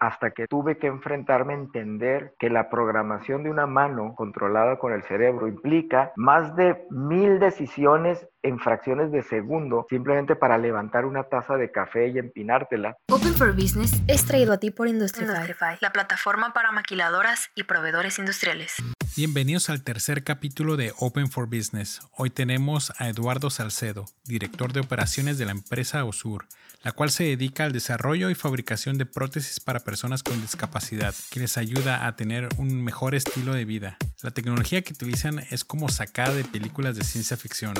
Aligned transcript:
hasta 0.00 0.30
que 0.30 0.46
tuve 0.46 0.78
que 0.78 0.86
enfrentarme 0.86 1.52
a 1.52 1.58
entender 1.58 2.34
que 2.38 2.48
la 2.48 2.70
programación 2.70 3.42
de 3.42 3.50
una 3.50 3.66
mano 3.66 4.14
controlada 4.16 4.78
con 4.78 4.94
el 4.94 5.02
cerebro 5.02 5.46
implica 5.46 6.12
más 6.16 6.56
de 6.56 6.86
mil 6.90 7.38
decisiones 7.38 8.26
en 8.42 8.58
fracciones 8.58 9.12
de 9.12 9.22
segundo 9.22 9.86
simplemente 9.88 10.36
para 10.36 10.58
levantar 10.58 11.04
una 11.04 11.24
taza 11.24 11.56
de 11.56 11.70
café 11.70 12.08
y 12.08 12.18
empinártela. 12.18 12.96
Open 13.10 13.34
for 13.34 13.54
Business 13.54 13.92
es 14.06 14.24
traído 14.24 14.52
a 14.52 14.58
ti 14.58 14.70
por 14.70 14.88
Industrify, 14.88 15.78
la 15.80 15.92
plataforma 15.92 16.52
para 16.52 16.72
maquiladoras 16.72 17.50
y 17.54 17.64
proveedores 17.64 18.18
industriales. 18.18 18.76
Bienvenidos 19.16 19.68
al 19.68 19.82
tercer 19.82 20.22
capítulo 20.22 20.76
de 20.76 20.92
Open 20.98 21.30
for 21.30 21.46
Business. 21.46 22.00
Hoy 22.16 22.30
tenemos 22.30 22.92
a 22.98 23.08
Eduardo 23.08 23.50
Salcedo, 23.50 24.04
director 24.24 24.72
de 24.72 24.80
operaciones 24.80 25.36
de 25.36 25.46
la 25.46 25.52
empresa 25.52 26.04
Osur, 26.04 26.46
la 26.82 26.92
cual 26.92 27.10
se 27.10 27.24
dedica 27.24 27.64
al 27.64 27.72
desarrollo 27.72 28.30
y 28.30 28.34
fabricación 28.34 28.96
de 28.98 29.06
prótesis 29.06 29.60
para 29.60 29.80
personas 29.80 30.22
con 30.22 30.40
discapacidad, 30.40 31.14
que 31.30 31.40
les 31.40 31.58
ayuda 31.58 32.06
a 32.06 32.16
tener 32.16 32.48
un 32.56 32.82
mejor 32.82 33.14
estilo 33.14 33.52
de 33.52 33.64
vida. 33.64 33.98
La 34.22 34.30
tecnología 34.30 34.82
que 34.82 34.92
utilizan 34.92 35.40
es 35.50 35.64
como 35.64 35.88
sacada 35.88 36.34
de 36.34 36.44
películas 36.44 36.96
de 36.96 37.04
ciencia 37.04 37.36
ficción, 37.36 37.74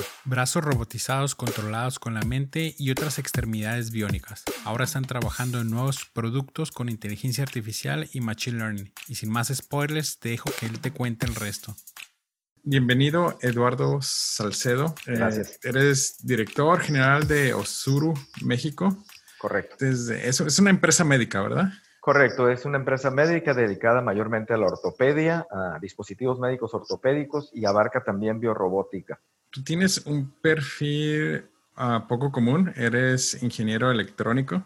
brazos 0.51 0.65
robotizados 0.65 1.35
controlados 1.35 1.97
con 1.97 2.13
la 2.13 2.23
mente 2.23 2.75
y 2.77 2.91
otras 2.91 3.19
extremidades 3.19 3.89
biónicas. 3.91 4.43
Ahora 4.65 4.83
están 4.83 5.05
trabajando 5.05 5.61
en 5.61 5.69
nuevos 5.69 6.03
productos 6.13 6.71
con 6.71 6.89
inteligencia 6.89 7.41
artificial 7.41 8.09
y 8.11 8.19
machine 8.19 8.57
learning. 8.57 8.91
Y 9.07 9.15
sin 9.15 9.31
más 9.31 9.47
spoilers, 9.47 10.19
te 10.19 10.29
dejo 10.29 10.49
que 10.59 10.65
él 10.65 10.81
te 10.81 10.91
cuente 10.91 11.25
el 11.25 11.35
resto. 11.35 11.73
Bienvenido, 12.63 13.37
Eduardo 13.41 13.99
Salcedo. 14.01 14.93
Eh, 15.07 15.15
Gracias. 15.15 15.57
eres 15.63 16.17
director 16.21 16.81
general 16.81 17.29
de 17.29 17.53
Osuru, 17.53 18.13
México. 18.43 19.05
Correcto. 19.37 19.85
es 19.85 20.59
una 20.59 20.69
empresa 20.69 21.05
médica, 21.05 21.41
¿verdad? 21.41 21.69
Correcto, 22.01 22.49
es 22.49 22.65
una 22.65 22.77
empresa 22.77 23.09
médica 23.09 23.53
dedicada 23.53 24.01
mayormente 24.01 24.53
a 24.53 24.57
la 24.57 24.65
ortopedia, 24.65 25.47
a 25.49 25.79
dispositivos 25.79 26.39
médicos 26.39 26.73
ortopédicos 26.73 27.51
y 27.53 27.63
abarca 27.63 28.03
también 28.03 28.41
biorrobótica. 28.41 29.21
Tú 29.51 29.63
tienes 29.63 29.99
un 30.05 30.31
perfil 30.41 31.45
ah, 31.75 32.05
poco 32.07 32.31
común, 32.31 32.73
eres 32.75 33.41
ingeniero 33.43 33.91
electrónico. 33.91 34.65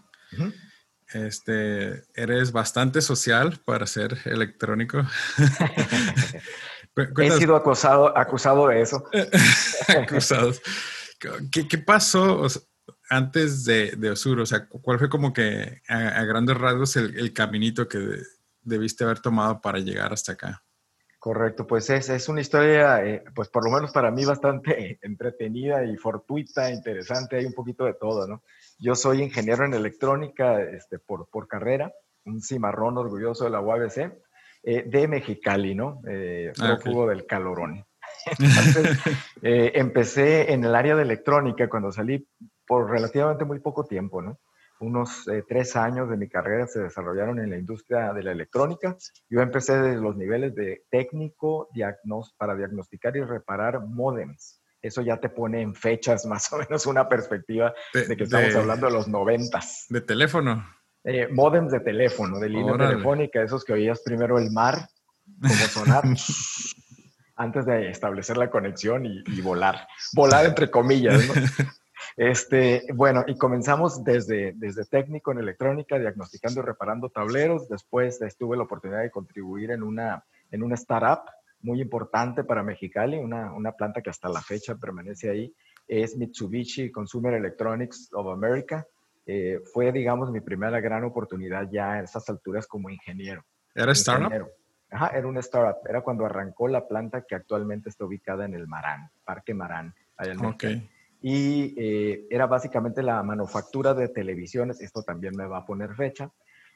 Este, 1.14 2.04
eres 2.14 2.52
bastante 2.52 3.02
social 3.02 3.60
para 3.66 3.86
ser 3.88 4.18
electrónico. 4.26 5.06
He 7.18 7.32
sido 7.32 7.56
acusado, 7.56 8.18
acusado 8.18 8.68
de 8.68 8.82
eso. 8.82 9.04
Acusados. 9.88 10.62
¿Qué, 11.52 11.78
pasó 11.78 12.48
antes 13.10 13.66
de, 13.66 13.96
de, 13.98 14.12
Osur? 14.12 14.40
O 14.40 14.46
sea, 14.46 14.68
¿cuál 14.68 15.00
fue 15.00 15.10
como 15.10 15.34
que 15.34 15.82
a, 15.88 16.24
grandes 16.24 16.58
rasgos 16.58 16.96
el, 16.96 17.34
caminito 17.34 17.88
que 17.88 18.22
debiste 18.62 19.04
haber 19.04 19.20
tomado 19.20 19.60
para 19.62 19.80
llegar 19.80 20.14
hasta 20.14 20.34
acá? 20.34 20.64
Correcto, 21.26 21.66
pues 21.66 21.90
es, 21.90 22.08
es 22.10 22.30
una 22.30 22.42
historia, 22.42 23.04
eh, 23.04 23.24
pues 23.34 23.50
por 23.50 23.66
lo 23.66 23.72
menos 23.72 23.92
para 23.92 24.12
mí 24.12 24.24
bastante 24.26 25.00
entretenida 25.02 25.84
y 25.84 25.98
fortuita, 25.98 26.70
interesante, 26.70 27.38
hay 27.38 27.46
un 27.46 27.54
poquito 27.54 27.86
de 27.86 27.96
todo, 27.96 28.28
¿no? 28.28 28.44
Yo 28.78 28.94
soy 28.94 29.24
ingeniero 29.24 29.66
en 29.66 29.74
electrónica 29.74 30.62
este, 30.62 31.00
por, 31.00 31.28
por 31.30 31.48
carrera, 31.48 31.92
un 32.26 32.44
cimarrón 32.44 33.00
orgulloso 33.00 33.46
de 33.46 33.50
la 33.50 33.60
UABC, 33.60 33.98
eh, 34.62 34.84
de 34.86 35.08
Mexicali, 35.08 35.74
¿no? 35.74 36.00
Eh, 36.08 36.54
ah, 36.60 36.78
del 37.10 37.26
calorón. 37.26 37.84
Entonces, 38.38 39.00
eh, 39.42 39.72
empecé 39.74 40.54
en 40.54 40.64
el 40.64 40.76
área 40.76 40.96
de 40.96 41.02
electrónica 41.02 41.68
cuando 41.68 41.92
salí 41.92 42.24
por 42.68 42.88
relativamente 42.88 43.46
muy 43.46 43.60
poco 43.62 43.86
tiempo, 43.86 44.22
¿no? 44.22 44.38
Unos 44.80 45.28
eh, 45.28 45.44
tres 45.48 45.76
años 45.76 46.10
de 46.10 46.18
mi 46.18 46.28
carrera 46.28 46.68
se 46.68 46.82
desarrollaron 46.82 47.40
en 47.40 47.50
la 47.50 47.58
industria 47.58 48.14
de 48.14 48.24
la 48.24 48.32
electrónica. 48.32 48.98
Yo 49.30 49.42
empecé 49.42 49.80
desde 49.80 50.02
los 50.02 50.18
niveles 50.18 50.54
de 50.56 50.84
técnico 50.90 51.70
para 52.38 52.56
diagnosticar 52.56 53.16
y 53.16 53.22
reparar 53.22 53.82
modems. 53.82 54.62
Eso 54.82 55.02
ya 55.02 55.18
te 55.18 55.30
pone 55.30 55.62
en 55.62 55.74
fechas 55.74 56.26
más 56.28 56.52
o 56.54 56.58
menos 56.58 56.86
una 56.86 57.08
perspectiva 57.08 57.74
de, 57.94 58.16
que 58.16 58.24
estamos 58.24 58.56
hablando 58.56 58.88
de 58.88 58.94
los 58.94 59.08
noventas. 59.08 59.86
¿De 59.90 60.02
teléfono? 60.02 60.66
eh, 61.06 61.28
modems 61.32 61.72
de 61.72 61.80
teléfono, 61.80 62.40
de 62.40 62.50
línea 62.50 62.78
telefónica, 62.78 63.42
esos 63.42 63.64
que 63.64 63.74
oías 63.74 64.02
primero 64.04 64.40
el 64.40 64.52
mar, 64.52 64.90
como 65.40 65.54
sonar, 65.54 66.04
antes 67.36 67.66
de 67.66 67.90
establecer 67.90 68.38
la 68.38 68.50
conexión 68.50 69.06
y, 69.06 69.42
volar. 69.42 69.88
Volar 70.14 70.46
entre 70.48 70.70
comillas, 70.70 71.28
¿no? 71.28 71.34
Este, 72.18 72.84
bueno, 72.94 73.24
y 73.28 73.38
comenzamos 73.38 74.04
desde, 74.04 74.54
desde 74.56 74.86
técnico 74.86 75.32
en 75.32 75.40
electrónica, 75.40 76.00
diagnosticando 76.00 76.62
y 76.62 76.64
reparando 76.64 77.10
tableros. 77.10 77.68
Después 77.68 78.20
tuve 78.38 78.58
la 78.58 78.64
oportunidad 78.64 79.02
de 79.02 79.12
contribuir 79.12 79.72
en 79.72 79.84
una, 79.84 80.24
en 80.52 80.64
una 80.64 80.76
startup 80.76 81.30
muy 81.62 81.82
importante 81.82 82.44
para 82.44 82.64
Mexicali, 82.64 83.18
una, 83.18 83.52
una 83.54 83.72
planta 83.72 84.02
que 84.02 84.10
hasta 84.10 84.30
la 84.30 84.42
fecha 84.42 84.76
permanece 84.76 85.30
ahí. 85.30 85.54
Es 85.88 86.16
Mitsubishi 86.16 86.92
Consumer 86.92 87.34
Electronics 87.34 88.10
of 88.14 88.28
America. 88.28 88.86
Eh, 89.26 89.60
fue, 89.74 89.92
digamos, 89.92 90.32
mi 90.32 90.42
primera 90.42 90.80
gran 90.80 91.04
oportunidad 91.04 91.68
ya 91.72 91.98
en 91.98 92.06
estas 92.06 92.30
alturas 92.30 92.68
como 92.68 92.90
ingeniero. 92.90 93.44
¿Era 93.74 93.92
startup? 93.94 94.48
Ajá, 94.92 95.08
era 95.18 95.28
una 95.28 95.40
startup. 95.40 95.88
Era 95.90 96.02
cuando 96.02 96.26
arrancó 96.26 96.68
la 96.68 96.88
planta 96.88 97.24
que 97.28 97.36
actualmente 97.36 97.90
está 97.90 98.06
ubicada 98.06 98.46
en 98.46 98.54
el 98.54 98.68
Marán, 98.68 99.10
Parque 99.24 99.54
Marán, 99.54 99.94
allá 100.16 100.34
en 100.34 100.46
okay. 100.46 100.90
Y 101.28 101.74
eh, 101.76 102.28
era 102.30 102.46
básicamente 102.46 103.02
la 103.02 103.24
manufactura 103.24 103.96
de 103.96 104.10
televisiones, 104.10 104.80
esto 104.80 105.02
también 105.02 105.34
me 105.36 105.48
va 105.48 105.60
a 105.60 105.66
poner 105.66 105.96
fecha, 105.96 106.30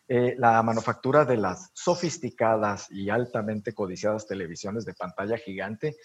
eh, 0.07 0.33
la 0.39 0.63
manufactura 0.63 1.23
de 1.23 1.37
las 1.37 1.69
sofisticadas 1.73 2.89
y 2.89 3.11
altamente 3.11 3.73
codiciadas 3.73 4.25
televisiones 4.25 4.85
de 4.85 4.95
pantalla 4.95 5.37
gigante 5.37 5.95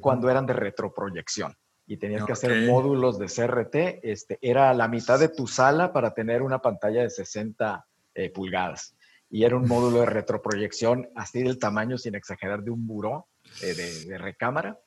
cuando 0.00 0.28
eran 0.28 0.44
de 0.44 0.52
retroproyección 0.52 1.56
y 1.90 1.96
tenías 1.96 2.24
que 2.24 2.32
hacer 2.32 2.68
módulos 2.70 3.18
de 3.18 3.26
CRT. 3.26 4.00
Este, 4.04 4.38
era 4.40 4.72
la 4.74 4.86
mitad 4.86 5.18
de 5.18 5.28
tu 5.28 5.48
sala 5.48 5.92
para 5.92 6.14
tener 6.14 6.40
una 6.40 6.60
pantalla 6.60 7.02
de 7.02 7.10
60 7.10 7.84
eh, 8.14 8.30
pulgadas. 8.30 8.94
Y 9.28 9.42
era 9.42 9.56
un 9.56 9.66
módulo 9.66 10.00
de 10.00 10.06
retroproyección 10.06 11.08
así 11.16 11.42
del 11.42 11.58
tamaño, 11.58 11.98
sin 11.98 12.14
exagerar, 12.14 12.62
de 12.62 12.70
un 12.70 12.86
buró 12.86 13.26
eh, 13.62 13.74
de, 14.06 14.18
recámara 14.18 14.78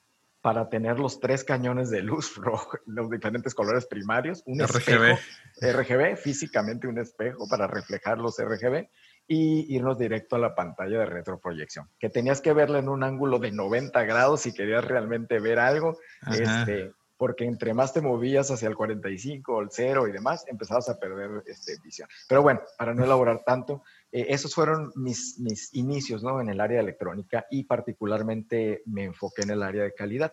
para 0.44 0.68
tener 0.68 1.00
los 1.00 1.22
tres 1.22 1.46
cañones 1.46 1.90
de 1.90 2.04
luz 2.04 2.36
rojo, 2.38 2.78
los 2.86 3.10
diferentes 3.10 3.56
colores 3.56 3.86
primarios, 3.86 4.44
un 4.46 4.60
RGB. 4.60 5.18
RGB, 5.62 6.18
físicamente 6.18 6.86
un 6.86 7.00
espejo 7.00 7.48
para 7.48 7.66
reflejar 7.66 8.18
los 8.18 8.36
RGB 8.38 8.90
y 9.26 9.74
irnos 9.74 9.98
directo 9.98 10.36
a 10.36 10.40
la 10.40 10.54
pantalla 10.54 11.00
de 11.00 11.06
retroproyección, 11.06 11.90
que 11.98 12.10
tenías 12.10 12.42
que 12.42 12.52
verla 12.52 12.80
en 12.80 12.90
un 12.90 13.06
ángulo 13.06 13.40
de 13.40 13.54
90 13.54 14.04
grados 14.04 14.42
si 14.42 14.54
querías 14.54 14.84
realmente 14.84 15.40
ver 15.40 15.60
algo, 15.60 15.98
este, 16.30 16.92
porque 17.16 17.46
entre 17.46 17.74
más 17.74 17.94
te 17.94 18.02
movías 18.02 18.52
hacia 18.52 18.68
el 18.68 18.76
45 18.76 19.56
o 19.56 19.62
el 19.62 19.70
0 19.72 20.10
y 20.10 20.12
demás, 20.12 20.44
empezabas 20.50 20.90
a 20.90 21.00
perder 21.00 21.42
este, 21.46 21.78
visión. 21.82 22.10
Pero 22.28 22.42
bueno, 22.42 22.60
para 22.78 22.94
no 22.94 23.06
elaborar 23.06 23.44
tanto, 23.46 23.82
eh, 24.14 24.28
esos 24.30 24.54
fueron 24.54 24.94
mis, 24.96 25.40
mis 25.40 25.74
inicios 25.74 26.22
¿no? 26.22 26.40
en 26.40 26.48
el 26.48 26.62
área 26.62 26.78
de 26.78 26.84
electrónica 26.84 27.48
y 27.50 27.64
particularmente 27.64 28.84
me 28.86 29.06
enfoqué 29.06 29.42
en 29.42 29.50
el 29.50 29.64
área 29.64 29.84
de 29.84 29.94
calidad. 29.94 30.32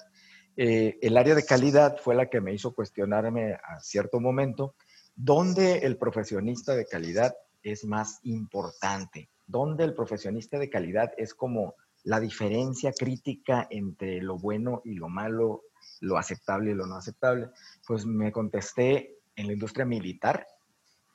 Eh, 0.55 0.99
el 1.01 1.17
área 1.17 1.35
de 1.35 1.47
calidad 1.47 1.97
fue 1.97 2.15
la 2.15 2.29
que 2.29 2.43
me 2.43 2.53
hizo 2.53 2.75
cuestionarme 2.75 3.55
a 3.55 3.81
cierto 3.81 4.21
momento 4.21 4.75
dónde 5.17 5.79
el 5.79 5.97
profesionista 5.97 6.75
de 6.75 6.85
calidad 6.85 7.35
es 7.63 7.87
más 7.87 8.21
importante, 8.25 9.31
donde 9.47 9.85
el 9.85 9.95
profesionista 9.95 10.59
de 10.59 10.69
calidad 10.69 11.13
es 11.17 11.35
como 11.35 11.75
la 12.05 12.21
diferencia 12.21 12.93
crítica 12.93 13.67
entre 13.71 14.21
lo 14.21 14.39
bueno 14.39 14.83
y 14.85 14.95
lo 14.95 15.09
malo, 15.09 15.63
lo 16.01 16.19
aceptable 16.19 16.73
y 16.73 16.75
lo 16.75 16.87
no 16.87 16.97
aceptable. 16.97 17.49
Pues 17.87 18.05
me 18.05 18.31
contesté 18.31 19.21
en 19.37 19.47
la 19.47 19.55
industria 19.55 19.87
militar, 19.87 20.47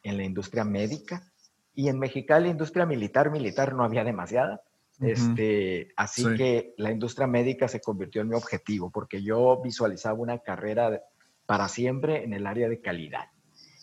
en 0.01 0.17
la 0.17 0.23
industria 0.23 0.63
médica 0.63 1.31
y 1.75 1.89
en 1.89 1.99
Mexicali, 1.99 2.49
industria 2.49 2.85
militar, 2.85 3.29
militar 3.31 3.73
no 3.73 3.83
había 3.83 4.03
demasiada. 4.03 4.61
este, 5.01 5.89
así 5.97 6.25
que 6.37 6.73
la 6.77 6.89
industria 6.89 7.27
médica 7.27 7.67
se 7.67 7.81
convirtió 7.81 8.21
en 8.21 8.29
mi 8.29 8.35
objetivo 8.35 8.89
porque 8.91 9.21
yo 9.21 9.61
visualizaba 9.61 10.17
una 10.17 10.39
carrera 10.39 11.01
para 11.45 11.67
siempre 11.67 12.23
en 12.23 12.33
el 12.33 12.47
área 12.47 12.69
de 12.69 12.79
calidad 12.79 13.25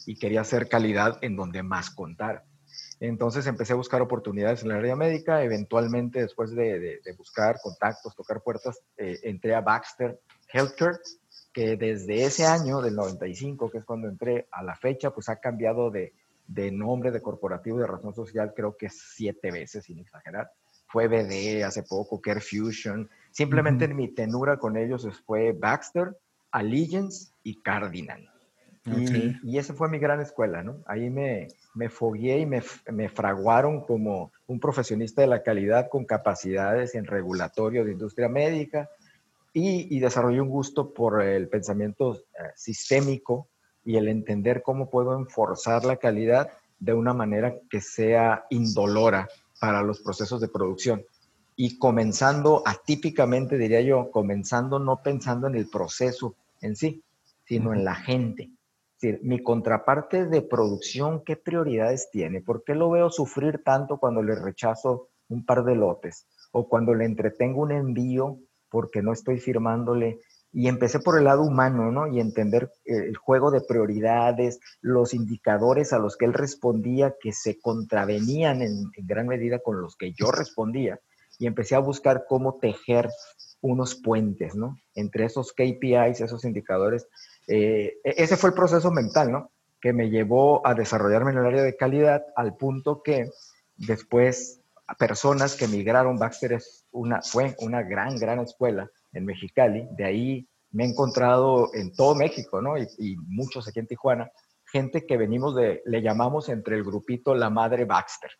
y 0.06 0.16
quería 0.16 0.40
hacer 0.40 0.68
calidad 0.68 1.18
en 1.20 1.36
donde 1.36 1.62
más 1.62 1.90
contar. 1.90 2.44
Entonces 2.98 3.46
empecé 3.46 3.72
a 3.72 3.76
buscar 3.76 4.00
oportunidades 4.00 4.62
en 4.62 4.68
la 4.68 4.76
área 4.76 4.96
médica. 4.96 5.42
Eventualmente, 5.42 6.20
después 6.20 6.54
de, 6.54 7.00
buscar 7.18 7.58
contactos, 7.60 8.14
tocar 8.14 8.42
puertas, 8.42 8.80
eh, 8.96 9.18
entré 9.24 9.54
a 9.54 9.60
Baxter 9.60 10.20
Healthcare, 10.52 10.98
que 11.52 11.76
desde 11.76 12.24
ese 12.24 12.46
año, 12.46 12.80
del 12.80 12.94
95, 12.94 13.70
que 13.70 13.78
es 13.78 13.84
cuando 13.84 14.08
entré 14.08 14.48
a 14.50 14.62
la 14.62 14.76
fecha, 14.76 15.10
pues 15.10 15.28
ha 15.28 15.40
cambiado 15.40 15.90
de, 15.90 16.14
nombre 16.70 17.10
de 17.10 17.22
corporativo 17.22 17.78
de 17.78 17.86
razón 17.86 18.14
social, 18.14 18.52
creo 18.54 18.76
que 18.76 18.88
siete 18.90 19.50
veces, 19.50 19.84
sin 19.84 19.98
exagerar. 19.98 20.50
Fue 20.86 21.08
BD 21.08 21.64
hace 21.64 21.82
poco, 21.82 22.20
Care 22.20 22.40
Fusion. 22.40 23.08
Simplemente 23.30 23.88
mi 23.88 24.08
tenura 24.08 24.58
con 24.58 24.76
ellos 24.76 25.08
fue 25.24 25.52
Baxter, 25.52 26.16
Allegiance 26.50 27.32
y 27.42 27.62
Cardinal. 27.62 28.28
Y, 28.84 29.36
y, 29.44 29.58
esa 29.58 29.74
fue 29.74 29.88
mi 29.88 30.00
gran 30.00 30.20
escuela, 30.20 30.64
¿no? 30.64 30.82
Ahí 30.86 31.08
me, 31.08 31.46
me 31.74 31.88
fogué 31.88 32.40
y 32.40 32.46
me, 32.46 32.62
me, 32.90 33.08
fraguaron 33.08 33.80
como 33.82 34.32
un 34.48 34.58
profesionista 34.58 35.22
de 35.22 35.28
la 35.28 35.44
calidad 35.44 35.88
con 35.88 36.04
capacidades 36.04 36.96
en 36.96 37.06
regulatorio 37.06 37.84
de 37.84 37.92
industria 37.92 38.28
médica 38.28 38.90
y, 39.52 39.94
y 39.96 40.00
desarrollé 40.00 40.40
un 40.40 40.48
gusto 40.48 40.92
por 40.92 41.22
el 41.22 41.48
pensamiento 41.48 42.16
eh, 42.16 42.50
sistémico 42.56 43.46
y 43.84 43.96
el 43.96 44.08
entender 44.08 44.62
cómo 44.62 44.90
puedo 44.90 45.16
enforzar 45.16 45.84
la 45.84 45.96
calidad 45.96 46.50
de 46.78 46.94
una 46.94 47.14
manera 47.14 47.54
que 47.70 47.80
sea 47.80 48.44
indolora 48.50 49.28
para 49.60 49.82
los 49.82 50.00
procesos 50.00 50.40
de 50.40 50.48
producción. 50.48 51.04
Y 51.56 51.78
comenzando 51.78 52.62
atípicamente, 52.66 53.58
diría 53.58 53.80
yo, 53.82 54.10
comenzando 54.10 54.78
no 54.78 55.02
pensando 55.02 55.46
en 55.46 55.54
el 55.54 55.68
proceso 55.68 56.34
en 56.60 56.76
sí, 56.76 57.02
sino 57.44 57.72
en 57.72 57.84
la 57.84 57.94
gente 57.94 58.50
mi 59.22 59.42
contraparte 59.42 60.26
de 60.26 60.42
producción, 60.42 61.22
¿qué 61.24 61.36
prioridades 61.36 62.10
tiene? 62.10 62.40
¿Por 62.40 62.62
qué 62.64 62.74
lo 62.74 62.90
veo 62.90 63.10
sufrir 63.10 63.62
tanto 63.64 63.98
cuando 63.98 64.22
le 64.22 64.34
rechazo 64.34 65.08
un 65.28 65.44
par 65.44 65.64
de 65.64 65.74
lotes? 65.74 66.26
O 66.52 66.68
cuando 66.68 66.94
le 66.94 67.04
entretengo 67.04 67.62
un 67.62 67.72
envío 67.72 68.38
porque 68.70 69.02
no 69.02 69.12
estoy 69.12 69.38
firmándole. 69.40 70.20
Y 70.52 70.68
empecé 70.68 71.00
por 71.00 71.18
el 71.18 71.24
lado 71.24 71.42
humano, 71.42 71.90
¿no? 71.90 72.06
Y 72.06 72.20
entender 72.20 72.70
el 72.84 73.16
juego 73.16 73.50
de 73.50 73.62
prioridades, 73.62 74.60
los 74.80 75.14
indicadores 75.14 75.92
a 75.92 75.98
los 75.98 76.16
que 76.16 76.26
él 76.26 76.34
respondía 76.34 77.14
que 77.20 77.32
se 77.32 77.58
contravenían 77.58 78.60
en, 78.60 78.90
en 78.94 79.06
gran 79.06 79.26
medida 79.26 79.60
con 79.60 79.80
los 79.80 79.96
que 79.96 80.12
yo 80.12 80.30
respondía. 80.30 81.00
Y 81.38 81.46
empecé 81.46 81.74
a 81.74 81.80
buscar 81.80 82.26
cómo 82.28 82.58
tejer 82.60 83.08
unos 83.62 83.94
puentes, 83.94 84.54
¿no? 84.54 84.76
Entre 84.94 85.24
esos 85.24 85.52
KPIs, 85.52 86.20
esos 86.20 86.44
indicadores 86.44 87.06
eh, 87.46 87.98
e-, 88.04 88.14
ese 88.22 88.36
fue 88.36 88.50
el 88.50 88.56
proceso 88.56 88.90
mental, 88.90 89.30
¿no? 89.30 89.50
Que 89.80 89.92
me 89.92 90.10
llevó 90.10 90.66
a 90.66 90.74
desarrollarme 90.74 91.32
en 91.32 91.38
el 91.38 91.46
área 91.46 91.62
de 91.62 91.76
calidad 91.76 92.24
al 92.36 92.56
punto 92.56 93.02
que 93.02 93.30
después 93.76 94.60
personas 94.98 95.56
que 95.56 95.68
migraron, 95.68 96.18
Baxter 96.18 96.52
es 96.52 96.84
una, 96.90 97.22
fue 97.22 97.56
una 97.60 97.82
gran, 97.82 98.16
gran 98.16 98.40
escuela 98.40 98.90
en 99.12 99.24
Mexicali, 99.24 99.86
de 99.96 100.04
ahí 100.04 100.48
me 100.72 100.84
he 100.84 100.88
encontrado 100.88 101.70
en 101.74 101.94
todo 101.94 102.14
México, 102.14 102.60
¿no? 102.60 102.76
Y, 102.78 103.16
muchos 103.26 103.68
aquí 103.68 103.78
en 103.78 103.86
Tijuana, 103.86 104.30
gente 104.64 105.06
que 105.06 105.16
venimos 105.16 105.54
de, 105.54 105.82
le 105.84 106.02
llamamos 106.02 106.48
entre 106.48 106.76
el 106.76 106.84
grupito 106.84 107.34
la 107.34 107.50
madre 107.50 107.84
Baxter. 107.84 108.30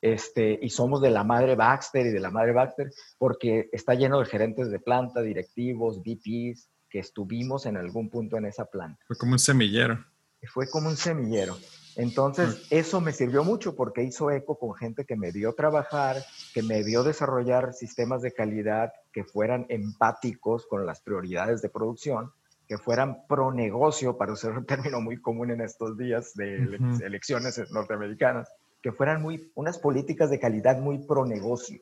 Este, 0.00 0.58
y 0.60 0.70
somos 0.70 1.00
de 1.00 1.10
la 1.10 1.22
madre 1.22 1.54
Baxter 1.54 2.06
y 2.06 2.10
de 2.10 2.18
la 2.18 2.30
madre 2.30 2.52
Baxter 2.52 2.90
porque 3.18 3.68
está 3.70 3.94
lleno 3.94 4.18
de 4.18 4.26
gerentes 4.26 4.70
de 4.70 4.80
planta, 4.80 5.20
directivos, 5.20 6.00
VPs, 6.00 6.68
que 6.90 6.98
estuvimos 6.98 7.66
en 7.66 7.76
algún 7.76 8.10
punto 8.10 8.36
en 8.36 8.46
esa 8.46 8.64
planta. 8.64 8.98
Fue 9.06 9.16
como 9.16 9.32
un 9.32 9.38
semillero. 9.38 10.04
Fue 10.48 10.68
como 10.68 10.88
un 10.88 10.96
semillero. 10.96 11.56
Entonces, 11.94 12.66
eso 12.70 13.00
me 13.00 13.12
sirvió 13.12 13.44
mucho 13.44 13.76
porque 13.76 14.02
hizo 14.02 14.30
eco 14.30 14.58
con 14.58 14.74
gente 14.74 15.04
que 15.04 15.14
me 15.14 15.30
vio 15.30 15.54
trabajar, 15.54 16.16
que 16.54 16.62
me 16.62 16.82
vio 16.82 17.04
desarrollar 17.04 17.74
sistemas 17.74 18.22
de 18.22 18.32
calidad 18.32 18.92
que 19.12 19.24
fueran 19.24 19.66
empáticos 19.68 20.66
con 20.66 20.86
las 20.86 21.00
prioridades 21.00 21.62
de 21.62 21.68
producción, 21.68 22.32
que 22.66 22.78
fueran 22.78 23.26
pro 23.26 23.52
negocio, 23.52 24.16
para 24.16 24.32
usar 24.32 24.56
un 24.56 24.66
término 24.66 25.00
muy 25.00 25.20
común 25.20 25.50
en 25.50 25.60
estos 25.60 25.96
días 25.96 26.34
de 26.34 26.78
elecciones 27.04 27.60
norteamericanas, 27.70 28.48
que 28.82 28.92
fueran 28.92 29.22
muy, 29.22 29.50
unas 29.54 29.78
políticas 29.78 30.30
de 30.30 30.40
calidad 30.40 30.78
muy 30.78 30.98
pro 30.98 31.24
negocio 31.24 31.80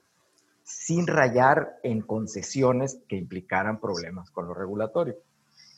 sin 0.70 1.06
rayar 1.06 1.78
en 1.82 2.02
concesiones 2.02 3.00
que 3.08 3.16
implicaran 3.16 3.80
problemas 3.80 4.30
con 4.30 4.46
lo 4.46 4.54
regulatorio. 4.54 5.16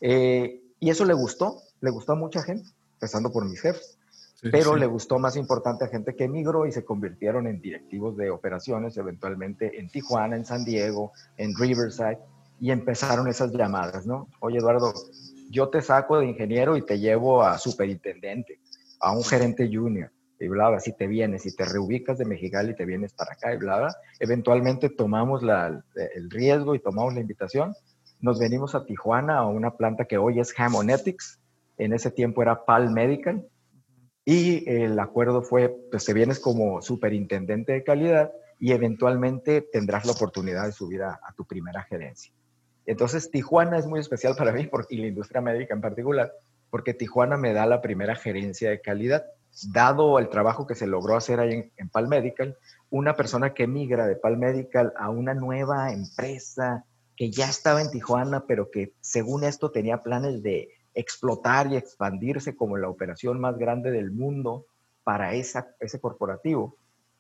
Eh, 0.00 0.60
y 0.80 0.90
eso 0.90 1.04
le 1.04 1.14
gustó, 1.14 1.62
le 1.80 1.90
gustó 1.90 2.12
a 2.12 2.16
mucha 2.16 2.42
gente, 2.42 2.68
empezando 2.94 3.32
por 3.32 3.48
mis 3.48 3.60
jefes, 3.60 3.98
pero 4.50 4.76
le 4.76 4.86
gustó 4.86 5.18
más 5.18 5.36
importante 5.36 5.84
a 5.84 5.88
gente 5.88 6.16
que 6.16 6.24
emigró 6.24 6.66
y 6.66 6.72
se 6.72 6.84
convirtieron 6.84 7.46
en 7.46 7.60
directivos 7.60 8.16
de 8.16 8.30
operaciones, 8.30 8.96
eventualmente 8.96 9.78
en 9.78 9.88
Tijuana, 9.88 10.36
en 10.36 10.44
San 10.44 10.64
Diego, 10.64 11.12
en 11.36 11.54
Riverside, 11.56 12.18
y 12.60 12.70
empezaron 12.70 13.28
esas 13.28 13.52
llamadas, 13.52 14.06
¿no? 14.06 14.28
Oye, 14.40 14.58
Eduardo, 14.58 14.92
yo 15.50 15.68
te 15.68 15.80
saco 15.80 16.18
de 16.18 16.26
ingeniero 16.26 16.76
y 16.76 16.82
te 16.82 16.98
llevo 16.98 17.42
a 17.42 17.58
superintendente, 17.58 18.58
a 19.00 19.16
un 19.16 19.22
gerente 19.22 19.70
junior 19.72 20.10
y 20.44 20.48
bla, 20.48 20.78
si 20.80 20.92
te 20.92 21.06
vienes, 21.06 21.42
si 21.42 21.54
te 21.54 21.64
reubicas 21.64 22.18
de 22.18 22.24
Mexicali 22.24 22.72
y 22.72 22.74
te 22.74 22.84
vienes 22.84 23.12
para 23.12 23.32
acá 23.32 23.54
y 23.54 23.58
bla, 23.58 23.94
eventualmente 24.18 24.90
tomamos 24.90 25.42
la, 25.42 25.84
el 26.14 26.30
riesgo 26.30 26.74
y 26.74 26.80
tomamos 26.80 27.14
la 27.14 27.20
invitación, 27.20 27.74
nos 28.20 28.40
venimos 28.40 28.74
a 28.74 28.84
Tijuana 28.84 29.38
a 29.38 29.46
una 29.46 29.76
planta 29.76 30.04
que 30.04 30.18
hoy 30.18 30.40
es 30.40 30.52
Hamonetics, 30.58 31.38
en 31.78 31.92
ese 31.92 32.10
tiempo 32.10 32.42
era 32.42 32.64
Pal 32.64 32.90
Medical, 32.90 33.46
y 34.24 34.68
el 34.70 34.98
acuerdo 34.98 35.42
fue, 35.42 35.74
pues 35.90 36.04
te 36.04 36.12
vienes 36.12 36.38
como 36.38 36.80
superintendente 36.80 37.72
de 37.72 37.82
calidad 37.84 38.32
y 38.58 38.72
eventualmente 38.72 39.60
tendrás 39.60 40.06
la 40.06 40.12
oportunidad 40.12 40.66
de 40.66 40.72
subir 40.72 41.02
a, 41.02 41.18
tu 41.36 41.44
primera 41.44 41.82
gerencia. 41.82 42.32
Entonces, 42.86 43.30
Tijuana 43.30 43.78
es 43.78 43.86
muy 43.86 44.00
especial 44.00 44.36
para 44.36 44.52
mí 44.52 44.68
y 44.90 44.96
la 44.98 45.06
industria 45.06 45.40
médica 45.40 45.74
en 45.74 45.80
particular, 45.80 46.32
porque 46.70 46.94
Tijuana 46.94 47.36
me 47.36 47.52
da 47.52 47.66
la 47.66 47.82
primera 47.82 48.14
gerencia 48.14 48.70
de 48.70 48.80
calidad 48.80 49.24
dado 49.72 50.18
el 50.18 50.28
trabajo 50.28 50.66
que 50.66 50.74
se 50.74 50.86
logró 50.86 51.16
hacer 51.16 51.40
ahí 51.40 51.52
en, 51.52 51.72
en 51.76 51.88
Pal 51.88 52.08
Medical, 52.08 52.56
una 52.90 53.16
persona 53.16 53.52
que 53.52 53.66
migra 53.66 54.06
de 54.06 54.16
Pal 54.16 54.38
Medical 54.38 54.92
a 54.96 55.10
una 55.10 55.34
nueva 55.34 55.92
empresa 55.92 56.84
que 57.16 57.30
ya 57.30 57.48
estaba 57.48 57.82
en 57.82 57.90
Tijuana, 57.90 58.46
pero 58.46 58.70
que 58.70 58.94
según 59.00 59.44
esto 59.44 59.70
tenía 59.70 60.02
planes 60.02 60.42
de 60.42 60.70
explotar 60.94 61.72
y 61.72 61.76
expandirse 61.76 62.56
como 62.56 62.76
la 62.76 62.88
operación 62.88 63.40
más 63.40 63.58
grande 63.58 63.90
del 63.90 64.10
mundo 64.10 64.66
para 65.04 65.34
esa, 65.34 65.74
ese 65.80 66.00
corporativo, 66.00 66.76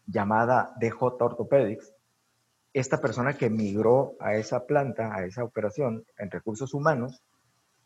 llamada 0.06 0.74
DJ 0.78 0.98
Orthopedics. 1.00 1.92
Esta 2.72 3.00
persona 3.00 3.36
que 3.36 3.50
migró 3.50 4.14
a 4.20 4.34
esa 4.34 4.66
planta, 4.66 5.14
a 5.14 5.24
esa 5.24 5.44
operación 5.44 6.04
en 6.16 6.30
recursos 6.30 6.72
humanos, 6.74 7.22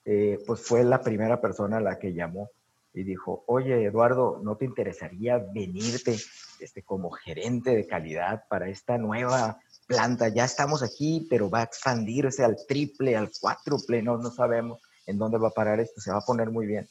eh, 0.04 0.38
pues 0.46 0.60
fue 0.60 0.84
la 0.84 1.00
primera 1.00 1.40
persona 1.40 1.78
a 1.78 1.80
la 1.80 1.98
que 1.98 2.12
llamó 2.12 2.50
y 2.94 3.02
dijo, 3.02 3.44
oye 3.46 3.84
Eduardo, 3.84 4.40
¿no 4.42 4.56
te 4.56 4.64
interesaría 4.64 5.38
venirte 5.38 6.16
este, 6.60 6.82
como 6.82 7.10
gerente 7.10 7.74
de 7.74 7.86
calidad 7.86 8.44
para 8.48 8.68
esta 8.68 8.96
nueva 8.96 9.58
planta? 9.86 10.28
Ya 10.28 10.44
estamos 10.44 10.82
aquí, 10.82 11.26
pero 11.28 11.50
va 11.50 11.60
a 11.60 11.64
expandirse 11.64 12.44
al 12.44 12.56
triple, 12.66 13.16
al 13.16 13.30
cuádruple, 13.38 14.02
no, 14.02 14.16
no 14.16 14.30
sabemos 14.30 14.80
en 15.06 15.18
dónde 15.18 15.38
va 15.38 15.48
a 15.48 15.52
parar 15.52 15.80
esto, 15.80 16.00
se 16.00 16.10
va 16.10 16.18
a 16.18 16.26
poner 16.26 16.50
muy 16.50 16.66
bien. 16.66 16.88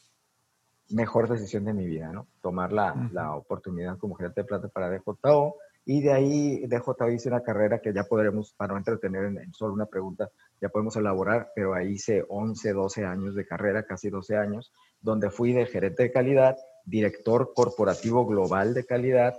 Mejor 0.90 1.28
decisión 1.28 1.64
de 1.64 1.74
mi 1.74 1.86
vida, 1.86 2.12
¿no? 2.12 2.26
Tomar 2.40 2.72
la, 2.72 3.08
la 3.12 3.34
oportunidad 3.34 3.98
como 3.98 4.14
gerente 4.14 4.42
de 4.42 4.46
planta 4.46 4.68
para 4.68 4.90
DJO 4.90 5.56
y 5.84 6.02
de 6.02 6.12
ahí 6.12 6.66
DJO 6.66 7.10
hice 7.10 7.28
una 7.28 7.42
carrera 7.42 7.80
que 7.80 7.92
ya 7.92 8.04
podremos, 8.04 8.52
para 8.54 8.72
no 8.72 8.78
entretener 8.78 9.24
en 9.24 9.52
solo 9.54 9.72
una 9.72 9.86
pregunta, 9.86 10.30
ya 10.60 10.68
podemos 10.68 10.96
elaborar, 10.96 11.52
pero 11.54 11.74
ahí 11.74 11.92
hice 11.92 12.24
11, 12.28 12.72
12 12.72 13.04
años 13.04 13.34
de 13.36 13.46
carrera, 13.46 13.84
casi 13.84 14.10
12 14.10 14.36
años, 14.36 14.72
donde 15.00 15.30
fui 15.30 15.52
de 15.52 15.66
gerente 15.66 16.02
de 16.04 16.12
calidad, 16.12 16.56
director 16.84 17.52
corporativo 17.54 18.26
global 18.26 18.74
de 18.74 18.84
calidad, 18.84 19.38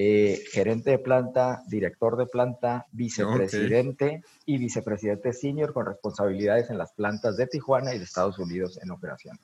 eh, 0.00 0.44
gerente 0.52 0.90
de 0.90 1.00
planta, 1.00 1.64
director 1.66 2.16
de 2.16 2.26
planta, 2.26 2.86
vicepresidente 2.92 4.22
y 4.46 4.56
vicepresidente 4.56 5.32
senior 5.32 5.72
con 5.72 5.86
responsabilidades 5.86 6.70
en 6.70 6.78
las 6.78 6.92
plantas 6.92 7.36
de 7.36 7.48
Tijuana 7.48 7.92
y 7.92 7.98
de 7.98 8.04
Estados 8.04 8.38
Unidos 8.38 8.78
en 8.80 8.92
operaciones. 8.92 9.40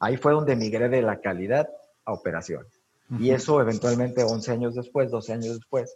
Ahí 0.00 0.16
fue 0.16 0.32
donde 0.32 0.56
migré 0.56 0.88
de 0.88 1.02
la 1.02 1.20
calidad 1.20 1.68
a 2.06 2.14
operaciones. 2.14 2.72
Y 3.18 3.32
eso 3.32 3.60
eventualmente 3.60 4.24
11 4.24 4.50
años 4.50 4.74
después, 4.74 5.10
12 5.10 5.32
años 5.34 5.58
después, 5.58 5.94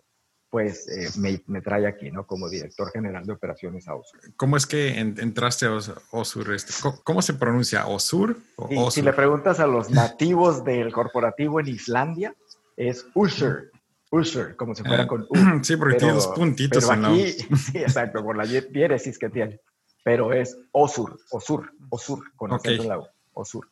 pues 0.50 0.86
eh, 0.88 1.08
me, 1.46 1.62
trae 1.62 1.86
aquí, 1.86 2.10
¿no? 2.10 2.26
Como 2.26 2.50
director 2.50 2.90
general 2.90 3.24
de 3.24 3.32
operaciones 3.32 3.88
a 3.88 3.94
OSUR. 3.94 4.20
¿Cómo 4.36 4.58
es 4.58 4.66
que 4.66 4.98
entraste 4.98 5.64
a 5.64 5.72
OSUR? 6.10 6.52
Este, 6.52 6.74
¿Cómo, 7.02 7.22
se 7.22 7.32
pronuncia? 7.32 7.86
¿OSUR? 7.86 8.36
O 8.56 8.90
Si 8.90 9.00
le 9.00 9.14
preguntas 9.14 9.58
a 9.58 9.66
los 9.66 9.88
nativos 9.88 10.64
del 10.64 10.92
corporativo 10.92 11.60
en 11.60 11.68
Islandia, 11.68 12.34
es 12.76 13.06
USUR. 13.14 13.71
USUR, 14.12 14.56
como 14.56 14.74
si 14.74 14.84
fuera 14.84 15.04
ah, 15.04 15.06
con 15.06 15.22
U. 15.22 15.28
Sí, 15.62 15.76
porque 15.76 15.96
tiene 15.96 16.12
dos 16.12 16.28
puntitos. 16.28 16.86
Pero 16.86 17.06
aquí, 17.06 17.32
sí, 17.56 17.78
exacto, 17.78 18.22
por 18.22 18.36
la 18.36 18.44
diéresis 18.44 19.18
que 19.18 19.30
tiene. 19.30 19.58
Pero 20.04 20.32
es 20.32 20.58
OSUR, 20.72 21.18
OSUR, 21.30 21.72
OSUR, 21.88 22.32
con 22.36 22.52
acento 22.52 22.82
en 22.82 22.88
la 22.88 22.98
U, 22.98 23.06
OSUR. 23.32 23.68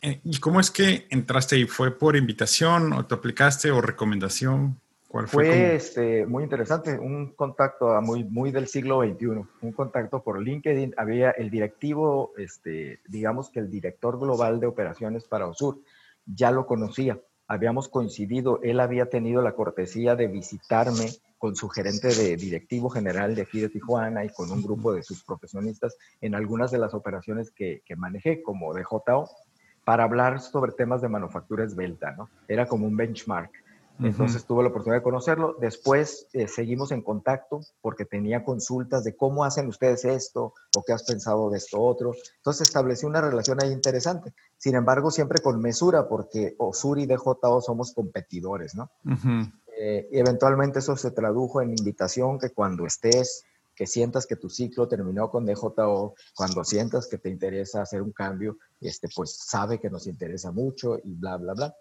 Eh, 0.00 0.20
¿Y 0.22 0.38
cómo 0.38 0.60
es 0.60 0.70
que 0.70 1.08
entraste 1.10 1.56
ahí? 1.56 1.64
¿Fue 1.64 1.90
por 1.90 2.16
invitación 2.16 2.92
o 2.92 3.04
te 3.04 3.16
aplicaste 3.16 3.70
o 3.72 3.80
recomendación? 3.80 4.80
fue, 5.26 5.74
este, 5.74 6.26
muy 6.26 6.44
interesante, 6.44 6.98
un 6.98 7.32
contacto 7.32 8.00
muy, 8.02 8.24
muy 8.24 8.52
del 8.52 8.68
siglo 8.68 9.02
XXI, 9.02 9.26
un 9.62 9.72
contacto 9.72 10.22
por 10.22 10.40
LinkedIn. 10.40 10.94
Había 10.98 11.30
el 11.30 11.50
directivo, 11.50 12.32
este, 12.36 13.00
digamos 13.08 13.50
que 13.50 13.58
el 13.58 13.70
director 13.70 14.20
global 14.20 14.60
de 14.60 14.66
operaciones 14.66 15.24
para 15.24 15.46
OSUR, 15.46 15.80
ya 16.26 16.50
lo 16.50 16.66
conocía, 16.66 17.18
habíamos 17.48 17.88
coincidido, 17.88 18.60
él 18.62 18.78
había 18.78 19.08
tenido 19.08 19.42
la 19.42 19.54
cortesía 19.54 20.14
de 20.14 20.28
visitarme 20.28 21.06
con 21.38 21.56
su 21.56 21.68
gerente 21.68 22.08
de 22.08 22.36
directivo 22.36 22.90
general 22.90 23.34
de 23.34 23.42
aquí 23.42 23.60
de 23.60 23.68
Tijuana 23.68 24.24
y 24.24 24.28
con 24.28 24.50
un 24.50 24.62
grupo 24.62 24.92
de 24.92 25.02
sus 25.02 25.24
profesionistas 25.24 25.96
en 26.20 26.34
algunas 26.34 26.70
de 26.70 26.78
las 26.78 26.94
operaciones 26.94 27.50
que, 27.50 27.82
que 27.86 27.96
manejé, 27.96 28.42
como 28.42 28.74
de 28.74 28.84
JO 28.84 29.28
para 29.84 30.04
hablar 30.04 30.40
sobre 30.40 30.72
temas 30.72 31.00
de 31.00 31.08
manufactura 31.08 31.64
esbelta, 31.64 32.12
¿no? 32.12 32.28
Era 32.46 32.66
como 32.66 32.86
un 32.86 32.94
benchmark. 32.94 33.50
Entonces 34.00 34.44
tuve 34.44 34.62
la 34.62 34.68
oportunidad 34.68 35.00
de 35.00 35.02
conocerlo. 35.02 35.56
Después 35.60 36.28
eh, 36.32 36.46
seguimos 36.46 36.92
en 36.92 37.02
contacto 37.02 37.60
porque 37.80 38.04
tenía 38.04 38.44
consultas 38.44 39.02
de 39.04 39.16
cómo 39.16 39.44
hacen 39.44 39.66
ustedes 39.66 40.04
esto 40.04 40.54
o 40.76 40.84
qué 40.84 40.92
has 40.92 41.02
pensado 41.02 41.50
de 41.50 41.58
esto 41.58 41.80
otro. 41.80 42.12
Entonces 42.36 42.68
establecí 42.68 43.06
una 43.06 43.20
relación 43.20 43.58
ahí 43.62 43.72
interesante. 43.72 44.32
Sin 44.56 44.76
embargo, 44.76 45.10
siempre 45.10 45.42
con 45.42 45.60
mesura 45.60 46.08
porque 46.08 46.54
Osur 46.58 46.98
y 46.98 47.06
DJO 47.06 47.60
somos 47.60 47.92
competidores, 47.92 48.74
¿no? 48.74 48.90
Eh, 49.76 50.08
y 50.12 50.18
eventualmente 50.18 50.78
eso 50.80 50.96
se 50.96 51.10
tradujo 51.10 51.60
en 51.60 51.70
invitación 51.70 52.38
que 52.38 52.50
cuando 52.50 52.86
estés 52.86 53.44
que 53.78 53.86
sientas 53.86 54.26
que 54.26 54.34
tu 54.34 54.50
ciclo 54.50 54.88
terminó 54.88 55.30
con 55.30 55.46
DJO, 55.46 56.14
cuando 56.34 56.64
sientas 56.64 57.06
que 57.06 57.16
te 57.16 57.28
interesa 57.28 57.80
hacer 57.80 58.02
un 58.02 58.10
cambio, 58.10 58.56
este, 58.80 59.08
pues 59.14 59.36
sabe 59.38 59.78
que 59.78 59.88
nos 59.88 60.08
interesa 60.08 60.50
mucho 60.50 60.98
y 61.04 61.14
bla, 61.14 61.36
bla, 61.36 61.54
bla. 61.54 61.76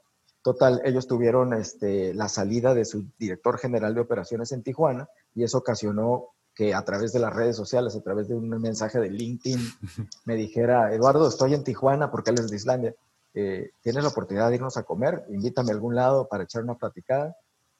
Total, 0.48 0.82
ellos 0.86 1.08
tuvieron 1.08 1.54
este, 1.54 2.14
la 2.14 2.30
salida 2.30 2.74
de 2.74 2.86
su 2.86 3.04
director 3.20 3.60
general 3.60 3.94
de 3.94 4.00
operaciones 4.00 4.54
en 4.54 4.64
Tijuana 4.64 5.10
y 5.36 5.44
eso 5.44 5.58
ocasionó 5.58 6.30
que 6.56 6.74
a 6.74 6.86
través 6.86 7.12
de 7.12 7.20
las 7.20 7.36
redes 7.36 7.58
sociales, 7.58 7.98
a 7.98 8.02
través 8.02 8.30
de 8.30 8.36
un 8.36 8.48
mensaje 8.48 8.98
de 8.98 9.10
LinkedIn, 9.10 9.60
me 10.24 10.36
dijera, 10.36 10.94
Eduardo, 10.94 11.28
estoy 11.28 11.54
en 11.54 11.66
Tijuana 11.66 12.10
porque 12.10 12.32
él 12.32 12.40
es 12.40 12.50
de 12.50 12.56
Islandia. 12.56 12.96
Eh, 13.34 13.72
¿Tienes 13.82 14.04
la 14.04 14.10
oportunidad 14.10 14.48
de 14.48 14.56
irnos 14.56 14.78
a 14.78 14.84
comer? 14.84 15.26
Invítame 15.28 15.72
a 15.72 15.74
algún 15.74 15.96
lado 15.96 16.30
para 16.30 16.46
echar 16.46 16.64
una 16.64 16.76
platicada. 16.76 17.36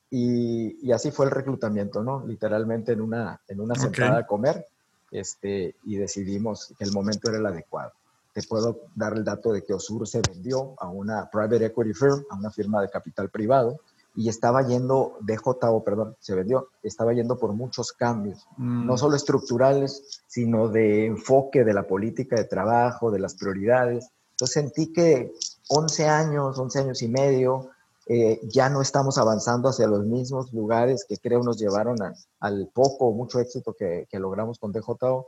Y, 0.10 0.92
así 0.92 1.12
fue 1.12 1.28
el 1.28 1.32
reclutamiento, 1.32 2.04
¿no? 2.04 2.28
Literalmente 2.28 2.92
en 2.92 3.00
una, 3.00 3.40
en 3.48 3.62
una 3.62 3.76
sentada 3.76 4.18
a 4.18 4.28
comer 4.28 4.66
este, 5.10 5.78
y 5.86 5.96
decidimos 5.96 6.74
que 6.78 6.84
el 6.84 6.92
momento 6.92 7.30
era 7.30 7.40
el 7.40 7.46
adecuado. 7.46 7.94
Te 8.38 8.44
puedo 8.44 8.82
dar 8.94 9.14
el 9.14 9.24
dato 9.24 9.52
de 9.52 9.64
que 9.64 9.74
Osur 9.74 10.08
se 10.08 10.22
vendió 10.22 10.76
a 10.78 10.90
una 10.90 11.28
private 11.28 11.66
equity 11.66 11.92
firm, 11.92 12.24
a 12.30 12.36
una 12.36 12.52
firma 12.52 12.80
de 12.84 12.88
capital 12.88 13.32
privado, 13.32 13.80
y 14.14 14.30
estaba 14.30 14.62
yendo, 14.62 15.18
DJO, 15.22 15.84
perdón, 15.84 16.16
se 16.20 16.36
vendió, 16.36 16.68
estaba 16.84 17.14
yendo 17.14 17.40
por 17.40 17.54
muchos 17.54 17.94
cambios, 17.94 18.48
no 18.60 18.94
mm. 18.94 18.98
solo 19.00 19.16
estructurales, 19.16 20.22
sino 20.28 20.68
de 20.68 21.08
enfoque 21.08 21.64
de 21.64 21.74
la 21.74 21.88
política 21.88 22.36
de 22.36 22.44
trabajo, 22.44 23.10
de 23.10 23.18
las 23.18 23.34
prioridades. 23.34 24.12
Entonces 24.30 24.54
sentí 24.54 24.94
que 24.94 25.34
11 25.70 26.08
años, 26.08 26.60
11 26.60 26.80
años 26.82 27.02
y 27.02 27.08
medio, 27.08 27.72
eh, 28.06 28.40
ya 28.44 28.70
no 28.70 28.84
estamos 28.84 29.18
avanzando 29.18 29.70
hacia 29.70 29.88
los 29.88 30.06
mismos 30.06 30.54
lugares 30.54 31.08
que 31.10 31.18
creo 31.18 31.42
nos 31.42 31.58
llevaron 31.58 31.98
al 32.40 32.70
poco 32.72 33.08
o 33.08 33.14
mucho 33.14 33.40
éxito 33.40 33.74
que, 33.74 34.06
logramos 34.12 34.60
con 34.60 34.72
DJO. 34.72 35.26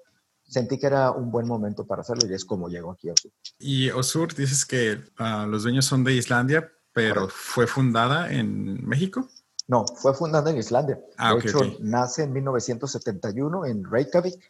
Sentí 0.50 0.79
que 0.79 0.88
era 0.88 1.12
un 1.12 1.32
buen 1.32 1.48
momento 1.48 1.86
para 1.86 2.01
hacerlo 2.01 2.27
y 2.27 2.34
es 2.34 2.44
como 2.44 2.70
llego 2.70 2.91
aquí 2.91 3.10
a 3.10 3.13
Osur. 3.13 3.32
Y 3.60 3.91
Osur, 3.91 4.34
dices 4.34 4.65
que 4.65 4.98
ah, 5.18 5.46
los 5.48 5.63
dueños 5.63 5.86
son 5.86 6.03
de 6.03 6.13
Islandia, 6.13 6.72
pero 6.91 7.27
¿fue 7.29 7.68
fundada 7.68 8.32
en 8.32 8.84
México? 8.86 9.29
No, 9.68 9.86
fue 9.86 10.15
fundada 10.15 10.50
en 10.50 10.58
Islandia. 10.58 11.00
Ah, 11.18 11.36
de 11.36 11.41
hecho, 11.41 11.60
nace 11.82 12.24
en 12.24 12.34
1971 12.34 13.68
en 13.68 13.84
Reykjavik, 13.84 14.44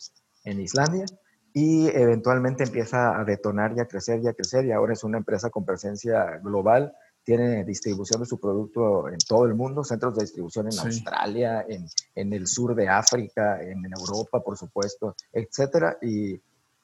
en 0.46 0.62
Islandia, 0.62 1.06
y 1.54 1.88
eventualmente 1.88 2.64
empieza 2.64 3.20
a 3.20 3.26
detonar 3.26 3.74
y 3.76 3.82
a 3.82 3.86
crecer 3.86 4.22
y 4.24 4.28
a 4.28 4.34
crecer, 4.34 4.66
y 4.66 4.72
ahora 4.72 4.94
es 4.94 5.04
una 5.04 5.18
empresa 5.18 5.50
con 5.50 5.66
presencia 5.66 6.40
global 6.42 6.94
tiene 7.24 7.64
distribución 7.64 8.22
de 8.22 8.26
su 8.26 8.40
producto 8.40 9.08
en 9.08 9.18
todo 9.20 9.46
el 9.46 9.54
mundo, 9.54 9.84
centros 9.84 10.16
de 10.16 10.24
distribución 10.24 10.68
en 10.72 10.80
Australia, 10.80 11.66
en, 11.68 11.86
en, 12.16 12.34
el 12.34 12.48
sur 12.48 12.76
de 12.76 12.88
África, 12.88 13.62
en, 13.62 13.86
Europa, 13.86 14.42
por 14.42 14.58
supuesto, 14.58 15.16
etcétera. 15.32 15.98
Y, 16.02 16.34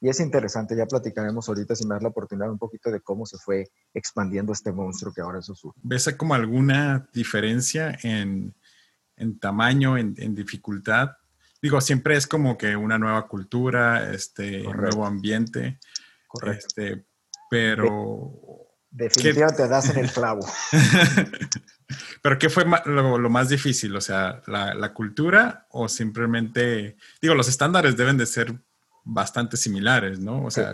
y, 0.00 0.08
es 0.08 0.20
interesante, 0.20 0.76
ya 0.76 0.86
platicaremos 0.86 1.48
ahorita, 1.48 1.74
si 1.74 1.86
me 1.86 1.94
das 1.94 2.02
la 2.02 2.10
oportunidad, 2.10 2.50
un 2.50 2.58
poquito 2.58 2.90
de 2.90 3.00
cómo 3.00 3.26
se 3.26 3.38
fue 3.38 3.68
expandiendo 3.92 4.52
este 4.52 4.72
monstruo 4.72 5.12
que 5.12 5.20
ahora 5.20 5.40
es 5.40 5.48
Osur. 5.48 5.74
¿Ves 5.82 6.14
como 6.16 6.34
alguna 6.34 7.08
diferencia 7.12 7.98
en, 8.02 8.54
en 9.16 9.38
tamaño, 9.38 9.96
en, 9.98 10.14
en, 10.18 10.34
dificultad? 10.34 11.10
Digo, 11.60 11.80
siempre 11.80 12.16
es 12.16 12.26
como 12.26 12.56
que 12.56 12.76
una 12.76 12.98
nueva 12.98 13.26
cultura, 13.26 14.12
este, 14.12 14.66
un 14.66 14.76
nuevo 14.76 15.04
ambiente. 15.06 15.78
Correcto. 16.28 16.66
Este, 16.68 17.04
pero... 17.50 18.45
Definitivamente 18.96 19.62
te 19.62 19.68
das 19.68 19.90
en 19.90 19.98
el 19.98 20.10
clavo. 20.10 20.40
Pero 22.22 22.38
¿qué 22.38 22.48
fue 22.48 22.64
lo, 22.86 23.30
más 23.30 23.50
difícil? 23.50 23.94
O 23.94 24.00
sea, 24.00 24.42
la, 24.46 24.94
cultura 24.94 25.66
o 25.70 25.86
simplemente, 25.86 26.96
digo, 27.20 27.34
los 27.34 27.46
estándares 27.46 27.96
deben 27.96 28.16
de 28.16 28.24
ser 28.24 28.54
bastante 29.04 29.58
similares, 29.58 30.18
¿no? 30.18 30.44
O 30.46 30.50
sea, 30.50 30.72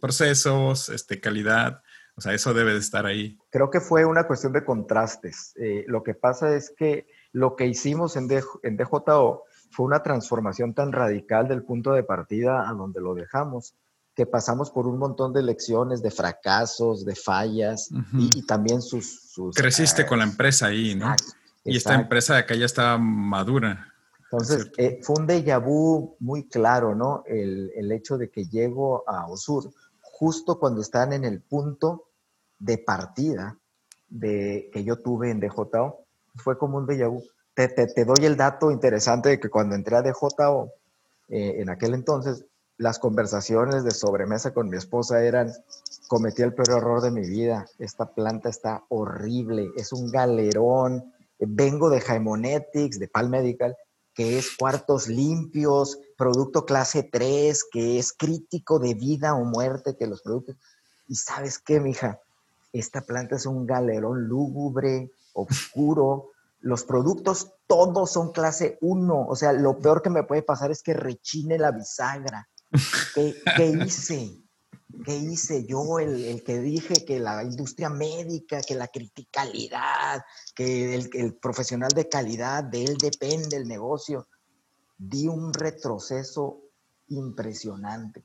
procesos, 0.00 0.88
este, 0.88 1.20
calidad, 1.20 1.80
o 2.16 2.20
sea, 2.20 2.34
eso 2.34 2.52
debe 2.52 2.72
de 2.72 2.80
estar 2.80 3.06
ahí. 3.06 3.38
Creo 3.50 3.70
que 3.70 3.80
fue 3.80 4.04
una 4.04 4.26
cuestión 4.26 4.52
de 4.52 4.64
contrastes. 4.64 5.54
Eh, 5.56 5.84
lo 5.86 6.02
que 6.02 6.14
pasa 6.14 6.54
es 6.56 6.74
que 6.76 7.06
lo 7.30 7.54
que 7.54 7.66
hicimos 7.66 8.16
en, 8.16 8.28
en 8.64 8.76
DJO 8.76 9.44
fue 9.70 9.86
una 9.86 10.02
transformación 10.02 10.74
tan 10.74 10.90
radical 10.90 11.46
del 11.46 11.62
punto 11.62 11.92
de 11.92 12.02
partida 12.02 12.68
a 12.68 12.72
donde 12.72 13.00
lo 13.00 13.14
dejamos 13.14 13.76
que 14.20 14.26
pasamos 14.26 14.70
por 14.70 14.86
un 14.86 14.98
montón 14.98 15.32
de 15.32 15.42
lecciones, 15.42 16.02
de 16.02 16.10
fracasos, 16.10 17.06
de 17.06 17.16
fallas 17.16 17.88
y, 18.12 18.42
también 18.42 18.82
sus... 18.82 19.32
Creciste 19.54 20.04
con 20.04 20.18
la 20.18 20.24
empresa 20.24 20.66
ahí, 20.66 20.94
¿no? 20.94 21.16
y 21.64 21.78
esta 21.78 21.94
empresa 21.94 22.34
de 22.34 22.40
acá 22.40 22.54
ya 22.54 22.66
estaba 22.66 22.98
madura. 22.98 23.94
Entonces, 24.24 24.70
eh, 24.76 25.00
fue 25.02 25.20
un 25.20 25.26
déjà 25.26 25.58
vu 25.58 26.16
muy 26.20 26.46
claro, 26.48 26.94
¿no? 26.94 27.22
El, 27.24 27.72
el, 27.74 27.90
hecho 27.92 28.18
de 28.18 28.28
que 28.28 28.44
llego 28.44 29.08
a 29.08 29.26
Osur 29.26 29.72
justo 30.02 30.58
cuando 30.58 30.82
están 30.82 31.14
en 31.14 31.24
el 31.24 31.40
punto 31.40 32.10
de 32.58 32.76
partida 32.76 33.56
de, 34.10 34.68
que 34.70 34.84
yo 34.84 34.96
tuve 34.96 35.30
en 35.30 35.40
DJO, 35.40 36.04
fue 36.36 36.58
como 36.58 36.76
un 36.76 36.86
déjà 36.86 37.08
vu. 37.08 37.24
Te, 37.54 37.68
te, 37.68 37.86
te 37.86 38.04
doy 38.04 38.26
el 38.26 38.36
dato 38.36 38.70
interesante 38.70 39.30
de 39.30 39.40
que 39.40 39.48
cuando 39.48 39.74
entré 39.74 39.96
a 39.96 40.02
DJO, 40.02 40.74
eh, 41.30 41.62
en 41.62 41.70
aquel 41.70 41.94
entonces, 41.94 42.44
las 42.80 42.98
conversaciones 42.98 43.84
de 43.84 43.90
sobremesa 43.90 44.54
con 44.54 44.70
mi 44.70 44.78
esposa 44.78 45.22
eran, 45.22 45.52
cometí 46.08 46.40
el 46.40 46.54
peor 46.54 46.78
error 46.78 47.02
de 47.02 47.10
mi 47.10 47.28
vida, 47.28 47.66
esta 47.78 48.14
planta 48.14 48.48
está 48.48 48.84
horrible, 48.88 49.68
es 49.76 49.92
un 49.92 50.10
galerón, 50.10 51.12
vengo 51.38 51.90
de 51.90 52.02
Haimonetics, 52.08 52.98
de 52.98 53.06
Pal 53.06 53.28
Medical, 53.28 53.76
que 54.14 54.38
es 54.38 54.56
cuartos 54.56 55.08
limpios, 55.08 55.98
producto 56.16 56.64
clase 56.64 57.02
3, 57.02 57.64
que 57.70 57.98
es 57.98 58.14
crítico 58.14 58.78
de 58.78 58.94
vida 58.94 59.34
o 59.34 59.44
muerte 59.44 59.94
que 59.98 60.06
los 60.06 60.22
productos. 60.22 60.56
Y 61.06 61.16
sabes 61.16 61.58
qué, 61.58 61.80
mija, 61.80 62.18
esta 62.72 63.02
planta 63.02 63.36
es 63.36 63.44
un 63.44 63.66
galerón 63.66 64.26
lúgubre, 64.26 65.10
oscuro. 65.34 66.30
Los 66.60 66.84
productos 66.84 67.52
todos 67.66 68.10
son 68.10 68.32
clase 68.32 68.78
1. 68.80 69.26
O 69.28 69.36
sea, 69.36 69.52
lo 69.52 69.78
peor 69.78 70.00
que 70.00 70.08
me 70.08 70.24
puede 70.24 70.42
pasar 70.42 70.70
es 70.70 70.82
que 70.82 70.94
rechine 70.94 71.58
la 71.58 71.72
bisagra. 71.72 72.48
¿Qué, 73.14 73.66
hice? 73.84 74.36
¿Qué 75.04 75.16
hice 75.16 75.64
yo, 75.66 75.98
el, 75.98 76.42
que 76.44 76.60
dije 76.60 77.04
que 77.04 77.18
la 77.18 77.42
industria 77.42 77.88
médica, 77.88 78.60
que 78.60 78.74
la 78.74 78.88
criticalidad, 78.88 80.22
que 80.54 80.94
el, 80.94 81.34
profesional 81.34 81.90
de 81.90 82.08
calidad, 82.08 82.64
de 82.64 82.84
él 82.84 82.96
depende 82.96 83.56
el 83.56 83.66
negocio? 83.66 84.28
Di 84.98 85.26
un 85.26 85.52
retroceso 85.52 86.60
impresionante. 87.08 88.24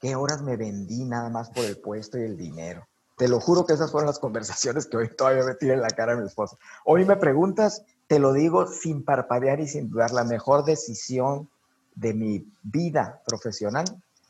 ¿Qué 0.00 0.14
horas 0.16 0.42
me 0.42 0.56
vendí 0.56 1.04
nada 1.04 1.30
más 1.30 1.50
por 1.50 1.64
el 1.64 1.78
puesto 1.78 2.18
y 2.18 2.22
el 2.22 2.36
dinero? 2.36 2.86
Te 3.16 3.28
lo 3.28 3.40
juro 3.40 3.64
que 3.64 3.72
esas 3.72 3.90
fueron 3.90 4.08
las 4.08 4.18
conversaciones 4.18 4.86
que 4.86 4.96
hoy 4.96 5.08
todavía 5.16 5.44
me 5.44 5.54
tiene 5.54 5.74
en 5.74 5.80
la 5.80 5.90
cara 5.90 6.12
a 6.12 6.16
mi 6.16 6.26
esposa. 6.26 6.56
Hoy 6.84 7.04
me 7.04 7.16
preguntas, 7.16 7.82
te 8.08 8.18
lo 8.18 8.32
digo 8.32 8.66
sin 8.66 9.04
parpadear 9.04 9.60
y 9.60 9.68
sin 9.68 9.88
dudar, 9.88 10.12
la 10.12 10.24
mejor 10.24 10.64
decisión 10.64 11.48
de 11.94 12.14
mi 12.14 12.52
vida 12.62 13.22
profesional 13.26 13.84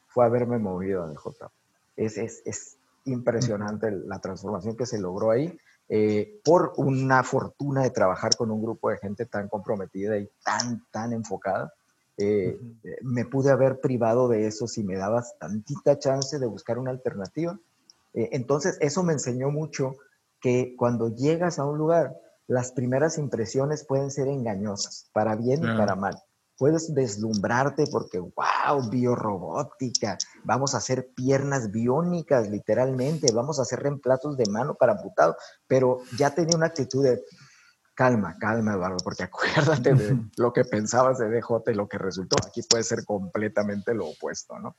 fue 0.08 0.24
haberme 0.24 0.58
movido 0.58 1.02
a 1.02 1.08
DJ. 1.08 1.50
Es, 1.96 2.18
es, 2.18 2.42
es 2.44 2.76
impresionante 3.04 3.90
la 3.90 4.20
transformación 4.20 4.76
que 4.76 4.86
se 4.86 4.98
logró 4.98 5.30
ahí 5.30 5.58
eh, 5.88 6.40
por 6.44 6.72
una 6.76 7.22
fortuna 7.22 7.82
de 7.82 7.90
trabajar 7.90 8.36
con 8.36 8.50
un 8.50 8.62
grupo 8.62 8.90
de 8.90 8.98
gente 8.98 9.26
tan 9.26 9.48
comprometida 9.48 10.18
y 10.18 10.28
tan, 10.44 10.84
tan 10.90 11.12
enfocada. 11.12 11.72
Eh, 12.16 12.58
me 13.02 13.24
pude 13.24 13.50
haber 13.50 13.80
privado 13.80 14.28
de 14.28 14.46
eso 14.46 14.66
si 14.66 14.84
me 14.84 14.96
dabas 14.96 15.36
tantita 15.38 15.98
chance 15.98 16.38
de 16.38 16.46
buscar 16.46 16.78
una 16.78 16.90
alternativa. 16.90 17.58
Eh, 18.14 18.30
entonces, 18.32 18.78
eso 18.80 19.02
me 19.02 19.12
enseñó 19.12 19.50
mucho 19.50 19.96
que 20.40 20.74
cuando 20.76 21.14
llegas 21.14 21.58
a 21.58 21.64
un 21.64 21.76
lugar, 21.76 22.16
las 22.46 22.72
primeras 22.72 23.18
impresiones 23.18 23.84
pueden 23.84 24.10
ser 24.10 24.28
engañosas, 24.28 25.10
para 25.12 25.34
bien 25.34 25.64
y 25.64 25.76
para 25.76 25.96
mal 25.96 26.22
puedes 26.58 26.94
deslumbrarte 26.94 27.84
porque, 27.90 28.18
wow, 28.18 28.88
biorrobótica, 28.90 30.16
vamos 30.44 30.74
a 30.74 30.78
hacer 30.78 31.10
piernas 31.14 31.70
biónicas, 31.70 32.48
literalmente, 32.48 33.32
vamos 33.32 33.58
a 33.58 33.62
hacer 33.62 33.80
reemplazos 33.80 34.36
de 34.36 34.46
mano 34.50 34.74
para 34.74 34.92
amputado, 34.92 35.36
pero 35.66 35.98
ya 36.18 36.34
tenía 36.34 36.56
una 36.56 36.66
actitud 36.66 37.02
de 37.02 37.22
calma, 37.94 38.36
calma, 38.38 38.74
Eduardo, 38.74 38.98
porque 39.02 39.22
acuérdate 39.24 39.94
de 39.94 40.20
lo 40.36 40.52
que 40.52 40.64
pensabas 40.64 41.18
de 41.18 41.30
DJ 41.30 41.62
y 41.68 41.74
lo 41.74 41.88
que 41.88 41.98
resultó. 41.98 42.36
Aquí 42.46 42.62
puede 42.62 42.84
ser 42.84 43.04
completamente 43.04 43.94
lo 43.94 44.08
opuesto, 44.08 44.58
¿no? 44.58 44.76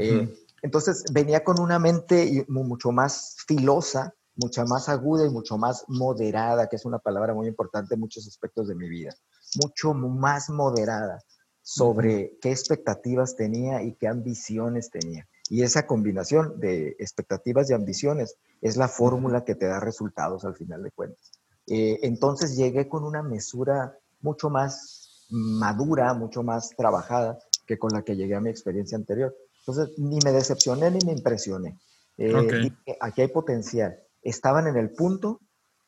Eh, 0.00 0.34
Entonces 0.62 1.04
venía 1.12 1.44
con 1.44 1.60
una 1.60 1.78
mente 1.78 2.44
mucho 2.48 2.90
más 2.90 3.36
filosa, 3.46 4.14
mucha 4.34 4.64
más 4.64 4.88
aguda 4.88 5.24
y 5.26 5.30
mucho 5.30 5.58
más 5.58 5.84
moderada, 5.88 6.68
que 6.68 6.76
es 6.76 6.84
una 6.84 6.98
palabra 6.98 7.34
muy 7.34 7.46
importante 7.46 7.94
en 7.94 8.00
muchos 8.00 8.26
aspectos 8.26 8.68
de 8.68 8.74
mi 8.74 8.88
vida, 8.88 9.14
mucho 9.62 9.94
más 9.94 10.50
moderada 10.50 11.20
sobre 11.62 12.38
qué 12.40 12.50
expectativas 12.50 13.34
tenía 13.34 13.82
y 13.82 13.94
qué 13.94 14.08
ambiciones 14.08 14.90
tenía. 14.90 15.26
Y 15.48 15.62
esa 15.62 15.86
combinación 15.86 16.58
de 16.60 16.96
expectativas 16.98 17.70
y 17.70 17.74
ambiciones 17.74 18.36
es 18.60 18.76
la 18.76 18.88
fórmula 18.88 19.44
que 19.44 19.54
te 19.54 19.66
da 19.66 19.80
resultados 19.80 20.44
al 20.44 20.54
final 20.54 20.82
de 20.82 20.90
cuentas. 20.90 21.32
Eh, 21.66 21.98
entonces 22.02 22.56
llegué 22.56 22.88
con 22.88 23.04
una 23.04 23.22
mesura 23.22 23.98
mucho 24.20 24.50
más 24.50 25.26
madura, 25.30 26.14
mucho 26.14 26.42
más 26.42 26.70
trabajada 26.70 27.38
que 27.66 27.78
con 27.78 27.90
la 27.92 28.02
que 28.02 28.16
llegué 28.16 28.34
a 28.34 28.40
mi 28.40 28.50
experiencia 28.50 28.96
anterior. 28.96 29.34
Entonces 29.60 29.98
ni 29.98 30.18
me 30.24 30.32
decepcioné 30.32 30.90
ni 30.90 31.04
me 31.04 31.12
impresioné. 31.12 31.78
Eh, 32.18 32.70
aquí 33.00 33.22
hay 33.22 33.28
potencial. 33.28 33.98
Estaban 34.22 34.66
en 34.66 34.76
el 34.76 34.90
punto, 34.90 35.40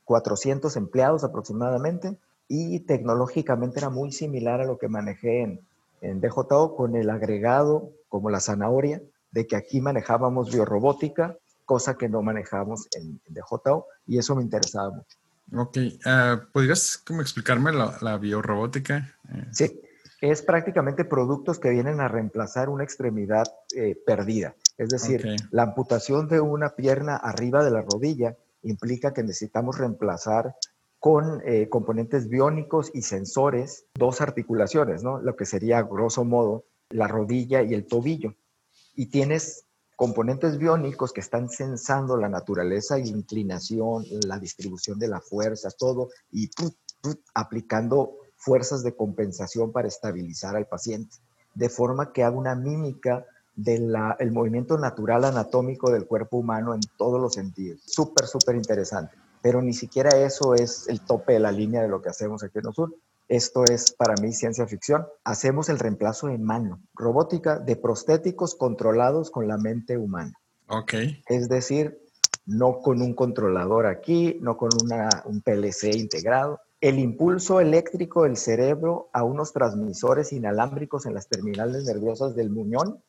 400 0.04 0.76
empleados 0.76 1.24
aproximadamente, 1.24 2.18
y 2.48 2.80
tecnológicamente 2.80 3.78
era 3.78 3.90
muy 3.90 4.10
similar 4.10 4.60
a 4.60 4.64
lo 4.64 4.78
que 4.78 4.88
manejé 4.88 5.42
en, 5.42 5.60
en 6.00 6.20
DJO 6.20 6.74
con 6.74 6.96
el 6.96 7.10
agregado 7.10 7.92
como 8.08 8.30
la 8.30 8.40
zanahoria 8.40 9.02
de 9.30 9.46
que 9.46 9.56
aquí 9.56 9.80
manejábamos 9.80 10.50
biorrobótica, 10.52 11.36
cosa 11.66 11.96
que 11.96 12.08
no 12.08 12.22
manejábamos 12.22 12.88
en, 12.96 13.20
DJO, 13.28 13.86
y 14.06 14.18
eso 14.18 14.34
me 14.34 14.42
interesaba 14.42 14.90
mucho. 14.90 15.18
Ok, 15.54 15.78
ah, 16.04 16.42
¿podrías 16.52 16.98
como 16.98 17.20
explicarme 17.22 17.72
la, 17.72 18.16
biorrobótica? 18.18 19.14
Eh, 19.32 19.44
sí, 19.52 19.80
es 20.20 20.42
prácticamente 20.42 21.04
productos 21.04 21.58
que 21.58 21.70
vienen 21.70 22.00
a 22.00 22.08
reemplazar 22.08 22.68
una 22.68 22.84
extremidad 22.84 23.46
eh, 23.74 23.96
perdida. 24.06 24.54
Es 24.76 24.90
decir, 24.90 25.26
la 25.50 25.62
amputación 25.62 26.28
de 26.28 26.40
una 26.40 26.70
pierna 26.70 27.16
arriba 27.16 27.64
de 27.64 27.70
la 27.70 27.82
rodilla 27.82 28.36
implica 28.62 29.12
que 29.12 29.22
necesitamos 29.22 29.78
reemplazar 29.78 30.54
con 30.98 31.40
eh, 31.44 31.68
componentes 31.68 32.28
biónicos 32.28 32.90
y 32.92 33.02
sensores 33.02 33.86
dos 33.94 34.20
articulaciones, 34.20 35.02
¿no? 35.02 35.20
Lo 35.20 35.36
que 35.36 35.46
sería, 35.46 35.82
grosso 35.82 36.24
modo, 36.24 36.64
la 36.90 37.06
rodilla 37.06 37.62
y 37.62 37.74
el 37.74 37.86
tobillo 37.86 38.34
y 38.98 39.06
tienes 39.06 39.64
componentes 39.94 40.58
biónicos 40.58 41.12
que 41.12 41.20
están 41.20 41.48
sensando 41.50 42.16
la 42.16 42.28
naturaleza 42.28 42.98
inclinación, 42.98 44.04
la 44.26 44.38
distribución 44.40 44.98
de 44.98 45.06
la 45.06 45.20
fuerza, 45.20 45.70
todo, 45.70 46.08
y 46.32 46.50
aplicando 47.34 48.16
fuerzas 48.36 48.82
de 48.82 48.96
compensación 48.96 49.70
para 49.70 49.86
estabilizar 49.86 50.56
al 50.56 50.66
paciente, 50.66 51.16
de 51.54 51.68
forma 51.68 52.12
que 52.12 52.24
haga 52.24 52.36
una 52.36 52.56
mímica 52.56 53.24
del 53.54 53.92
movimiento 54.32 54.78
natural 54.78 55.24
anatómico 55.24 55.90
del 55.90 56.06
cuerpo 56.06 56.38
humano 56.38 56.74
en 56.74 56.80
todos 56.96 57.20
los 57.20 57.34
sentidos. 57.34 57.80
Súper, 57.86 58.26
súper 58.26 58.56
interesante. 58.56 59.16
Pero 59.42 59.62
ni 59.62 59.72
siquiera 59.74 60.10
eso 60.10 60.54
es 60.54 60.88
el 60.88 61.00
tope 61.00 61.34
de 61.34 61.40
la 61.40 61.52
línea 61.52 61.82
de 61.82 61.88
lo 61.88 62.02
que 62.02 62.08
hacemos 62.08 62.42
aquí 62.42 62.58
en 62.58 62.66
Osur. 62.66 62.94
Esto 63.28 63.64
es 63.64 63.92
para 63.92 64.14
mí 64.22 64.32
ciencia 64.32 64.66
ficción. 64.66 65.06
Hacemos 65.22 65.68
el 65.68 65.78
reemplazo 65.78 66.28
en 66.28 66.42
mano, 66.42 66.80
robótica 66.94 67.58
de 67.58 67.76
prostéticos 67.76 68.54
controlados 68.54 69.30
con 69.30 69.46
la 69.46 69.58
mente 69.58 69.98
humana. 69.98 70.32
Ok. 70.68 70.94
Es 71.26 71.48
decir, 71.48 72.00
no 72.46 72.78
con 72.80 73.02
un 73.02 73.14
controlador 73.14 73.86
aquí, 73.86 74.38
no 74.40 74.56
con 74.56 74.70
un 75.26 75.40
PLC 75.42 75.94
integrado. 75.94 76.60
El 76.80 76.98
impulso 76.98 77.60
eléctrico 77.60 78.22
del 78.22 78.36
cerebro 78.36 79.10
a 79.12 79.24
unos 79.24 79.52
transmisores 79.52 80.32
inalámbricos 80.32 81.06
en 81.06 81.14
las 81.14 81.28
terminales 81.28 81.84
nerviosas 81.84 82.36
del 82.36 82.50
muñón 82.50 83.02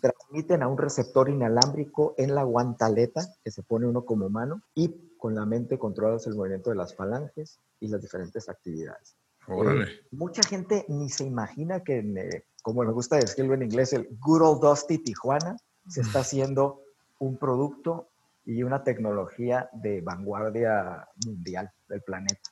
transmiten 0.00 0.62
a 0.62 0.68
un 0.68 0.76
receptor 0.76 1.30
inalámbrico 1.30 2.14
en 2.18 2.34
la 2.34 2.42
guantaleta 2.42 3.22
que 3.42 3.52
se 3.52 3.62
pone 3.62 3.86
uno 3.86 4.04
como 4.04 4.28
mano 4.30 4.62
y 4.74 4.88
con 5.24 5.34
la 5.34 5.46
mente 5.46 5.78
controlas 5.78 6.26
el 6.26 6.34
movimiento 6.34 6.68
de 6.68 6.76
las 6.76 6.94
falanges 6.94 7.58
y 7.80 7.88
las 7.88 8.02
diferentes 8.02 8.46
actividades. 8.50 9.16
Eh, 9.48 9.86
mucha 10.10 10.42
gente 10.42 10.84
ni 10.88 11.08
se 11.08 11.24
imagina 11.24 11.82
que, 11.82 12.00
eh, 12.00 12.44
como 12.60 12.82
me 12.82 12.92
gusta 12.92 13.16
decirlo 13.16 13.54
en 13.54 13.62
inglés, 13.62 13.94
el 13.94 14.06
Good 14.20 14.42
Old 14.42 14.60
Dusty 14.60 14.98
Tijuana 14.98 15.56
se 15.88 16.02
está 16.02 16.18
haciendo 16.18 16.82
un 17.20 17.38
producto 17.38 18.10
y 18.44 18.64
una 18.64 18.84
tecnología 18.84 19.70
de 19.72 20.02
vanguardia 20.02 21.08
mundial 21.24 21.72
del 21.88 22.02
planeta. 22.02 22.50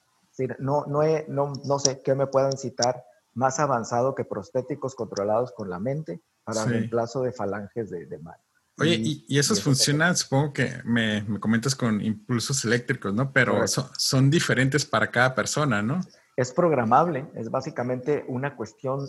no, 0.59 0.87
no, 0.87 1.03
no, 1.29 1.53
no 1.67 1.79
sé 1.79 2.01
qué 2.03 2.15
me 2.15 2.27
puedan 2.27 2.57
citar 2.57 3.05
más 3.35 3.61
avanzado 3.61 4.15
que 4.15 4.25
prostéticos 4.25 4.95
controlados 4.95 5.53
con 5.53 5.69
la 5.69 5.79
mente 5.79 6.23
para 6.43 6.65
reemplazo 6.65 7.21
de 7.21 7.33
falanges 7.33 7.91
de, 7.91 8.07
de 8.07 8.19
mano. 8.19 8.43
Oye, 8.79 9.25
y, 9.29 9.39
esos 9.39 9.63
funcionan, 9.63 10.17
supongo 10.17 10.53
que 10.53 10.73
me, 10.85 11.23
me, 11.23 11.39
comentas 11.39 11.75
con 11.75 12.01
impulsos 12.01 12.65
eléctricos, 12.65 13.13
¿no? 13.13 13.33
Pero 13.33 13.67
son, 13.69 13.87
son, 13.97 14.31
diferentes 14.31 14.85
para 14.85 15.11
cada 15.11 15.35
persona, 15.35 15.83
¿no? 15.83 16.01
es 16.37 16.53
programable, 16.53 17.27
es 17.35 17.51
básicamente 17.51 18.25
una 18.27 18.57
cuestión 18.57 19.01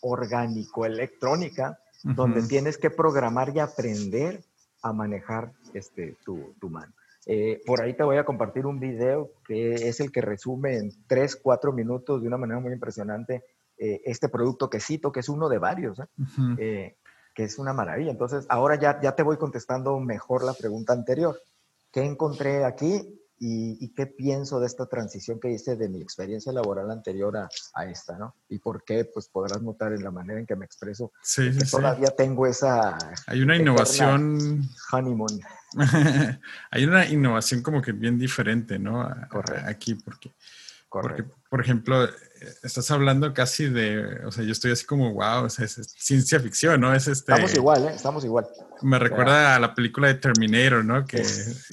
orgánico-electrónica 0.00 1.78
donde 2.04 2.42
tienes 2.42 2.78
que 2.78 2.90
programar 2.90 3.52
y 3.54 3.58
aprender 3.58 4.40
a 4.82 4.92
manejar 4.92 5.52
este, 5.74 6.16
tu, 6.24 6.54
mano. 6.70 6.92
Eh, 7.26 7.60
por 7.66 7.82
ahí 7.82 7.94
te 7.94 8.04
voy 8.04 8.16
a 8.16 8.24
compartir 8.24 8.64
un 8.66 8.78
video 8.78 9.32
que 9.44 9.74
es 9.74 9.98
el 10.00 10.12
que 10.12 10.20
resume 10.20 10.76
en 10.76 10.92
3, 11.08 11.36
4 11.42 11.72
minutos 11.72 12.22
de 12.22 12.28
una 12.28 12.38
manera 12.38 12.60
muy 12.60 12.72
impresionante 12.72 13.44
eh, 13.76 14.00
este 14.04 14.28
producto 14.28 14.70
que 14.70 14.80
cito, 14.80 15.10
que 15.10 15.20
es 15.20 15.28
uno 15.28 15.48
de 15.48 15.58
varios, 15.58 15.98
¿eh? 15.98 16.96
Que 17.38 17.44
es 17.44 17.56
una 17.60 17.72
maravilla. 17.72 18.10
Entonces, 18.10 18.46
ahora 18.48 18.74
ya, 18.74 19.00
ya 19.00 19.14
te 19.14 19.22
voy 19.22 19.36
contestando 19.36 20.00
mejor 20.00 20.42
la 20.42 20.54
pregunta 20.54 20.92
anterior. 20.92 21.40
¿Qué 21.92 22.02
encontré 22.02 22.64
aquí? 22.64 23.14
y, 23.40 23.88
qué 23.94 24.06
pienso 24.06 24.58
de 24.58 24.66
esta 24.66 24.86
transición 24.86 25.38
que 25.38 25.50
hice 25.50 25.76
de 25.76 25.88
mi 25.88 26.00
experiencia 26.00 26.52
laboral 26.52 26.90
anterior 26.90 27.36
a, 27.36 27.48
a, 27.74 27.84
esta, 27.84 28.18
¿no? 28.18 28.34
Y 28.48 28.58
por 28.58 28.82
qué, 28.84 29.04
pues 29.04 29.28
podrás 29.28 29.62
notar 29.62 29.92
en 29.92 30.02
la 30.02 30.10
manera 30.10 30.40
en 30.40 30.46
que 30.46 30.56
me 30.56 30.64
expreso, 30.64 31.12
sí, 31.22 31.50
que 31.56 31.64
todavía 31.64 32.08
tengo 32.08 32.46
esa... 32.46 32.98
Hay 33.26 33.40
una 33.40 33.56
innovación... 33.56 34.68
Honeymoon. 34.90 35.40
Hay 36.72 36.84
una 36.84 37.06
innovación 37.06 37.62
como 37.62 37.82
que 37.82 37.92
bien 37.92 38.18
diferente, 38.18 38.78
¿no? 38.78 39.08
Correcto. 39.30 39.68
Aquí, 39.68 39.94
porque, 39.94 40.32
Correcto. 40.88 41.24
porque, 41.24 41.48
por 41.50 41.60
ejemplo, 41.60 42.08
estás 42.62 42.90
hablando 42.90 43.32
casi 43.34 43.68
de, 43.68 44.24
o 44.24 44.30
sea, 44.30 44.44
yo 44.44 44.52
estoy 44.52 44.72
así 44.72 44.86
como, 44.86 45.12
wow, 45.12 45.46
es, 45.46 45.54
ciencia 45.96 46.40
ficción, 46.40 46.80
¿no? 46.80 46.94
Es 46.94 47.08
este... 47.08 47.32
Estamos 47.32 47.54
igual, 47.54 47.84
¿eh? 47.84 47.92
Estamos 47.94 48.24
igual. 48.24 48.46
Me 48.82 48.98
recuerda 48.98 49.56
a 49.56 49.58
la 49.58 49.74
película 49.74 50.08
de 50.08 50.14
Terminator, 50.14 50.84
¿no? 50.84 51.04
Que... 51.04 51.22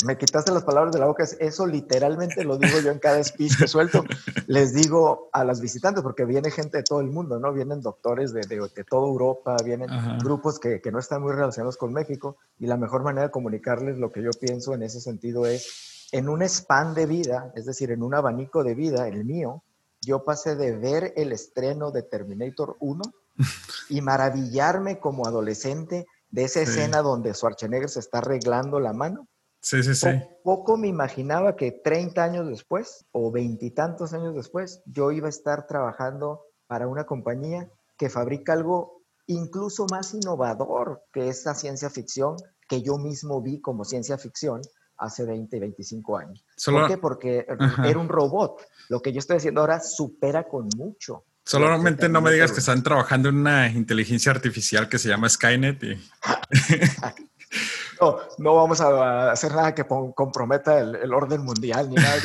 me 0.05 0.17
quitaste 0.17 0.51
las 0.51 0.63
palabras 0.63 0.93
de 0.93 0.99
la 0.99 1.05
boca, 1.05 1.23
eso 1.39 1.67
literalmente 1.67 2.43
lo 2.43 2.57
digo 2.57 2.79
yo 2.79 2.91
en 2.91 2.99
cada 2.99 3.23
speech 3.23 3.57
que 3.57 3.67
suelto. 3.67 4.03
Les 4.47 4.73
digo 4.73 5.29
a 5.33 5.43
las 5.43 5.61
visitantes, 5.61 6.03
porque 6.03 6.25
viene 6.25 6.51
gente 6.51 6.77
de 6.77 6.83
todo 6.83 7.01
el 7.01 7.07
mundo, 7.07 7.39
¿no? 7.39 7.53
Vienen 7.53 7.81
doctores 7.81 8.33
de, 8.33 8.41
de, 8.41 8.57
de 8.75 8.83
toda 8.83 9.07
Europa, 9.07 9.55
vienen 9.63 9.89
grupos 10.19 10.59
que, 10.59 10.81
que 10.81 10.91
no 10.91 10.99
están 10.99 11.21
muy 11.21 11.33
relacionados 11.33 11.77
con 11.77 11.93
México, 11.93 12.37
y 12.59 12.67
la 12.67 12.77
mejor 12.77 13.03
manera 13.03 13.27
de 13.27 13.31
comunicarles 13.31 13.97
lo 13.97 14.11
que 14.11 14.23
yo 14.23 14.31
pienso 14.31 14.73
en 14.73 14.83
ese 14.83 14.99
sentido 14.99 15.45
es 15.45 15.94
en 16.15 16.29
un 16.29 16.41
span 16.43 16.93
de 16.93 17.05
vida, 17.05 17.51
es 17.55 17.65
decir, 17.65 17.91
en 17.91 18.01
un 18.01 18.15
abanico 18.15 18.63
de 18.63 18.73
vida, 18.73 19.05
el 19.09 19.25
mío, 19.25 19.65
yo 19.99 20.23
pasé 20.23 20.55
de 20.55 20.71
ver 20.77 21.11
el 21.17 21.33
estreno 21.33 21.91
de 21.91 22.03
Terminator 22.03 22.77
1 22.79 23.01
y 23.89 23.99
maravillarme 23.99 25.01
como 25.01 25.27
adolescente 25.27 26.05
de 26.29 26.43
esa 26.45 26.61
escena 26.61 27.01
donde 27.01 27.33
Schwarzenegger 27.33 27.89
se 27.89 27.99
está 27.99 28.19
arreglando 28.19 28.79
la 28.79 28.93
mano. 28.93 29.27
Sí, 29.59 29.83
sí, 29.83 29.93
sí. 29.93 30.07
Poco 30.41 30.77
me 30.77 30.87
imaginaba 30.87 31.57
que 31.57 31.71
30 31.83 32.23
años 32.23 32.47
después 32.47 33.05
o 33.11 33.29
veintitantos 33.29 34.13
años 34.13 34.35
después 34.35 34.81
yo 34.85 35.11
iba 35.11 35.27
a 35.27 35.29
estar 35.29 35.67
trabajando 35.67 36.45
para 36.65 36.87
una 36.87 37.05
compañía 37.05 37.69
que 37.97 38.09
fabrica 38.09 38.53
algo 38.53 39.01
incluso 39.27 39.85
más 39.91 40.13
innovador 40.13 41.03
que 41.11 41.27
esa 41.27 41.55
ciencia 41.55 41.89
ficción 41.89 42.37
que 42.69 42.81
yo 42.81 42.97
mismo 42.97 43.41
vi 43.41 43.59
como 43.59 43.83
ciencia 43.83 44.17
ficción 44.17 44.61
hace 44.97 45.25
20, 45.25 45.59
25 45.59 46.17
años. 46.17 46.45
¿Por 46.65 46.87
qué? 46.87 46.97
Porque 46.97 47.45
era 47.83 47.99
un 47.99 48.09
robot. 48.09 48.61
Lo 48.89 49.01
que 49.01 49.11
yo 49.11 49.19
estoy 49.19 49.37
haciendo 49.37 49.61
ahora 49.61 49.79
supera 49.79 50.47
con 50.47 50.69
mucho. 50.75 51.25
Solamente 51.43 52.09
no 52.09 52.21
me 52.21 52.31
digas 52.31 52.51
que 52.51 52.59
están 52.59 52.81
trabajando 52.81 53.29
en 53.29 53.37
una 53.37 53.69
inteligencia 53.69 54.31
artificial 54.31 54.89
que 54.89 54.97
se 54.97 55.09
llama 55.09 55.29
Skynet. 55.29 55.79
no, 58.01 58.17
no 58.39 58.55
vamos 58.55 58.81
a 58.81 59.31
hacer 59.31 59.53
nada 59.53 59.75
que 59.75 59.85
comprometa 59.85 60.79
el, 60.79 61.13
orden 61.13 61.43
mundial 61.43 61.89
ni 61.89 61.95
nada. 61.95 62.15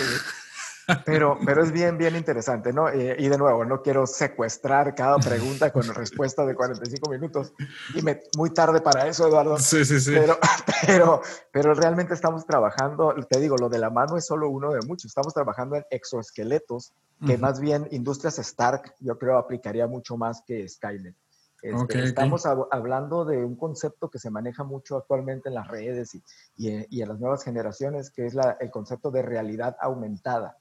Pero, 1.05 1.38
pero 1.44 1.62
es 1.62 1.72
bien, 1.72 1.98
bien 1.98 2.16
interesante, 2.16 2.72
¿no? 2.72 2.88
Eh, 2.88 3.16
y 3.18 3.29
de 3.29 3.38
nuevo, 3.38 3.64
no 3.64 3.83
quiero 3.83 4.07
secuestrar 4.07 4.94
cada 4.94 5.18
pregunta 5.18 5.72
con 5.72 5.83
respuesta 5.94 6.44
de 6.44 6.55
45 6.55 7.11
minutos. 7.11 7.53
Dime, 7.94 8.22
muy 8.37 8.50
tarde 8.50 8.81
para 8.81 9.07
eso, 9.07 9.26
Eduardo. 9.26 9.59
Sí, 9.59 9.85
sí, 9.85 10.00
sí. 10.00 10.12
Pero, 10.14 10.38
pero, 10.87 11.22
pero 11.53 11.74
realmente 11.74 12.14
estamos 12.14 12.46
trabajando, 12.46 13.14
te 13.29 13.40
digo, 13.40 13.57
lo 13.57 13.68
de 13.68 13.79
la 13.79 13.90
mano 13.90 14.16
es 14.16 14.26
solo 14.26 14.48
uno 14.48 14.72
de 14.72 14.81
muchos. 14.87 15.07
Estamos 15.07 15.35
trabajando 15.35 15.76
en 15.76 15.85
exoesqueletos, 15.90 16.92
que 17.26 17.37
más 17.37 17.61
bien 17.61 17.87
Industrias 17.90 18.38
Stark, 18.38 18.94
yo 19.00 19.18
creo, 19.18 19.37
aplicaría 19.37 19.87
mucho 19.87 20.16
más 20.16 20.42
que 20.46 20.66
Skynet. 20.68 21.14
Este, 21.62 22.05
estamos 22.05 22.46
hablando 22.46 23.24
de 23.24 23.44
un 23.44 23.55
concepto 23.55 24.09
que 24.09 24.18
se 24.18 24.31
maneja 24.31 24.64
mucho 24.64 24.96
actualmente 24.96 25.50
en 25.50 25.55
las 25.55 25.68
redes 25.68 26.14
y, 26.14 26.22
y, 26.57 27.03
en 27.03 27.09
las 27.09 27.20
nuevas 27.20 27.44
generaciones, 27.44 28.11
que 28.11 28.24
es 28.24 28.35
la, 28.35 28.57
el 28.61 28.70
concepto 28.70 29.11
de 29.11 29.22
realidad 29.22 29.76
aumentada. 29.81 30.57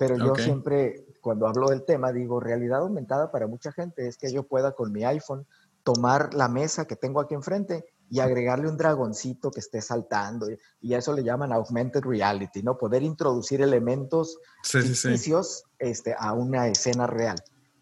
Pero 0.00 0.16
yo 0.16 0.34
siempre, 0.34 1.04
cuando 1.20 1.46
hablo 1.46 1.68
del 1.68 1.84
tema, 1.84 2.10
digo, 2.10 2.40
realidad 2.40 2.80
aumentada 2.80 3.30
para 3.30 3.46
mucha 3.46 3.70
gente 3.70 4.08
es 4.08 4.16
que 4.16 4.32
yo 4.32 4.44
pueda 4.44 4.72
con 4.72 4.90
mi 4.92 5.04
iPhone 5.04 5.46
tomar 5.82 6.32
la 6.32 6.48
mesa 6.48 6.86
que 6.86 6.96
tengo 6.96 7.20
aquí 7.20 7.34
enfrente 7.34 7.84
y 8.08 8.20
agregarle 8.20 8.66
un 8.66 8.78
dragoncito 8.78 9.50
que 9.50 9.60
esté 9.60 9.82
saltando. 9.82 10.46
Y, 10.80 10.94
a 10.94 10.98
eso 10.98 11.12
le 11.12 11.22
llaman 11.22 11.52
augmented 11.52 12.00
reality, 12.00 12.62
¿no? 12.62 12.78
Poder 12.78 13.02
introducir 13.02 13.60
elementos 13.60 14.38
ficticios 14.64 15.64
Este, 15.78 16.16
a 16.18 16.32
una 16.32 16.68
escena 16.68 17.06
real. 17.06 17.36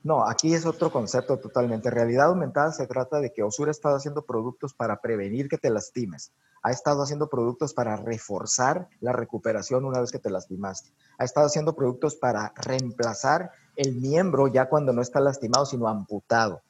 No, 0.09 0.27
aquí 0.27 0.55
es 0.55 0.64
otro 0.64 0.90
concepto 0.90 1.37
totalmente. 1.37 1.90
Realidad 1.90 2.29
aumentada 2.29 2.73
se 2.73 2.87
trata 2.87 3.21
de 3.21 3.31
que 3.31 3.42
Osura 3.42 3.68
ha 3.68 3.73
estado 3.73 3.94
haciendo 3.94 4.23
productos 4.25 4.73
para 4.73 5.03
prevenir 5.03 5.51
que 5.51 5.59
te 5.59 5.68
lastimes. 5.68 6.33
Ha 6.62 6.71
estado 6.71 7.03
haciendo 7.03 7.29
productos 7.29 7.75
para 7.75 7.94
reforzar 7.94 8.88
la 9.01 9.12
recuperación 9.12 9.85
una 9.85 10.01
vez 10.01 10.11
que 10.11 10.18
te 10.18 10.31
lastimaste. 10.31 10.94
Ha 11.18 11.25
estado 11.25 11.44
haciendo 11.44 11.77
productos 11.77 12.16
para 12.16 12.55
reemplazar 12.57 13.51
el 13.77 13.97
miembro 13.97 14.49
ya 14.49 14.71
cuando 14.71 14.94
no 14.94 15.03
está 15.03 15.21
lastimado, 15.21 15.66
sino 15.66 15.88
amputado. 15.88 16.62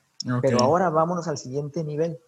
Pero 0.42 0.58
ahora 0.60 0.90
vámonos 0.90 1.28
al 1.28 1.38
siguiente 1.38 1.84
nivel. 1.84 2.18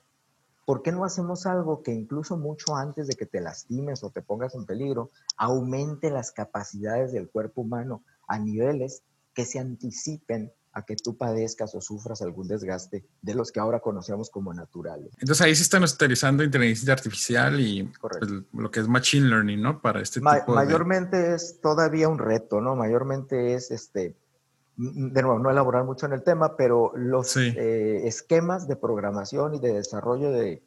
¿Por 0.64 0.83
qué 0.83 0.92
no 0.92 1.05
hacemos 1.05 1.44
algo 1.44 1.83
que 1.83 1.92
incluso 1.92 2.37
mucho 2.37 2.77
antes 2.77 3.09
de 3.09 3.16
que 3.16 3.27
te 3.27 3.40
lastimes 3.40 4.05
o 4.05 4.11
te 4.11 4.23
pongas 4.23 4.55
en 4.55 4.64
peligro, 4.64 5.11
aumente 5.37 6.09
las 6.09 6.31
capacidades 6.31 7.11
del 7.11 7.29
cuerpo 7.29 7.62
humano 7.62 8.05
a 8.29 8.38
niveles 8.38 9.03
que 9.35 9.44
se 9.44 9.59
anticipen 9.59 10.53
a 10.72 10.83
que 10.83 10.96
tú 10.96 11.16
padezcas 11.16 11.74
o 11.74 11.80
sufras 11.80 12.22
algún 12.22 12.46
desgaste 12.46 13.04
de 13.22 13.35
los 13.35 13.50
que 13.50 13.61
ahora 13.61 13.80
conocemos 13.80 14.30
como 14.30 14.54
naturales. 14.54 15.12
Entonces 15.18 15.44
ahí 15.44 15.54
se 15.54 15.62
están 15.62 15.83
utilizando 15.83 16.44
inteligencia 16.44 16.92
artificial 16.92 17.59
y 17.61 17.90
pues, 18.00 18.14
lo 18.52 18.70
que 18.70 18.80
es 18.80 18.88
machine 18.88 19.28
learning, 19.28 19.61
¿no? 19.61 19.80
Para 19.80 20.00
este 20.00 20.20
tipo 20.20 20.30
de... 20.30 20.52
Mayormente 20.52 21.35
es 21.35 21.61
todavía 21.61 22.09
un 22.09 22.18
reto, 22.18 22.61
¿no? 22.61 22.76
Mayormente 22.76 23.54
es 23.54 23.70
este 23.70 24.16
de 24.80 25.22
nuevo, 25.22 25.38
no 25.38 25.50
elaborar 25.50 25.85
mucho 25.85 26.06
en 26.06 26.14
el 26.14 26.22
tema, 26.22 26.56
pero 26.56 26.92
los 26.94 27.37
eh, 27.37 28.06
esquemas 28.06 28.66
de 28.66 28.76
programación 28.76 29.54
y 29.54 29.61
de 29.61 29.74
desarrollo 29.74 30.30
de, 30.30 30.62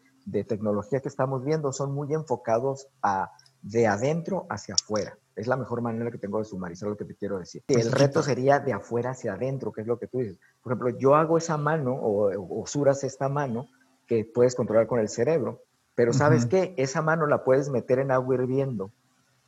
tecnología 0.48 1.02
que 1.02 1.10
estamos 1.10 1.44
viendo 1.44 1.74
son 1.74 1.94
muy 1.94 2.13
enfocados 2.13 2.88
a 3.02 3.32
de 3.63 3.88
adentro 3.88 4.45
hacia 4.49 4.76
afuera. 4.76 5.17
Es 5.36 5.47
la 5.47 5.58
mejor 5.58 5.82
manera 5.82 6.12
que 6.12 6.19
tengo 6.19 6.38
de 6.38 6.45
sumarizar 6.45 6.89
lo 6.89 6.95
que 6.95 7.06
te 7.06 7.15
quiero 7.15 7.39
decir. 7.39 7.63
El 7.67 7.91
reto 7.91 8.21
sería 8.21 8.60
de 8.60 8.73
afuera 8.73 9.12
hacia 9.12 9.34
adentro, 9.34 9.71
que 9.71 9.82
es 9.82 9.88
lo 9.88 9.97
que 9.97 10.06
tú 10.06 10.19
dices. 10.19 10.38
Por 10.62 10.73
ejemplo, 10.73 10.89
yo 10.99 11.15
hago 11.15 11.38
esa 11.39 11.58
mano 11.58 11.93
o, 11.93 12.62
o 12.62 12.67
suras 12.67 13.04
esta 13.04 13.30
mano 13.30 13.67
que 14.06 14.26
puedes 14.26 14.54
controlar 14.54 14.86
con 14.86 14.99
el 14.99 15.10
cerebro, 15.10 15.63
pero 15.95 16.13
¿sabes 16.13 16.45
qué? 16.45 16.73
Esa 16.78 17.02
mano 17.02 17.26
la 17.26 17.43
puedes 17.43 17.69
meter 17.69 17.99
en 17.99 18.12
agua 18.12 18.36
hirviendo 18.36 18.91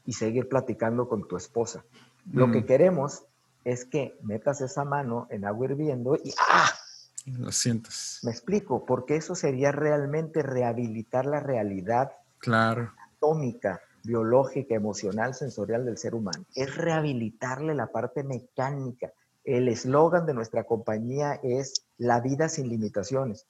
y 0.05 0.13
seguir 0.13 0.47
platicando 0.47 1.07
con 1.07 1.27
tu 1.27 1.37
esposa. 1.37 1.83
Lo 2.31 2.51
que 2.51 2.61
mm. 2.61 2.65
queremos 2.65 3.23
es 3.63 3.85
que 3.85 4.17
metas 4.21 4.61
esa 4.61 4.85
mano 4.85 5.27
en 5.29 5.45
agua 5.45 5.65
hirviendo 5.65 6.15
y 6.15 6.33
¡ah! 6.49 6.69
Lo 7.25 7.51
sientes. 7.51 8.19
Me 8.21 8.29
explico, 8.29 8.85
porque 8.85 9.15
eso 9.15 9.33
sería 9.33 9.71
realmente 9.71 10.43
rehabilitar 10.43 11.25
la 11.25 11.39
realidad 11.39 12.11
claro. 12.37 12.93
atómica, 13.15 13.81
biológica, 14.05 14.75
emocional, 14.75 15.33
sensorial 15.33 15.85
del 15.85 15.97
ser 15.97 16.15
humano. 16.15 16.45
Es 16.55 16.75
rehabilitarle 16.75 17.73
la 17.75 17.87
parte 17.87 18.23
mecánica. 18.23 19.11
El 19.43 19.67
eslogan 19.67 20.25
de 20.25 20.33
nuestra 20.33 20.63
compañía 20.63 21.39
es 21.43 21.85
la 21.97 22.19
vida 22.19 22.49
sin 22.49 22.69
limitaciones. 22.69 23.45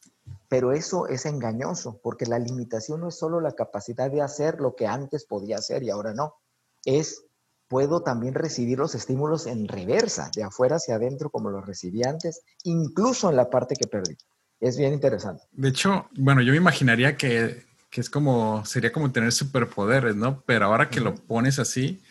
Pero 0.50 0.72
eso 0.72 1.08
es 1.08 1.26
engañoso, 1.26 2.00
porque 2.02 2.26
la 2.26 2.40
limitación 2.40 3.02
no 3.02 3.10
es 3.10 3.16
solo 3.16 3.40
la 3.42 3.54
capacidad 3.54 4.12
de 4.12 4.22
hacer 4.22 4.60
lo 4.60 4.76
que 4.76 4.88
antes 4.88 5.26
podía 5.26 5.58
hacer 5.58 5.84
y 5.84 5.90
ahora 5.90 6.14
no. 6.14 6.36
Es 6.84 7.26
puedo 7.68 8.02
también 8.02 8.34
recibir 8.34 8.78
los 8.78 8.96
estímulos 8.96 9.48
en 9.48 9.68
reversa, 9.68 10.30
de 10.36 10.44
afuera 10.44 10.76
hacia 10.78 10.96
adentro, 10.96 11.30
como 11.30 11.50
los 11.50 11.66
recibí 11.66 12.04
antes, 12.04 12.42
incluso 12.64 13.30
en 13.30 13.36
la 13.36 13.50
parte 13.50 13.76
que 13.76 13.88
perdí. 13.88 14.16
Es 14.60 14.78
bien 14.78 14.94
interesante. 14.94 15.44
De 15.52 15.70
hecho, 15.70 16.08
bueno, 16.18 16.42
yo 16.42 16.52
me 16.52 16.58
imaginaría 16.58 17.18
que, 17.18 17.66
que 17.96 18.02
es 18.02 18.10
como, 18.10 18.66
sería 18.66 18.92
como 18.92 19.10
tener 19.10 19.32
superpoderes, 19.32 20.18
¿no? 20.18 20.44
Pero 20.46 20.66
ahora 20.66 20.90
que 20.90 21.00
lo 21.00 21.16
pones 21.16 21.60
así, 21.60 22.04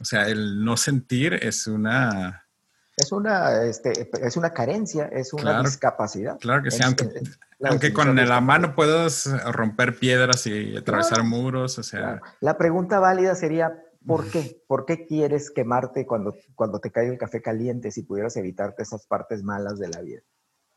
o 0.00 0.04
sea, 0.06 0.26
el 0.26 0.64
no 0.64 0.78
sentir 0.78 1.34
es 1.34 1.66
una... 1.66 2.46
Es 2.96 3.12
una, 3.12 3.62
este, 3.64 4.08
es 4.22 4.38
una 4.38 4.54
carencia, 4.54 5.04
es 5.12 5.34
una 5.34 5.62
discapacidad. 5.62 6.38
Claro 6.38 6.62
que 6.62 6.70
sí, 6.70 6.82
aunque, 6.82 7.10
aunque 7.62 7.92
con 7.92 8.16
la 8.16 8.40
mano 8.40 8.74
puedas 8.74 9.28
romper 9.52 9.98
piedras 9.98 10.46
y 10.46 10.74
atravesar 10.74 11.22
muros, 11.24 11.78
o 11.78 11.82
sea... 11.82 12.22
La 12.40 12.56
pregunta 12.56 12.98
válida 12.98 13.34
sería, 13.34 13.84
¿Por 14.06 14.30
qué? 14.30 14.62
¿Por 14.66 14.86
qué 14.86 15.04
quieres 15.04 15.50
quemarte 15.50 16.06
cuando, 16.06 16.34
cuando 16.54 16.80
te 16.80 16.90
cae 16.90 17.08
el 17.10 17.18
café 17.18 17.42
caliente 17.42 17.90
si 17.90 18.02
pudieras 18.02 18.34
evitarte 18.38 18.82
esas 18.82 19.06
partes 19.06 19.42
malas 19.42 19.78
de 19.78 19.88
la 19.88 20.00
vida? 20.00 20.22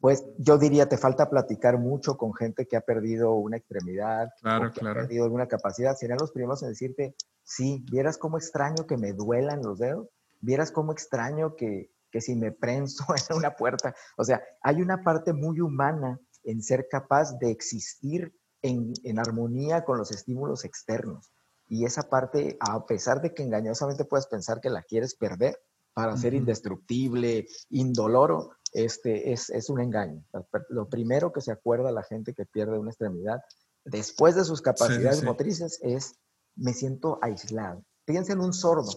Pues 0.02 0.26
yo 0.40 0.58
diría, 0.58 0.90
te 0.90 0.98
falta 0.98 1.30
platicar 1.30 1.78
mucho 1.78 2.18
con 2.18 2.34
gente 2.34 2.66
que 2.66 2.76
ha 2.76 2.82
perdido 2.82 3.34
una 3.36 3.58
extremidad, 3.58 4.30
claro, 4.42 4.72
que 4.72 4.82
ha 4.86 4.94
perdido 4.94 5.26
alguna 5.26 5.48
capacidad. 5.48 5.96
Serían 5.96 6.18
los 6.20 6.32
primeros 6.32 6.64
en 6.64 6.70
decirte, 6.70 7.16
sí, 7.44 7.86
vieras 7.92 8.18
cómo 8.18 8.38
extraño 8.38 8.88
que 8.88 8.98
me 8.98 9.14
duelan 9.14 9.62
los 9.62 9.78
dedos, 9.78 10.08
vieras 10.40 10.72
cómo 10.72 10.92
extraño 10.92 11.56
que, 11.56 11.92
que 12.10 12.20
si 12.20 12.36
me 12.36 12.52
prenso 12.52 13.06
en 13.30 13.38
una 13.38 13.56
puerta. 13.56 13.94
O 14.18 14.24
sea, 14.24 14.42
hay 14.64 14.82
una 14.82 15.04
parte 15.04 15.34
muy 15.34 15.62
humana 15.62 16.20
en 16.44 16.64
ser 16.64 16.88
capaz 16.90 17.38
de 17.38 17.52
existir 17.52 18.34
en, 18.64 18.94
en 19.04 19.20
armonía 19.20 19.86
con 19.86 20.00
los 20.00 20.10
estímulos 20.10 20.66
externos. 20.66 21.32
Y 21.70 21.86
esa 21.86 22.10
parte, 22.10 22.58
a 22.60 22.88
pesar 22.88 23.22
de 23.22 23.36
que 23.36 23.44
engañosamente 23.44 24.04
puedes 24.04 24.26
pensar 24.26 24.60
que 24.62 24.72
la 24.72 24.82
quieres 24.82 25.16
perder 25.16 25.58
para 25.94 26.18
ser 26.18 26.34
indestructible, 26.34 27.48
indoloro, 27.70 28.52
este, 28.72 29.32
es, 29.34 29.50
es 29.50 29.70
un 29.70 29.82
engaño. 29.82 30.24
Lo 30.70 30.90
primero 30.90 31.32
que 31.32 31.42
se 31.42 31.52
acuerda 31.52 31.92
la 31.92 32.04
gente 32.04 32.34
que 32.34 32.46
pierde 32.46 32.78
una 32.78 32.92
extremidad 32.92 33.42
después 33.86 34.36
de 34.36 34.44
sus 34.44 34.62
capacidades 34.62 35.24
motrices 35.24 35.80
es 35.82 36.16
me 36.56 36.74
siento 36.74 37.20
aislado. 37.22 37.84
Piensa 38.06 38.34
en 38.34 38.42
un 38.42 38.54
sordo. 38.54 38.92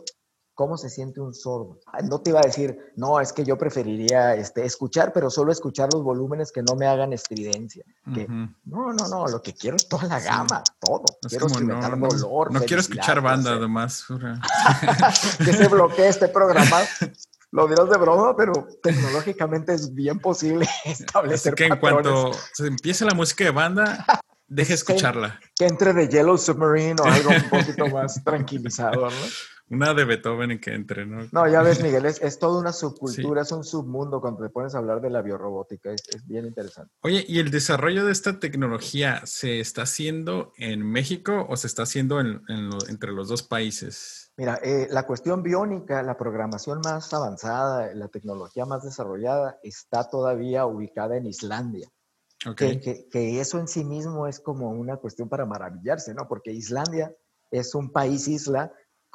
¿Cómo 0.56 0.76
se 0.76 0.88
siente 0.88 1.20
un 1.20 1.34
sordo? 1.34 1.80
Ah, 1.86 2.00
no 2.02 2.20
te 2.20 2.30
iba 2.30 2.38
a 2.38 2.46
decir, 2.46 2.78
no, 2.94 3.18
es 3.18 3.32
que 3.32 3.44
yo 3.44 3.58
preferiría 3.58 4.36
este, 4.36 4.64
escuchar, 4.64 5.12
pero 5.12 5.28
solo 5.28 5.50
escuchar 5.50 5.88
los 5.92 6.04
volúmenes 6.04 6.52
que 6.52 6.62
no 6.62 6.76
me 6.76 6.86
hagan 6.86 7.12
estridencia. 7.12 7.84
Que, 8.14 8.28
No, 8.28 8.92
no, 8.92 9.08
no, 9.08 9.26
lo 9.26 9.42
que 9.42 9.52
quiero 9.52 9.76
es 9.76 9.88
toda 9.88 10.06
la 10.06 10.20
gama, 10.20 10.62
todo. 10.78 11.02
quiero 11.28 11.46
experimentar 11.48 11.98
no, 11.98 12.06
dolor. 12.06 12.52
No, 12.52 12.60
quiero 12.60 12.80
escuchar 12.80 13.20
banda, 13.20 13.54
además. 13.54 14.06
que 15.38 15.52
se 15.52 15.66
bloquee 15.66 16.06
este 16.06 16.28
programa. 16.28 16.82
Lo 17.54 17.68
dirás 17.68 17.88
de 17.88 17.96
broma, 17.98 18.34
pero 18.36 18.66
tecnológicamente 18.82 19.74
es 19.74 19.94
bien 19.94 20.18
posible 20.18 20.68
establecer. 20.84 21.52
Así 21.52 21.56
que 21.56 21.66
en 21.72 21.78
cuanto 21.78 22.32
se 22.52 22.66
empiece 22.66 23.04
la 23.04 23.14
música 23.14 23.44
de 23.44 23.52
banda, 23.52 24.04
deje 24.48 24.74
escucharla. 24.74 25.38
Que, 25.38 25.50
que 25.58 25.66
entre 25.66 25.92
de 25.92 26.08
Yellow 26.08 26.36
Submarine 26.36 26.96
o 27.00 27.04
algo 27.04 27.30
un 27.30 27.48
poquito 27.48 27.86
más 27.86 28.24
tranquilizador, 28.24 29.12
¿no? 29.12 29.26
Una 29.70 29.94
de 29.94 30.04
Beethoven 30.04 30.50
en 30.50 30.60
que 30.60 30.74
entre, 30.74 31.06
¿no? 31.06 31.26
No, 31.32 31.48
ya 31.48 31.62
ves, 31.62 31.82
Miguel, 31.82 32.04
es, 32.04 32.20
es 32.20 32.38
toda 32.38 32.60
una 32.60 32.72
subcultura, 32.72 33.42
es 33.42 33.52
un 33.52 33.64
submundo 33.64 34.20
cuando 34.20 34.42
te 34.42 34.50
pones 34.50 34.74
a 34.74 34.78
hablar 34.78 35.00
de 35.00 35.08
la 35.08 35.22
biorrobótica, 35.22 35.90
es, 35.90 36.02
es, 36.14 36.26
bien 36.26 36.44
interesante. 36.44 36.92
Oye, 37.00 37.24
¿y 37.26 37.38
el 37.38 37.50
desarrollo 37.50 38.04
de 38.04 38.12
esta 38.12 38.38
tecnología 38.38 39.22
se 39.24 39.60
está 39.60 39.82
haciendo 39.82 40.52
en 40.58 40.86
México 40.86 41.46
o 41.48 41.56
se 41.56 41.66
está 41.66 41.84
haciendo 41.84 42.20
en, 42.20 42.42
entre 42.88 43.12
los 43.12 43.28
dos 43.28 43.42
países? 43.42 44.32
Mira, 44.36 44.58
eh, 44.62 44.86
la 44.90 45.06
cuestión 45.06 45.42
biónica, 45.42 46.02
la 46.02 46.18
programación 46.18 46.80
más 46.84 47.14
avanzada, 47.14 47.94
la 47.94 48.08
tecnología 48.08 48.66
más 48.66 48.82
desarrollada 48.82 49.58
está 49.62 50.10
todavía 50.10 50.66
ubicada 50.66 51.16
en 51.16 51.26
Islandia. 51.26 51.88
Okay. 52.46 52.80
Que, 52.80 53.08
que 53.08 53.40
eso 53.40 53.58
en 53.58 53.68
sí 53.68 53.84
mismo 53.84 54.26
es 54.26 54.40
como 54.40 54.68
una 54.68 54.98
cuestión 54.98 55.30
para 55.30 55.46
maravillarse, 55.46 56.12
¿no? 56.12 56.28
Porque 56.28 56.52
Islandia 56.52 57.14
es 57.50 57.74
un 57.74 57.90
país 57.90 58.28
isla 58.28 58.72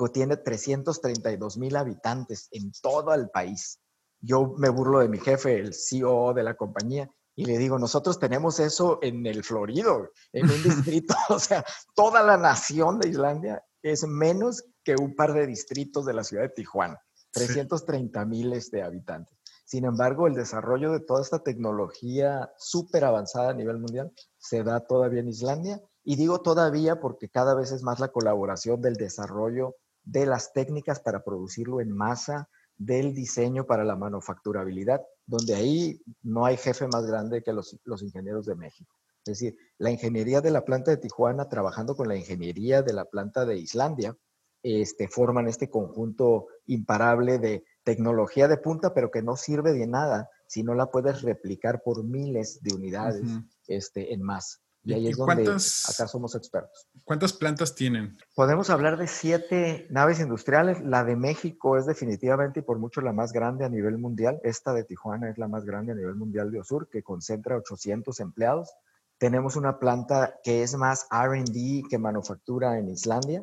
tiene 0.07 0.37
332 0.37 1.57
mil 1.57 1.75
habitantes 1.75 2.47
en 2.51 2.71
todo 2.81 3.13
el 3.13 3.29
país. 3.29 3.79
Yo 4.21 4.53
me 4.57 4.69
burlo 4.69 4.99
de 4.99 5.09
mi 5.09 5.19
jefe, 5.19 5.57
el 5.57 5.73
CEO 5.73 6.33
de 6.33 6.43
la 6.43 6.55
compañía, 6.55 7.09
y 7.35 7.45
le 7.45 7.57
digo, 7.57 7.77
nosotros 7.77 8.19
tenemos 8.19 8.59
eso 8.59 8.99
en 9.01 9.25
el 9.25 9.43
Florido, 9.43 10.11
en 10.33 10.49
un 10.49 10.63
distrito, 10.63 11.13
o 11.29 11.39
sea, 11.39 11.63
toda 11.95 12.23
la 12.23 12.37
nación 12.37 12.99
de 12.99 13.09
Islandia 13.09 13.63
es 13.81 14.07
menos 14.07 14.63
que 14.83 14.95
un 14.95 15.15
par 15.15 15.33
de 15.33 15.47
distritos 15.47 16.05
de 16.05 16.13
la 16.13 16.23
ciudad 16.23 16.43
de 16.43 16.49
Tijuana, 16.49 16.99
330 17.31 18.25
mil 18.25 18.53
este, 18.53 18.81
habitantes. 18.81 19.37
Sin 19.69 19.85
embargo, 19.85 20.25
el 20.25 20.33
desarrollo 20.33 20.91
de 20.91 20.99
toda 20.99 21.21
esta 21.21 21.43
tecnología 21.43 22.51
súper 22.57 23.05
avanzada 23.05 23.51
a 23.51 23.53
nivel 23.53 23.77
mundial 23.77 24.11
se 24.39 24.63
da 24.63 24.79
todavía 24.79 25.19
en 25.19 25.29
Islandia. 25.29 25.79
Y 26.03 26.15
digo 26.15 26.41
todavía 26.41 26.99
porque 26.99 27.29
cada 27.29 27.53
vez 27.53 27.71
es 27.71 27.83
más 27.83 27.99
la 27.99 28.07
colaboración 28.07 28.81
del 28.81 28.95
desarrollo 28.95 29.75
de 30.11 30.25
las 30.25 30.53
técnicas 30.53 30.99
para 30.99 31.23
producirlo 31.23 31.81
en 31.81 31.91
masa, 31.91 32.49
del 32.77 33.13
diseño 33.13 33.65
para 33.65 33.83
la 33.83 33.95
manufacturabilidad 33.95 35.01
donde 35.29 35.53
ahí 35.53 36.01
no 36.23 36.45
hay 36.45 36.57
jefe 36.57 36.87
más 36.87 37.05
grande 37.05 37.43
que 37.43 37.53
los, 37.53 37.77
los 37.83 38.01
ingenieros 38.01 38.47
de 38.47 38.55
México. 38.55 38.95
Es 39.23 39.37
decir, 39.37 39.57
la 39.77 39.91
ingeniería 39.91 40.41
de 40.41 40.49
la 40.49 40.65
planta 40.65 40.89
de 40.89 40.97
Tijuana 40.97 41.47
trabajando 41.49 41.95
con 41.95 42.07
la 42.07 42.15
ingeniería 42.15 42.81
de 42.81 42.93
la 42.93 43.05
planta 43.05 43.45
de 43.45 43.57
Islandia, 43.57 44.17
este, 44.63 45.07
forman 45.07 45.47
este 45.47 45.69
conjunto 45.69 46.47
imparable 46.65 47.37
de 47.37 47.63
tecnología 47.83 48.47
de 48.47 48.57
punta, 48.57 48.93
pero 48.93 49.11
que 49.11 49.21
no 49.21 49.35
sirve 49.35 49.71
de 49.71 49.85
nada 49.85 50.29
si 50.47 50.63
no 50.63 50.73
la 50.73 50.89
puedes 50.89 51.21
replicar 51.21 51.83
por 51.83 52.03
miles 52.03 52.63
de 52.63 52.73
unidades 52.73 53.23
este, 53.67 54.13
en 54.13 54.23
más. 54.23 54.61
Y 54.89 54.93
ahí 54.93 55.07
es 55.09 55.17
donde 55.17 55.43
acá 55.43 56.07
somos 56.07 56.33
expertos. 56.33 56.87
¿Cuántas 57.03 57.33
plantas 57.33 57.75
tienen? 57.75 58.17
Podemos 58.35 58.71
hablar 58.71 58.97
de 58.97 59.07
siete 59.07 59.85
naves 59.91 60.19
industriales. 60.19 60.81
La 60.81 61.03
de 61.03 61.15
México 61.15 61.77
es 61.77 61.85
definitivamente 61.85 62.61
y 62.61 62.63
por 62.63 62.79
mucho 62.79 63.01
la 63.01 63.13
más 63.13 63.31
grande 63.31 63.65
a 63.65 63.69
nivel 63.69 63.99
mundial. 63.99 64.39
Esta 64.43 64.73
de 64.73 64.83
Tijuana 64.83 65.29
es 65.29 65.37
la 65.37 65.47
más 65.47 65.63
grande 65.63 65.91
a 65.91 65.95
nivel 65.95 66.15
mundial 66.15 66.51
de 66.51 66.61
Osur, 66.61 66.89
que 66.89 67.03
concentra 67.03 67.55
800 67.55 68.19
empleados. 68.19 68.71
Tenemos 69.19 69.55
una 69.55 69.77
planta 69.77 70.39
que 70.43 70.63
es 70.63 70.75
más 70.75 71.07
RD 71.11 71.87
que 71.87 71.99
manufactura 71.99 72.79
en 72.79 72.89
Islandia, 72.89 73.41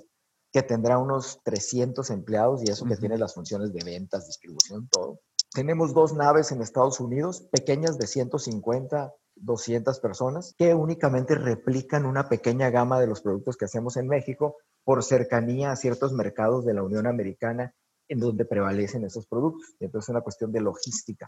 que 0.52 0.62
tendrá 0.62 0.98
unos 0.98 1.42
300 1.44 2.10
empleados 2.10 2.62
y 2.64 2.70
eso 2.70 2.86
que 2.86 2.96
tiene 2.96 3.18
las 3.18 3.34
funciones 3.34 3.72
de 3.72 3.84
ventas, 3.84 4.26
distribución, 4.26 4.88
todo. 4.88 5.20
Tenemos 5.52 5.94
dos 5.94 6.12
naves 6.12 6.50
en 6.50 6.60
Estados 6.60 6.98
Unidos, 6.98 7.48
pequeñas 7.52 7.98
de 7.98 8.06
150 8.06 9.14
200 9.36 10.00
personas 10.00 10.54
que 10.56 10.74
únicamente 10.74 11.34
replican 11.34 12.06
una 12.06 12.28
pequeña 12.28 12.70
gama 12.70 13.00
de 13.00 13.06
los 13.06 13.20
productos 13.20 13.56
que 13.56 13.66
hacemos 13.66 13.96
en 13.96 14.08
México 14.08 14.56
por 14.84 15.02
cercanía 15.02 15.72
a 15.72 15.76
ciertos 15.76 16.12
mercados 16.12 16.64
de 16.64 16.74
la 16.74 16.82
Unión 16.82 17.06
Americana 17.06 17.74
en 18.08 18.20
donde 18.20 18.44
prevalecen 18.44 19.04
esos 19.04 19.26
productos. 19.26 19.74
Entonces 19.80 20.06
es 20.06 20.10
una 20.10 20.20
cuestión 20.20 20.52
de 20.52 20.60
logística. 20.60 21.26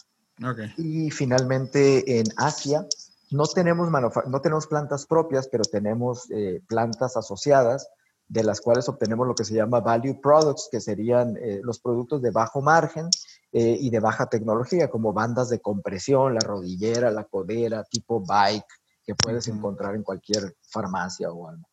Y 0.76 1.10
finalmente 1.10 2.20
en 2.20 2.26
Asia 2.36 2.86
no 3.30 3.46
tenemos, 3.46 3.90
no 3.90 4.40
tenemos 4.40 4.66
plantas 4.66 5.06
propias, 5.06 5.48
pero 5.48 5.64
tenemos 5.64 6.30
eh, 6.30 6.62
plantas 6.66 7.16
asociadas 7.16 7.88
de 8.28 8.44
las 8.44 8.60
cuales 8.60 8.88
obtenemos 8.88 9.26
lo 9.26 9.34
que 9.34 9.44
se 9.44 9.54
llama 9.54 9.80
value 9.80 10.20
products, 10.20 10.68
que 10.70 10.80
serían 10.80 11.36
eh, 11.38 11.60
los 11.62 11.80
productos 11.80 12.22
de 12.22 12.30
bajo 12.30 12.60
margen 12.60 13.08
eh, 13.52 13.78
y 13.80 13.88
de 13.90 14.00
baja 14.00 14.28
tecnología, 14.28 14.90
como 14.90 15.12
bandas 15.12 15.48
de 15.48 15.60
compresión, 15.60 16.34
la 16.34 16.40
rodillera, 16.40 17.10
la 17.10 17.24
codera, 17.24 17.82
tipo 17.84 18.20
bike, 18.20 18.66
que 19.04 19.14
puedes 19.14 19.48
encontrar 19.48 19.94
en 19.94 20.02
cualquier 20.02 20.54
farmacia 20.70 21.30
o 21.30 21.48
algo. 21.48 21.66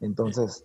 Entonces, 0.00 0.64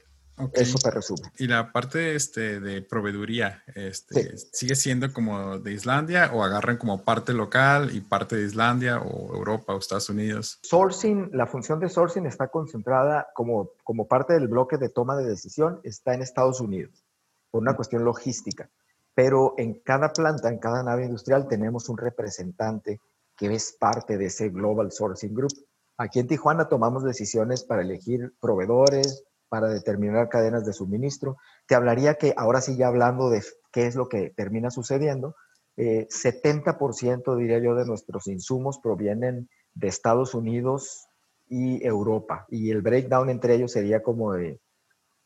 eso 0.53 0.77
te 0.77 0.91
resume. 0.91 1.29
Y 1.39 1.47
la 1.47 1.73
parte 1.73 2.15
este, 2.15 2.61
de 2.61 2.81
proveeduría, 2.81 3.63
este, 3.75 4.37
¿sigue 4.37 4.75
siendo 4.75 5.11
como 5.11 5.59
de 5.59 5.73
Islandia 5.73 6.31
o 6.33 6.41
agarran 6.41 6.77
como 6.77 7.03
parte 7.03 7.33
local 7.33 7.93
y 7.93 7.99
parte 7.99 8.37
de 8.37 8.45
Islandia 8.45 9.01
o 9.01 9.35
Europa 9.35 9.73
o 9.73 9.77
Estados 9.77 10.09
Unidos? 10.09 10.59
Sourcing, 10.63 11.31
la 11.33 11.47
función 11.47 11.81
de 11.81 11.89
sourcing 11.89 12.25
está 12.25 12.47
concentrada 12.47 13.27
como, 13.33 13.71
como 13.83 14.07
parte 14.07 14.33
del 14.33 14.47
bloque 14.47 14.77
de 14.77 14.87
toma 14.87 15.17
de 15.17 15.25
decisión, 15.25 15.81
está 15.83 16.13
en 16.13 16.21
Estados 16.21 16.61
Unidos, 16.61 17.03
por 17.51 17.61
una 17.61 17.75
cuestión 17.75 18.05
logística 18.05 18.69
pero 19.15 19.53
en 19.57 19.79
cada 19.79 20.11
planta, 20.11 20.49
en 20.49 20.59
cada 20.59 20.83
nave 20.83 21.05
industrial 21.05 21.47
tenemos 21.47 21.87
un 21.87 21.97
representante 21.97 22.99
que 23.37 23.53
es 23.53 23.75
parte 23.79 24.17
de 24.17 24.25
ese 24.25 24.49
Global 24.49 24.91
Sourcing 24.91 25.33
Group. 25.33 25.53
Aquí 25.97 26.19
en 26.19 26.27
Tijuana 26.27 26.67
tomamos 26.67 27.03
decisiones 27.03 27.63
para 27.63 27.81
elegir 27.81 28.33
proveedores, 28.41 29.23
para 29.47 29.69
determinar 29.69 30.27
cadenas 30.27 30.65
de 30.65 30.73
suministro. 30.73 31.37
Te 31.65 31.75
hablaría 31.75 32.15
que 32.15 32.33
ahora 32.35 32.59
sí 32.59 32.75
ya 32.75 32.87
hablando 32.87 33.29
de 33.29 33.41
qué 33.71 33.87
es 33.87 33.95
lo 33.95 34.09
que 34.09 34.31
termina 34.31 34.69
sucediendo, 34.69 35.35
70% 35.77 37.33
eh, 37.33 37.39
diría 37.39 37.59
yo 37.59 37.75
de 37.75 37.85
nuestros 37.85 38.27
insumos 38.27 38.79
provienen 38.79 39.49
de 39.73 39.87
Estados 39.87 40.33
Unidos 40.33 41.07
y 41.47 41.85
Europa. 41.85 42.45
Y 42.49 42.71
el 42.71 42.81
breakdown 42.81 43.29
entre 43.29 43.55
ellos 43.55 43.71
sería 43.71 44.01
como 44.03 44.33
de 44.33 44.59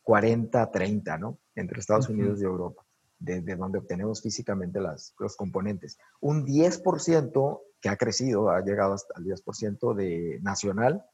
40-30, 0.04 1.18
¿no? 1.18 1.38
Entre 1.54 1.80
Estados 1.80 2.08
Unidos 2.08 2.40
y 2.40 2.44
Europa 2.44 2.84
desde 3.20 3.54
donde 3.54 3.78
obtenemos 3.78 4.22
físicamente 4.22 4.80
las, 4.80 5.14
los 5.18 5.36
componentes. 5.36 5.98
Un 6.20 6.46
10% 6.46 7.60
que 7.80 7.88
ha 7.88 7.96
crecido, 7.96 8.50
ha 8.50 8.64
llegado 8.64 8.94
hasta 8.94 9.14
el 9.18 9.26
10% 9.26 9.94
de 9.94 10.40
nacional, 10.42 11.04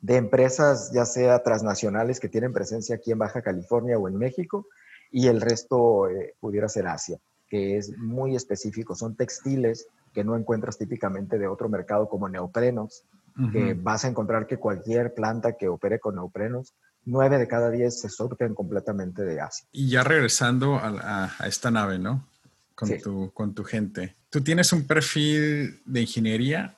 de 0.00 0.16
empresas 0.16 0.92
ya 0.92 1.06
sea 1.06 1.42
transnacionales 1.42 2.20
que 2.20 2.28
tienen 2.28 2.52
presencia 2.52 2.96
aquí 2.96 3.10
en 3.10 3.18
Baja 3.18 3.42
California 3.42 3.98
o 3.98 4.08
en 4.08 4.16
México, 4.16 4.66
y 5.10 5.28
el 5.28 5.40
resto 5.40 6.08
eh, 6.08 6.34
pudiera 6.40 6.68
ser 6.68 6.86
Asia, 6.86 7.18
que 7.48 7.78
es 7.78 7.96
muy 7.96 8.36
específico. 8.36 8.94
Son 8.94 9.16
textiles 9.16 9.86
que 10.12 10.24
no 10.24 10.36
encuentras 10.36 10.76
típicamente 10.76 11.38
de 11.38 11.48
otro 11.48 11.68
mercado 11.68 12.08
como 12.08 12.28
neoprenos, 12.28 13.04
que 13.52 13.74
vas 13.74 14.04
a 14.04 14.08
encontrar 14.08 14.46
que 14.46 14.58
cualquier 14.58 15.12
planta 15.12 15.56
que 15.56 15.68
opere 15.68 15.98
con 15.98 16.14
neoprenos 16.14 16.72
nueve 17.04 17.38
de 17.38 17.48
cada 17.48 17.70
diez 17.70 18.00
se 18.00 18.08
surten 18.08 18.54
completamente 18.54 19.22
de 19.22 19.40
Asia. 19.40 19.66
Y 19.72 19.88
ya 19.88 20.04
regresando 20.04 20.76
a, 20.76 21.30
esta 21.46 21.70
nave, 21.70 21.98
¿no? 21.98 22.26
Con, 22.74 22.98
tu, 23.00 23.32
con 23.32 23.54
tu 23.54 23.64
gente. 23.64 24.16
Tú 24.30 24.40
tienes 24.40 24.72
un 24.72 24.86
perfil 24.86 25.80
de 25.84 26.00
ingeniería, 26.00 26.76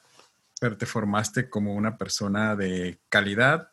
pero 0.60 0.76
te 0.76 0.84
formaste 0.84 1.48
como 1.48 1.74
una 1.74 1.96
persona 1.96 2.54
de 2.54 2.98
calidad 3.08 3.70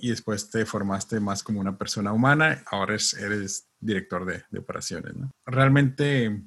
y 0.00 0.10
después 0.10 0.50
te 0.50 0.64
formaste 0.64 1.20
más 1.20 1.42
como 1.42 1.60
una 1.60 1.76
persona 1.76 2.12
humana. 2.12 2.62
Ahora 2.70 2.94
eres 3.18 3.66
director 3.80 4.24
de, 4.24 4.58
operaciones, 4.58 5.14
¿no? 5.14 5.30
Realmente, 5.44 6.42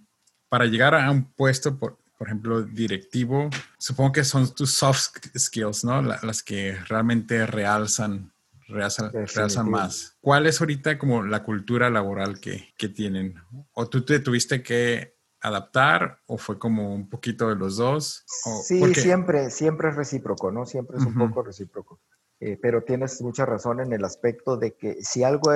para 0.48 0.66
llegar 0.66 0.96
a 0.96 1.10
un 1.12 1.26
puesto, 1.26 1.78
por, 1.78 1.98
por 2.20 2.28
ejemplo, 2.28 2.64
directivo, 2.64 3.50
supongo 3.78 4.12
que 4.12 4.26
son 4.26 4.54
tus 4.54 4.72
soft 4.72 5.20
skills, 5.38 5.86
¿no? 5.86 6.02
las 6.02 6.44
que 6.44 6.78
realmente 6.88 7.46
realzan 7.46 8.34
realzan, 8.70 9.70
más. 9.70 10.18
¿Cuál 10.22 10.48
es 10.48 10.62
ahorita 10.62 10.98
como 10.98 11.24
la 11.24 11.44
cultura 11.44 11.90
laboral 11.90 12.40
que, 12.40 12.74
que 12.78 12.90
tienen? 12.90 13.36
¿O 13.74 13.90
tú 13.90 14.06
te 14.06 14.20
tuviste 14.20 14.64
que 14.64 15.18
adaptar 15.42 16.20
o 16.26 16.38
fue 16.38 16.60
como 16.60 16.94
un 16.94 17.10
poquito 17.10 17.50
de 17.50 17.56
los 17.56 17.78
dos? 17.78 18.24
sí, 18.64 18.94
siempre, 18.94 19.50
siempre 19.50 19.90
es 19.90 19.96
recíproco, 19.96 20.52
¿no? 20.52 20.66
Siempre 20.66 20.98
es 20.98 21.06
un 21.06 21.16
poco 21.16 21.44
recíproco. 21.44 22.00
Eh, 22.42 22.58
pero 22.62 22.84
tienes 22.84 23.22
mucha 23.22 23.46
razón 23.46 23.82
en 23.82 23.92
el 23.92 24.06
aspecto 24.06 24.56
de 24.56 24.74
que 24.74 25.04
si 25.04 25.24
algo 25.24 25.52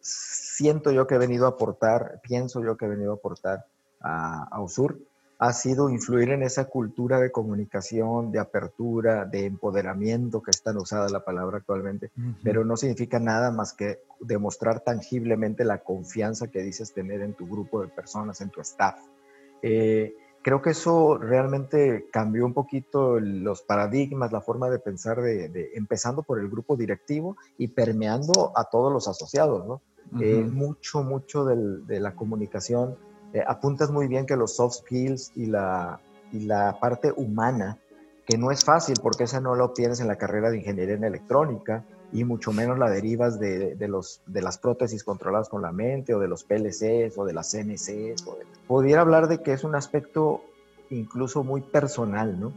siento 0.00 0.90
yo 0.90 1.06
que 1.06 1.14
he 1.14 1.18
venido 1.18 1.46
a 1.46 1.50
aportar, 1.50 2.20
pienso 2.22 2.62
yo 2.62 2.76
que 2.76 2.84
he 2.84 2.88
venido 2.88 3.12
a 3.12 3.16
aportar 3.16 3.66
a, 4.00 4.44
a 4.50 4.60
USUR, 4.60 5.00
ha 5.38 5.52
sido 5.52 5.90
influir 5.90 6.30
en 6.30 6.42
esa 6.42 6.64
cultura 6.64 7.20
de 7.20 7.30
comunicación, 7.30 8.32
de 8.32 8.38
apertura, 8.38 9.26
de 9.26 9.44
empoderamiento, 9.44 10.42
que 10.42 10.50
es 10.50 10.62
tan 10.62 10.78
usada 10.78 11.08
la 11.10 11.24
palabra 11.24 11.58
actualmente, 11.58 12.10
pero 12.42 12.64
no 12.64 12.76
significa 12.76 13.18
nada 13.18 13.50
más 13.50 13.74
que 13.74 14.00
demostrar 14.20 14.80
tangiblemente 14.80 15.64
la 15.64 15.78
confianza 15.78 16.48
que 16.48 16.62
dices 16.62 16.94
tener 16.94 17.20
en 17.20 17.34
tu 17.34 17.46
grupo 17.46 17.82
de 17.82 17.88
personas, 17.88 18.40
en 18.40 18.48
tu 18.48 18.62
staff. 18.62 18.98
Eh, 19.60 20.14
creo 20.40 20.62
que 20.62 20.70
eso 20.70 21.18
realmente 21.18 22.06
cambió 22.10 22.46
un 22.46 22.54
poquito 22.54 23.20
los 23.20 23.60
paradigmas, 23.60 24.32
la 24.32 24.40
forma 24.40 24.70
de 24.70 24.78
pensar, 24.78 25.20
de, 25.20 25.72
empezando 25.74 26.22
por 26.22 26.38
el 26.38 26.48
grupo 26.48 26.76
directivo 26.76 27.36
y 27.58 27.68
permeando 27.68 28.52
a 28.56 28.64
todos 28.64 28.90
los 28.90 29.06
asociados, 29.06 29.66
¿no? 29.66 29.82
Eh, 30.20 30.44
mucho, 30.44 31.02
mucho 31.02 31.44
de 31.44 32.00
la 32.00 32.14
comunicación 32.14 32.96
eh, 33.36 33.44
apuntas 33.46 33.90
muy 33.90 34.08
bien 34.08 34.24
que 34.24 34.34
los 34.34 34.56
soft 34.56 34.76
skills 34.76 35.32
y 35.34 35.44
la, 35.44 36.00
y 36.32 36.40
la 36.40 36.78
parte 36.80 37.12
humana, 37.14 37.76
que 38.26 38.38
no 38.38 38.50
es 38.50 38.64
fácil 38.64 38.96
porque 39.02 39.24
esa 39.24 39.40
no 39.40 39.54
la 39.54 39.64
obtienes 39.64 40.00
en 40.00 40.08
la 40.08 40.16
carrera 40.16 40.50
de 40.50 40.56
ingeniería 40.56 40.94
en 40.94 41.04
electrónica 41.04 41.84
y 42.12 42.24
mucho 42.24 42.52
menos 42.52 42.78
la 42.78 42.88
derivas 42.88 43.38
de, 43.38 43.74
de, 43.74 43.88
los, 43.88 44.22
de 44.26 44.40
las 44.40 44.56
prótesis 44.56 45.04
controladas 45.04 45.50
con 45.50 45.60
la 45.60 45.70
mente 45.70 46.14
o 46.14 46.18
de 46.18 46.28
los 46.28 46.44
PLCs 46.44 47.18
o 47.18 47.26
de 47.26 47.34
las 47.34 47.50
CNCs. 47.50 48.26
O 48.26 48.38
Pudiera 48.66 49.02
hablar 49.02 49.28
de 49.28 49.42
que 49.42 49.52
es 49.52 49.64
un 49.64 49.74
aspecto 49.74 50.40
incluso 50.88 51.44
muy 51.44 51.60
personal, 51.60 52.40
¿no? 52.40 52.54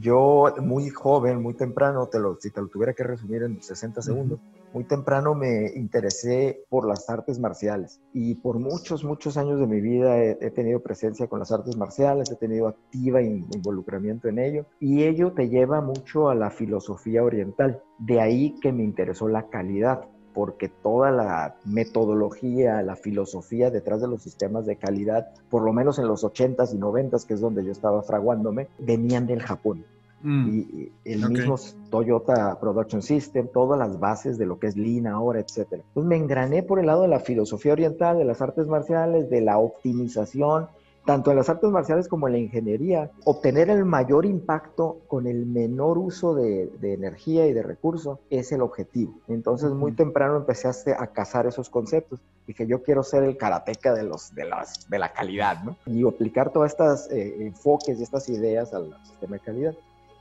Yo 0.00 0.54
muy 0.62 0.88
joven, 0.88 1.42
muy 1.42 1.52
temprano, 1.52 2.06
te 2.06 2.18
lo, 2.18 2.38
si 2.40 2.50
te 2.50 2.62
lo 2.62 2.68
tuviera 2.68 2.94
que 2.94 3.04
resumir 3.04 3.42
en 3.42 3.62
60 3.62 4.00
segundos, 4.00 4.40
muy 4.72 4.84
temprano 4.84 5.34
me 5.34 5.72
interesé 5.74 6.64
por 6.68 6.86
las 6.86 7.08
artes 7.08 7.38
marciales 7.38 8.00
y 8.12 8.34
por 8.36 8.58
muchos, 8.58 9.04
muchos 9.04 9.36
años 9.36 9.58
de 9.60 9.66
mi 9.66 9.80
vida 9.80 10.18
he, 10.18 10.50
tenido 10.50 10.80
presencia 10.80 11.26
con 11.28 11.38
las 11.38 11.52
artes 11.52 11.76
marciales, 11.76 12.30
he 12.30 12.36
tenido 12.36 12.68
activa 12.68 13.22
involucramiento 13.22 14.28
en 14.28 14.38
ello 14.38 14.66
y 14.80 15.04
ello 15.04 15.32
te 15.32 15.48
lleva 15.48 15.80
mucho 15.80 16.28
a 16.28 16.34
la 16.34 16.50
filosofía 16.50 17.22
oriental. 17.22 17.82
De 17.98 18.20
ahí 18.20 18.54
que 18.60 18.72
me 18.72 18.84
interesó 18.84 19.28
la 19.28 19.48
calidad 19.48 20.02
porque 20.36 20.68
toda 20.68 21.10
la 21.10 21.56
metodología, 21.64 22.82
la 22.82 22.94
filosofía 22.94 23.70
detrás 23.70 24.02
de 24.02 24.08
los 24.08 24.22
sistemas 24.22 24.66
de 24.66 24.76
calidad, 24.76 25.28
por 25.48 25.62
lo 25.62 25.72
menos 25.72 25.98
en 25.98 26.06
los 26.08 26.24
80s 26.24 26.74
y 26.74 26.78
90s, 26.78 27.26
que 27.26 27.32
es 27.32 27.40
donde 27.40 27.64
yo 27.64 27.72
estaba 27.72 28.02
fraguándome, 28.02 28.68
venían 28.78 29.26
del 29.26 29.40
Japón. 29.40 29.86
Mm. 30.22 30.58
Y 30.58 30.92
el 31.04 31.28
mismo 31.28 31.56
Toyota 31.90 32.58
Production 32.58 33.02
System, 33.02 33.48
todas 33.52 33.78
las 33.78 33.98
bases 34.00 34.38
de 34.38 34.46
lo 34.46 34.58
que 34.58 34.68
es 34.68 34.76
Lean 34.76 35.06
ahora, 35.06 35.40
etc. 35.40 35.66
Entonces 35.72 36.04
me 36.04 36.16
engrané 36.16 36.62
por 36.62 36.78
el 36.78 36.86
lado 36.86 37.02
de 37.02 37.08
la 37.08 37.20
filosofía 37.20 37.72
oriental, 37.72 38.18
de 38.18 38.24
las 38.24 38.40
artes 38.40 38.66
marciales, 38.66 39.30
de 39.30 39.40
la 39.40 39.58
optimización, 39.58 40.68
tanto 41.06 41.30
en 41.30 41.36
las 41.36 41.48
artes 41.48 41.70
marciales 41.70 42.08
como 42.08 42.26
en 42.26 42.32
la 42.32 42.38
ingeniería, 42.40 43.12
obtener 43.24 43.70
el 43.70 43.84
mayor 43.84 44.26
impacto 44.26 44.98
con 45.06 45.28
el 45.28 45.46
menor 45.46 45.98
uso 45.98 46.34
de, 46.34 46.68
energía 46.82 47.46
y 47.46 47.52
de 47.52 47.62
recursos 47.62 48.18
es 48.28 48.50
el 48.50 48.60
objetivo. 48.60 49.14
Entonces, 49.28 49.70
muy 49.70 49.92
temprano 49.92 50.36
empecé 50.36 50.68
a, 50.98 51.06
cazar 51.06 51.46
esos 51.46 51.70
conceptos. 51.70 52.20
Dije, 52.46 52.66
yo 52.66 52.82
quiero 52.82 53.04
ser 53.04 53.22
el 53.22 53.36
karateca 53.36 53.94
de, 53.94 54.02
los, 54.02 54.34
de, 54.34 54.46
las, 54.46 54.90
de 54.90 54.98
la 54.98 55.12
calidad, 55.12 55.62
¿no? 55.62 55.76
Y 55.86 56.06
aplicar 56.06 56.52
todas 56.52 56.72
estas 56.72 57.10
eh, 57.12 57.36
enfoques 57.40 58.00
y 58.00 58.02
estas 58.02 58.28
ideas 58.28 58.74
al 58.74 58.96
sistema 59.04 59.36
de 59.36 59.42
calidad. 59.42 59.74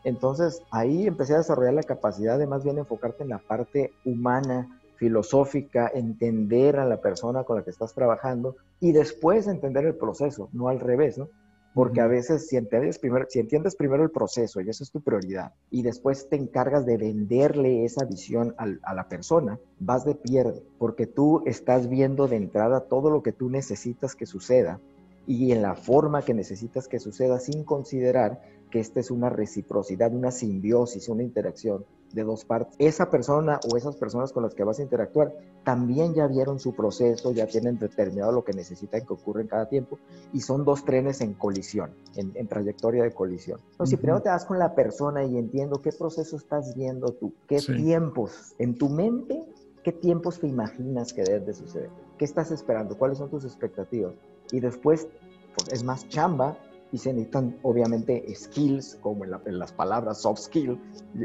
Entonces, 0.06 0.62
ahí 0.70 1.08
empecé 1.08 1.34
a 1.34 1.40
desarrollar 1.40 1.74
la 1.74 1.84
capacidad 1.84 2.38
de 2.38 2.46
más 2.46 2.64
bien 2.64 2.78
enfocarte 2.78 3.24
en 3.24 3.30
la 3.30 3.40
parte 3.40 3.92
humana, 4.06 4.80
filosófica, 4.98 5.92
entender 5.94 6.78
a 6.78 6.86
la 6.86 7.02
persona 7.02 7.44
con 7.44 7.58
la 7.58 7.64
que 7.64 7.72
estás 7.72 7.94
trabajando 7.94 8.56
y 8.80 8.92
después 8.92 9.48
entender 9.48 9.84
el 9.84 9.96
proceso, 9.96 10.48
no 10.54 10.70
al 10.70 10.80
revés, 10.80 11.18
¿no? 11.18 11.28
Porque 11.74 12.02
a 12.02 12.08
veces 12.08 12.48
si 12.48 12.56
entiendes, 12.56 13.00
primero, 13.00 13.26
si 13.28 13.40
entiendes 13.40 13.76
primero 13.76 14.04
el 14.04 14.12
proceso 14.12 14.62
y 14.62 14.70
eso 14.70 14.84
es 14.84 14.92
tu 14.92 15.02
prioridad 15.02 15.54
y 15.72 15.82
después 15.82 16.30
te 16.30 16.38
encargas 16.38 16.86
de 16.86 16.98
venderle 16.98 17.84
esa 17.84 18.06
visión 18.06 18.56
a 18.58 18.94
la 18.94 19.10
persona, 19.10 19.60
vas 19.80 20.06
de 20.06 20.16
pierde 20.16 20.64
porque 20.78 21.08
tú 21.08 21.42
estás 21.46 21.90
viendo 21.90 22.28
de 22.28 22.38
entrada 22.38 22.82
todo 22.82 23.10
lo 23.10 23.24
que 23.24 23.34
tú 23.34 23.50
necesitas 23.50 24.16
que 24.16 24.26
suceda 24.26 24.80
y 25.28 25.52
en 25.52 25.62
la 25.62 25.76
forma 25.76 26.22
que 26.22 26.34
necesitas 26.34 26.88
que 26.88 27.00
suceda 27.00 27.40
sin 27.40 27.64
considerar 27.64 28.42
que 28.70 28.80
esta 28.80 29.00
es 29.00 29.12
una 29.12 29.30
reciprocidad, 29.30 30.14
una 30.14 30.32
simbiosis, 30.32 31.08
una 31.10 31.24
interacción 31.24 31.86
de 32.14 32.24
dos 32.24 32.46
partes. 32.46 32.76
Esa 32.80 33.10
persona 33.10 33.60
o 33.72 33.78
esas 33.78 33.96
personas 33.96 34.32
con 34.32 34.44
las 34.44 34.56
que 34.56 34.64
vas 34.64 34.80
a 34.80 34.84
interactuar 34.84 35.34
también 35.64 36.14
ya 36.14 36.28
vieron 36.28 36.60
su 36.60 36.74
proceso, 36.76 37.32
ya 37.32 37.48
tienen 37.48 37.78
determinado 37.78 38.32
lo 38.32 38.44
que 38.44 38.54
necesitan 38.54 39.06
que 39.06 39.14
ocurra 39.14 39.42
en 39.42 39.48
cada 39.48 39.68
tiempo 39.68 40.00
y 40.34 40.42
son 40.42 40.64
dos 40.64 40.86
trenes 40.86 41.22
en 41.22 41.34
colisión, 41.34 41.92
en, 42.16 42.48
trayectoria 42.48 43.04
de 43.04 43.12
colisión. 43.12 43.60
Entonces, 43.72 43.92
si 43.92 43.98
primero 43.98 44.22
te 44.22 44.30
vas 44.30 44.46
con 44.46 44.60
la 44.60 44.76
persona 44.76 45.24
y 45.24 45.38
entiendo 45.38 45.82
qué 45.82 45.92
proceso 45.92 46.38
estás 46.38 46.76
viendo 46.76 47.14
tú, 47.14 47.34
qué 47.48 47.60
tiempos 47.60 48.56
en 48.60 48.78
tu 48.78 48.90
mente, 48.90 49.44
qué 49.84 49.92
tiempos 49.92 50.40
te 50.40 50.48
imaginas 50.48 51.14
que 51.14 51.24
deben 51.24 51.46
de 51.46 51.54
suceder, 51.54 51.90
qué 52.18 52.26
estás 52.26 52.52
esperando, 52.52 52.98
cuáles 52.98 53.18
son 53.18 53.30
tus 53.30 53.46
expectativas 53.46 54.14
y 54.52 54.60
después 54.60 55.08
pues, 55.56 55.70
es 55.74 55.84
más 55.84 56.08
chamba 56.10 56.58
y 56.92 56.98
se 56.98 57.12
necesitan 57.12 57.58
obviamente 57.64 58.24
skills, 58.34 58.98
como 59.02 59.26
en, 59.26 59.60
las 59.60 59.74
palabras 59.74 60.22
soft 60.22 60.40
skill, 60.40 60.80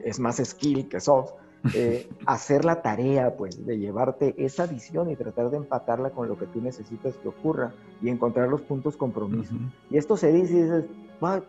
es 0.04 0.18
más 0.18 0.36
skill 0.36 0.88
que 0.88 1.00
soft, 1.00 1.32
eh, 1.74 2.08
hacer 2.26 2.64
la 2.64 2.80
tarea 2.80 3.36
pues 3.36 3.64
de 3.66 3.78
llevarte 3.78 4.34
esa 4.38 4.66
visión 4.66 5.10
y 5.10 5.16
tratar 5.16 5.50
de 5.50 5.58
empatarla 5.58 6.10
con 6.10 6.26
lo 6.26 6.38
que 6.38 6.46
tú 6.46 6.60
necesitas 6.60 7.14
que 7.18 7.28
ocurra 7.28 7.72
y 8.00 8.08
encontrar 8.08 8.48
los 8.48 8.62
puntos 8.62 8.96
compromiso. 8.96 9.54
Y 9.90 9.98
esto 9.98 10.16
se 10.16 10.32
dice 10.32 10.54
y 10.54 10.62
dices, 10.62 10.84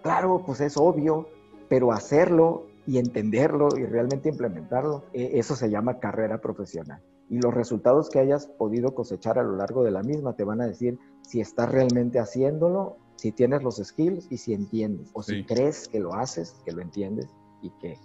claro, 0.01 0.43
pues 0.45 0.60
es 0.60 0.75
obvio, 0.75 1.29
pero 1.69 1.93
hacerlo 1.93 2.67
y 2.86 2.97
entenderlo 2.97 3.69
y 3.77 3.86
realmente 3.86 4.29
implementarlo, 4.29 5.03
eh, 5.13 5.31
eso 5.36 5.55
se 5.55 5.69
llama 5.69 5.99
carrera 5.99 6.41
profesional. 6.41 7.01
Y 7.31 7.39
los 7.41 7.53
resultados 7.53 8.11
que 8.11 8.19
hayas 8.19 8.45
podido 8.45 8.93
cosechar 8.93 9.39
a 9.39 9.43
lo 9.43 9.55
largo 9.55 9.83
de 9.83 9.89
la 9.89 10.03
misma 10.03 10.35
te 10.35 10.43
van 10.43 10.61
a 10.61 10.67
decir 10.67 10.99
si 11.23 11.41
estás 11.41 11.71
realmente 11.71 12.19
haciéndolo 12.19 12.97
si 13.21 13.31
tienes 13.31 13.61
los 13.61 13.75
skills 13.75 14.27
y 14.31 14.37
si 14.37 14.51
entiendes, 14.53 15.11
o 15.13 15.21
si 15.21 15.43
crees 15.43 15.87
que 15.87 15.99
lo 15.99 16.15
haces, 16.15 16.55
que 16.65 16.71
lo 16.71 16.81
entiendes 16.81 17.27
y 17.61 17.69
que, 17.79 17.95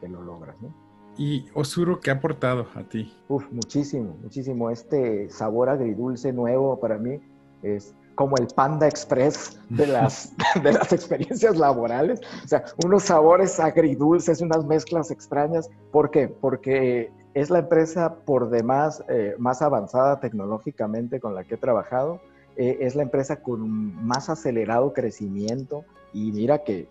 que 0.00 0.08
lo 0.08 0.22
logras, 0.22 0.54
¿no? 0.62 0.72
¿Y 1.18 1.46
Osuro 1.54 1.98
qué 1.98 2.10
ha 2.10 2.14
aportado 2.14 2.68
a 2.76 2.84
ti? 2.84 3.12
Uf, 3.28 3.50
muchísimo, 3.50 4.16
muchísimo. 4.22 4.70
Este 4.70 5.28
sabor 5.28 5.70
agridulce 5.70 6.32
nuevo 6.32 6.78
para 6.78 6.98
mí 6.98 7.20
es 7.64 7.92
como 8.14 8.36
el 8.36 8.46
Panda 8.46 8.86
Express 8.86 9.58
de 9.70 9.86
las, 9.88 10.32
de 10.62 10.72
las 10.72 10.92
experiencias 10.92 11.58
laborales. 11.58 12.20
O 12.44 12.46
sea, 12.46 12.64
unos 12.84 13.02
sabores 13.02 13.58
agridulces, 13.58 14.40
unas 14.40 14.64
mezclas 14.64 15.10
extrañas. 15.10 15.68
¿Por 15.90 16.12
qué? 16.12 16.28
Porque 16.28 17.10
es 17.34 17.50
la 17.50 17.60
empresa 17.60 18.16
por 18.24 18.50
demás 18.50 19.04
eh, 19.08 19.34
más 19.38 19.62
avanzada 19.62 20.20
tecnológicamente 20.20 21.20
con 21.20 21.34
la 21.34 21.44
que 21.44 21.54
he 21.54 21.58
trabajado 21.58 22.20
eh, 22.56 22.78
es 22.80 22.94
la 22.94 23.02
empresa 23.02 23.42
con 23.42 23.68
más 24.04 24.28
acelerado 24.28 24.92
crecimiento. 24.92 25.84
Y 26.12 26.32
mira 26.32 26.64
que 26.64 26.88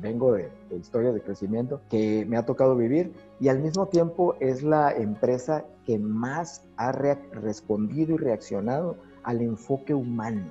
vengo 0.00 0.32
de, 0.32 0.50
historia 0.78 1.12
de 1.12 1.22
crecimiento 1.22 1.80
que 1.88 2.26
me 2.26 2.36
ha 2.36 2.44
tocado 2.44 2.76
vivir. 2.76 3.12
Y 3.40 3.48
al 3.48 3.60
mismo 3.60 3.86
tiempo 3.86 4.34
es 4.40 4.62
la 4.62 4.92
empresa 4.92 5.64
que 5.86 5.98
más 5.98 6.62
ha 6.76 6.92
respondido 6.92 8.14
y 8.14 8.18
reaccionado 8.18 8.96
al 9.22 9.40
enfoque 9.40 9.94
humano, 9.94 10.44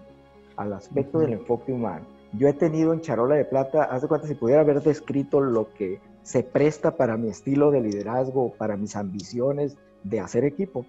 al 0.57 0.73
aspecto 0.73 1.19
del 1.19 1.33
enfoque 1.33 1.71
humano. 1.71 2.05
Yo 2.33 2.47
he 2.47 2.53
tenido 2.53 2.93
en 2.93 3.01
Charola 3.01 3.35
de 3.35 3.45
Plata, 3.45 3.83
haz 3.83 4.03
de 4.03 4.07
cuenta 4.07 4.27
si 4.27 4.35
pudiera 4.35 4.61
haber 4.61 4.81
descrito 4.81 5.41
lo 5.41 5.73
que 5.73 5.99
se 6.23 6.43
presta 6.43 6.95
para 6.95 7.17
mi 7.17 7.29
estilo 7.29 7.71
de 7.71 7.81
liderazgo, 7.81 8.53
para 8.57 8.77
mis 8.77 8.95
ambiciones 8.95 9.77
de 10.03 10.19
hacer 10.19 10.45
equipo, 10.45 10.85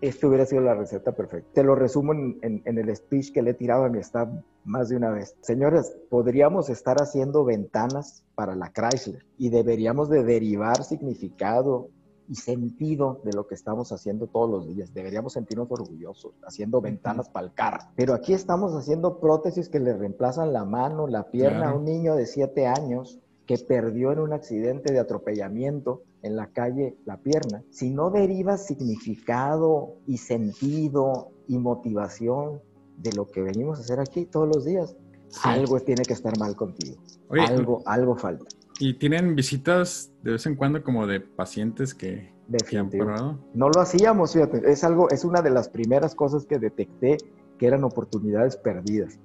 esto 0.00 0.28
hubiera 0.28 0.44
sido 0.44 0.60
la 0.60 0.74
receta 0.74 1.12
perfecta. 1.12 1.48
Te 1.54 1.62
lo 1.62 1.74
resumo 1.74 2.12
en, 2.12 2.62
el 2.64 2.96
speech 2.96 3.32
que 3.32 3.42
le 3.42 3.52
he 3.52 3.54
tirado 3.54 3.84
a 3.84 3.88
mi 3.88 3.98
staff 4.00 4.28
más 4.64 4.88
de 4.88 4.96
una 4.96 5.10
vez. 5.10 5.34
Señores, 5.40 5.96
podríamos 6.10 6.68
estar 6.68 7.00
haciendo 7.00 7.44
ventanas 7.44 8.22
para 8.34 8.54
la 8.54 8.70
Chrysler 8.70 9.24
y 9.38 9.48
deberíamos 9.48 10.10
de 10.10 10.22
derivar 10.22 10.84
significado 10.84 11.88
y 12.28 12.36
sentido 12.36 13.20
de 13.24 13.32
lo 13.32 13.46
que 13.46 13.54
estamos 13.54 13.92
haciendo 13.92 14.26
todos 14.26 14.50
los 14.50 14.66
días. 14.66 14.92
Deberíamos 14.92 15.34
sentirnos 15.34 15.70
orgullosos 15.70 16.34
haciendo 16.46 16.80
ventanas 16.80 17.28
para 17.28 17.46
el 17.46 17.54
carro. 17.54 17.78
Pero 17.96 18.14
aquí 18.14 18.32
estamos 18.32 18.74
haciendo 18.74 19.20
prótesis 19.20 19.68
que 19.68 19.80
le 19.80 19.94
reemplazan 19.94 20.52
la 20.52 20.64
mano, 20.64 21.06
la 21.06 21.30
pierna 21.30 21.70
a 21.70 21.74
un 21.74 21.84
niño 21.84 22.14
de 22.14 22.26
7 22.26 22.66
años 22.66 23.20
que 23.46 23.58
perdió 23.58 24.12
en 24.12 24.20
un 24.20 24.32
accidente 24.32 24.92
de 24.92 24.98
atropellamiento 24.98 26.02
en 26.22 26.36
la 26.36 26.46
calle 26.48 26.96
la 27.04 27.18
pierna, 27.18 27.62
si 27.70 27.90
no 27.90 28.10
derivas 28.10 28.66
significado 28.66 29.96
y 30.06 30.18
sentido 30.18 31.30
y 31.46 31.58
motivación 31.58 32.60
de 32.96 33.12
lo 33.12 33.26
que 33.26 33.42
venimos 33.42 33.78
a 33.78 33.82
hacer 33.82 34.00
aquí 34.00 34.24
todos 34.24 34.48
los 34.48 34.64
días, 34.64 34.96
algo 35.42 35.80
tiene 35.80 36.02
que 36.04 36.14
estar 36.14 36.38
mal 36.38 36.56
contigo. 36.56 36.96
algo, 37.30 37.82
algo 37.84 38.16
falta. 38.16 38.46
¿Y 38.78 38.94
tienen 38.94 39.36
visitas 39.36 40.12
de 40.22 40.32
vez 40.32 40.46
en 40.46 40.56
cuando 40.56 40.82
como 40.82 41.06
de 41.06 41.20
pacientes 41.20 41.94
que, 41.94 42.32
han 42.76 42.90
probado? 42.90 43.38
No 43.52 43.68
lo 43.68 43.80
hacíamos, 43.80 44.32
fíjate, 44.32 44.70
es 44.70 44.82
algo, 44.84 45.08
es 45.10 45.24
una 45.24 45.42
de 45.42 45.50
las 45.50 45.68
primeras 45.68 46.14
cosas 46.14 46.44
que 46.44 46.58
detecté 46.58 47.18
que 47.58 47.66
eran 47.66 47.84
oportunidades 47.84 48.56
perdidas. 48.56 49.18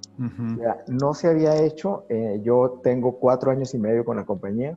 no 0.88 1.14
se 1.14 1.28
había 1.28 1.56
hecho, 1.62 2.04
eh, 2.08 2.40
yo 2.42 2.80
tengo 2.82 3.18
cuatro 3.18 3.50
años 3.50 3.74
y 3.74 3.78
medio 3.78 4.04
con 4.04 4.16
la 4.16 4.24
compañía, 4.24 4.76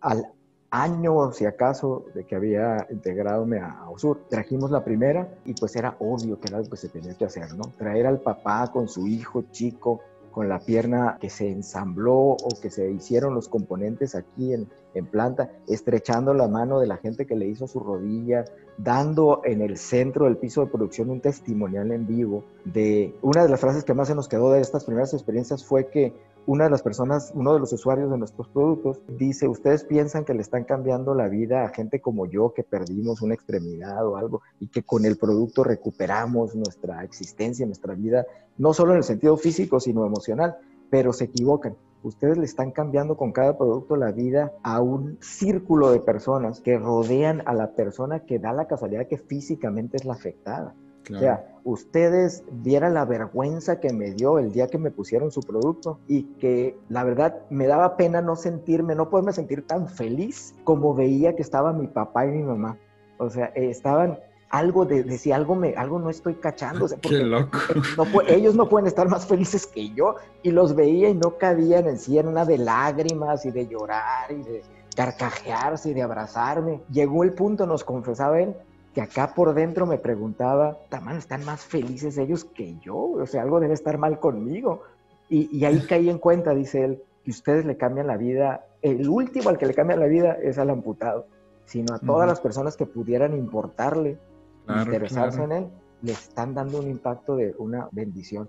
al 0.00 0.26
año, 0.70 1.32
si 1.32 1.46
acaso, 1.46 2.04
de 2.14 2.24
que 2.24 2.34
había 2.34 2.86
integrado 2.90 3.46
a 3.60 3.90
OSUR, 3.90 4.26
trajimos 4.28 4.70
la 4.70 4.84
primera 4.84 5.28
y 5.44 5.54
pues 5.54 5.76
era 5.76 5.96
obvio 6.00 6.40
que 6.40 6.48
era 6.48 6.58
algo 6.58 6.70
que 6.70 6.76
se 6.76 6.88
tenía 6.88 7.14
que 7.14 7.24
hacer, 7.24 7.54
¿no? 7.54 7.64
Traer 7.78 8.06
al 8.06 8.20
papá 8.20 8.70
con 8.72 8.88
su 8.88 9.06
hijo 9.06 9.44
chico, 9.52 10.00
con 10.32 10.48
la 10.48 10.58
pierna 10.58 11.16
que 11.20 11.30
se 11.30 11.48
ensambló 11.48 12.14
o 12.14 12.48
que 12.60 12.70
se 12.70 12.90
hicieron 12.90 13.34
los 13.34 13.48
componentes 13.48 14.16
aquí 14.16 14.52
en, 14.52 14.68
en 14.94 15.06
planta, 15.06 15.50
estrechando 15.66 16.34
la 16.34 16.48
mano 16.48 16.80
de 16.80 16.86
la 16.86 16.96
gente 16.96 17.26
que 17.26 17.36
le 17.36 17.46
hizo 17.46 17.66
su 17.66 17.80
rodilla, 17.80 18.44
dando 18.78 19.42
en 19.44 19.60
el 19.60 19.76
centro 19.76 20.24
del 20.24 20.36
piso 20.36 20.62
de 20.62 20.70
producción 20.70 21.10
un 21.10 21.20
testimonial 21.20 21.92
en 21.92 22.06
vivo 22.06 22.44
de 22.64 23.14
una 23.22 23.42
de 23.42 23.48
las 23.48 23.60
frases 23.60 23.84
que 23.84 23.94
más 23.94 24.08
se 24.08 24.14
nos 24.14 24.28
quedó 24.28 24.50
de 24.52 24.60
estas 24.60 24.84
primeras 24.84 25.14
experiencias 25.14 25.64
fue 25.64 25.88
que 25.88 26.12
una 26.46 26.64
de 26.64 26.70
las 26.70 26.82
personas, 26.82 27.32
uno 27.34 27.54
de 27.54 27.60
los 27.60 27.72
usuarios 27.72 28.10
de 28.10 28.18
nuestros 28.18 28.48
productos, 28.48 29.00
dice, 29.08 29.48
ustedes 29.48 29.84
piensan 29.84 30.24
que 30.24 30.34
le 30.34 30.42
están 30.42 30.64
cambiando 30.64 31.14
la 31.14 31.28
vida 31.28 31.64
a 31.64 31.70
gente 31.70 32.00
como 32.00 32.26
yo 32.26 32.52
que 32.52 32.62
perdimos 32.62 33.22
una 33.22 33.34
extremidad 33.34 34.06
o 34.06 34.16
algo 34.16 34.42
y 34.60 34.68
que 34.68 34.82
con 34.82 35.06
el 35.06 35.16
producto 35.16 35.64
recuperamos 35.64 36.54
nuestra 36.54 37.02
existencia, 37.02 37.64
nuestra 37.64 37.94
vida, 37.94 38.26
no 38.58 38.74
solo 38.74 38.92
en 38.92 38.98
el 38.98 39.04
sentido 39.04 39.36
físico, 39.38 39.80
sino 39.80 40.04
emocional, 40.04 40.56
pero 40.90 41.12
se 41.12 41.24
equivocan. 41.24 41.76
Ustedes 42.04 42.36
le 42.36 42.44
están 42.44 42.70
cambiando 42.70 43.16
con 43.16 43.32
cada 43.32 43.56
producto 43.56 43.96
la 43.96 44.12
vida 44.12 44.52
a 44.62 44.82
un 44.82 45.16
círculo 45.22 45.90
de 45.90 46.00
personas 46.00 46.60
que 46.60 46.78
rodean 46.78 47.42
a 47.46 47.54
la 47.54 47.72
persona 47.72 48.20
que 48.20 48.38
da 48.38 48.52
la 48.52 48.66
casualidad 48.66 49.08
que 49.08 49.16
físicamente 49.16 49.96
es 49.96 50.04
la 50.04 50.12
afectada. 50.12 50.74
O 51.10 51.18
sea, 51.18 51.60
ustedes 51.64 52.44
vieran 52.50 52.94
la 52.94 53.06
vergüenza 53.06 53.80
que 53.80 53.92
me 53.92 54.12
dio 54.12 54.38
el 54.38 54.52
día 54.52 54.68
que 54.68 54.78
me 54.78 54.90
pusieron 54.90 55.30
su 55.30 55.40
producto 55.40 55.98
y 56.06 56.24
que 56.34 56.78
la 56.88 57.04
verdad 57.04 57.42
me 57.48 57.66
daba 57.66 57.96
pena 57.96 58.20
no 58.20 58.36
sentirme, 58.36 58.94
no 58.94 59.08
poderme 59.08 59.32
sentir 59.32 59.66
tan 59.66 59.88
feliz 59.88 60.54
como 60.64 60.94
veía 60.94 61.36
que 61.36 61.42
estaba 61.42 61.72
mi 61.72 61.86
papá 61.86 62.26
y 62.26 62.30
mi 62.30 62.42
mamá. 62.42 62.78
O 63.18 63.30
sea, 63.30 63.46
estaban 63.54 64.18
algo 64.58 64.84
de, 64.84 65.02
de, 65.02 65.18
si 65.18 65.32
algo 65.32 65.54
me 65.54 65.74
algo 65.74 65.98
no 65.98 66.10
estoy 66.10 66.34
cachando. 66.34 66.86
Qué 67.02 67.18
loco. 67.18 67.58
ellos 68.26 68.54
no 68.54 68.68
pueden 68.68 68.86
estar 68.86 69.08
más 69.08 69.26
felices 69.26 69.66
que 69.66 69.90
yo 69.90 70.16
y 70.42 70.50
los 70.50 70.74
veía 70.74 71.08
y 71.08 71.14
no 71.14 71.36
cabían 71.38 71.88
en 71.88 71.98
sí 71.98 72.18
en 72.18 72.28
una 72.28 72.44
de 72.44 72.58
lágrimas 72.58 73.44
y 73.44 73.50
de 73.50 73.66
llorar 73.66 74.30
y 74.30 74.42
de 74.42 74.62
carcajearse 74.94 75.90
y 75.90 75.94
de 75.94 76.02
abrazarme. 76.02 76.82
Llegó 76.90 77.24
el 77.24 77.32
punto, 77.32 77.66
nos 77.66 77.84
confesaba 77.84 78.40
él, 78.40 78.54
que 78.94 79.00
acá 79.00 79.34
por 79.34 79.54
dentro 79.54 79.86
me 79.86 79.98
preguntaba, 79.98 80.78
tamán, 80.88 81.16
están 81.16 81.44
más 81.44 81.62
felices 81.62 82.16
ellos 82.16 82.44
que 82.44 82.76
yo, 82.78 82.96
o 82.96 83.26
sea, 83.26 83.42
algo 83.42 83.60
debe 83.60 83.74
estar 83.74 83.98
mal 83.98 84.20
conmigo, 84.20 84.82
Y, 85.28 85.64
ahí 85.64 85.80
caí 85.88 86.08
en 86.08 86.18
cuenta, 86.18 86.54
dice 86.54 86.84
él, 86.84 87.02
que 87.24 87.32
ustedes 87.32 87.64
le 87.64 87.76
cambian 87.76 88.06
la 88.06 88.16
vida, 88.16 88.66
el 88.82 89.08
último 89.08 89.48
al 89.48 89.58
que 89.58 89.66
le 89.66 89.74
cambia 89.74 89.96
la 89.96 90.06
vida 90.06 90.36
es 90.40 90.58
al 90.58 90.70
amputado, 90.70 91.26
sino 91.64 91.94
a 91.94 91.98
todas 91.98 92.28
las 92.28 92.40
personas 92.40 92.76
que 92.76 92.86
pudieran 92.86 93.34
importarle, 93.34 94.18
interesarse 94.68 95.42
en 95.42 95.52
él, 95.52 95.66
le 96.02 96.12
están 96.12 96.54
dando 96.54 96.78
un 96.78 96.88
impacto 96.88 97.36
de 97.36 97.54
una 97.58 97.88
bendición. 97.92 98.48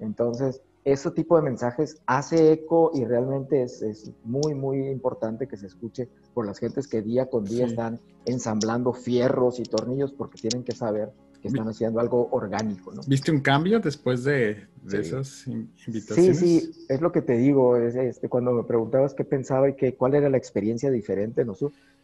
Entonces, 0.00 0.60
ese 0.84 1.10
tipo 1.10 1.36
de 1.36 1.42
mensajes 1.42 2.00
hace 2.06 2.52
eco 2.52 2.92
y 2.94 3.04
realmente 3.04 3.62
es, 3.62 3.82
es, 3.82 4.12
muy, 4.24 4.54
muy 4.54 4.88
importante 4.88 5.48
que 5.48 5.56
se 5.56 5.66
escuche 5.66 6.08
por 6.32 6.46
las 6.46 6.58
gentes 6.58 6.86
que 6.86 7.02
día 7.02 7.26
con 7.26 7.44
día 7.44 7.66
están 7.66 7.98
ensamblando 8.24 8.92
fierros 8.92 9.58
y 9.58 9.64
tornillos 9.64 10.12
porque 10.12 10.38
tienen 10.38 10.62
que 10.62 10.72
saber 10.72 11.10
que 11.42 11.48
están 11.48 11.68
haciendo 11.68 11.98
algo 11.98 12.28
orgánico. 12.30 12.92
¿no? 12.92 13.02
¿Viste 13.06 13.32
un 13.32 13.40
cambio 13.40 13.80
después 13.80 14.22
de, 14.22 14.66
de 14.84 15.00
esas 15.00 15.46
invitaciones? 15.48 16.38
Sí, 16.38 16.60
sí, 16.60 16.86
es 16.88 17.00
lo 17.00 17.10
que 17.10 17.22
te 17.22 17.36
digo. 17.36 17.76
Es, 17.76 17.96
este, 17.96 18.28
cuando 18.28 18.52
me 18.52 18.62
preguntabas 18.62 19.12
qué 19.12 19.24
pensaba 19.24 19.68
y 19.68 19.74
qué, 19.74 19.96
cuál 19.96 20.14
era 20.14 20.30
la 20.30 20.36
experiencia 20.36 20.90
diferente, 20.90 21.44
¿no? 21.44 21.54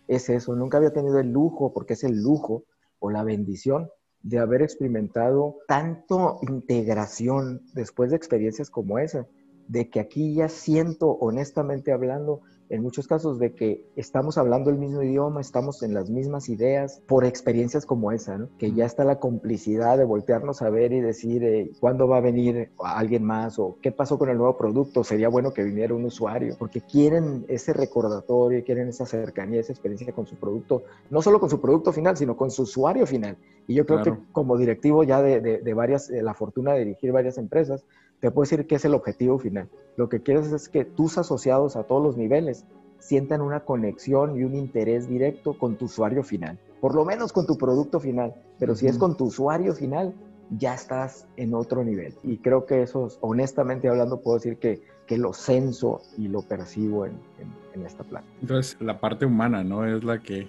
es 0.09 0.29
eso. 0.29 0.57
Nunca 0.57 0.79
había 0.79 0.93
tenido 0.93 1.21
el 1.21 1.33
lujo, 1.33 1.73
porque 1.73 1.93
es 1.93 2.05
el 2.05 2.21
lujo 2.21 2.65
o 3.03 3.11
la 3.11 3.24
bendición 3.24 3.90
de 4.22 4.38
haber 4.38 4.62
experimentado 4.62 5.59
tanto 5.66 6.38
integración 6.48 7.61
después 7.74 8.11
de 8.11 8.16
experiencias 8.16 8.70
como 8.70 8.98
esa, 8.98 9.26
de 9.66 9.90
que 9.90 10.00
aquí 10.00 10.34
ya 10.34 10.48
siento, 10.48 11.09
honestamente 11.09 11.92
hablando, 11.92 12.40
en 12.73 12.83
muchos 12.83 13.07
casos 13.07 13.39
de 13.39 13.53
que 13.53 13.85
estamos 13.97 14.39
hablando 14.39 14.70
el 14.70 14.79
mismo 14.79 15.03
idioma, 15.03 15.43
estamos 15.43 15.83
en 15.83 15.93
las 15.93 16.09
mismas 16.09 16.49
ideas 16.49 17.03
por 17.07 17.27
experiencias 17.27 17.85
como 17.85 18.12
esa, 18.12 18.39
¿no? 18.39 18.49
que 18.57 18.73
ya 18.73 18.87
está 18.87 19.05
la 19.05 19.18
complicidad 19.18 19.99
de 19.99 20.05
voltearnos 20.05 20.62
a 20.62 20.70
ver 20.70 20.95
y 20.95 21.01
decir 21.01 21.45
eh, 21.45 21.70
cuándo 21.81 22.09
va 22.09 22.16
a 22.16 22.20
venir 22.23 22.70
alguien 22.79 23.25
más 23.25 23.59
o 23.59 23.77
qué 23.83 23.93
pasó 23.93 24.18
con 24.18 24.31
el 24.31 24.39
nuevo 24.39 24.57
producto, 24.57 25.05
sería 25.05 25.29
bueno 25.29 25.53
que 25.53 25.62
viniera 25.62 25.95
un 25.95 26.07
usuario, 26.07 26.57
porque 26.59 26.81
quieren 26.81 27.45
ese 27.49 27.75
recordatorio, 27.75 28.64
quieren 28.64 28.89
esa 28.89 29.05
cercanía, 29.05 29.61
esa 29.61 29.73
experiencia 29.73 30.11
con 30.14 30.27
su 30.27 30.37
producto, 30.37 30.85
no 31.11 31.20
solo 31.20 31.41
con 31.41 31.51
su 31.51 31.61
producto 31.61 31.93
final, 31.93 32.16
sino 32.16 32.39
con 32.39 32.51
su 32.51 32.62
usuario 32.62 33.07
final. 33.07 33.37
Y 33.66 33.75
yo 33.75 33.85
creo 33.85 34.03
que 34.03 34.14
como 34.33 34.57
directivo 34.57 35.05
ya 35.05 35.20
de, 35.20 35.41
de, 35.41 35.75
varias, 35.75 36.09
la 36.09 36.35
fortuna 36.35 36.73
de 36.73 36.81
dirigir 36.81 37.12
varias 37.12 37.37
empresas, 37.39 37.85
te 38.23 38.31
puedo 38.31 38.45
decir 38.45 38.68
que 38.68 38.77
es 38.77 38.85
el 38.85 38.95
objetivo 38.95 39.37
final. 39.41 39.68
Lo 39.97 40.09
que 40.09 40.23
quieres 40.23 40.53
es 40.53 40.68
que 40.68 40.85
tus 40.85 41.18
asociados 41.18 41.75
a 41.75 41.83
todos 41.83 42.01
los 42.01 42.16
niveles 42.16 42.64
sientan 43.01 43.41
una 43.41 43.64
conexión 43.64 44.39
y 44.39 44.45
un 44.45 44.55
interés 44.55 45.09
directo 45.09 45.59
con 45.59 45.75
tu 45.75 45.87
usuario 45.87 46.23
final. 46.23 46.57
Por 46.81 46.95
lo 46.95 47.05
menos 47.05 47.33
con 47.33 47.47
tu 47.47 47.59
producto 47.59 47.99
final. 47.99 48.33
Pero 48.61 48.77
si 48.77 48.87
es 48.87 48.97
con 48.97 49.16
tu 49.16 49.25
usuario 49.25 49.75
final, 49.75 50.14
ya 50.57 50.73
estás 50.73 51.27
en 51.37 51.53
otro 51.53 51.83
nivel. 51.83 52.14
Y 52.23 52.37
creo 52.37 52.64
que 52.64 52.83
eso, 52.83 53.09
honestamente 53.23 53.89
hablando, 53.89 54.20
puedo 54.20 54.37
decir 54.37 54.57
que, 54.59 54.81
que 55.09 55.18
lo 55.18 55.33
censo 55.33 56.01
y 56.16 56.29
lo 56.29 56.43
percibo 56.43 57.07
en, 57.07 57.14
en 57.75 57.85
esta 57.85 58.05
planta. 58.05 58.31
Entonces, 58.41 58.77
la 58.81 59.01
parte 59.01 59.27
humana, 59.27 59.64
¿no? 59.64 59.85
Es 59.85 60.05
la 60.05 60.23
que 60.23 60.47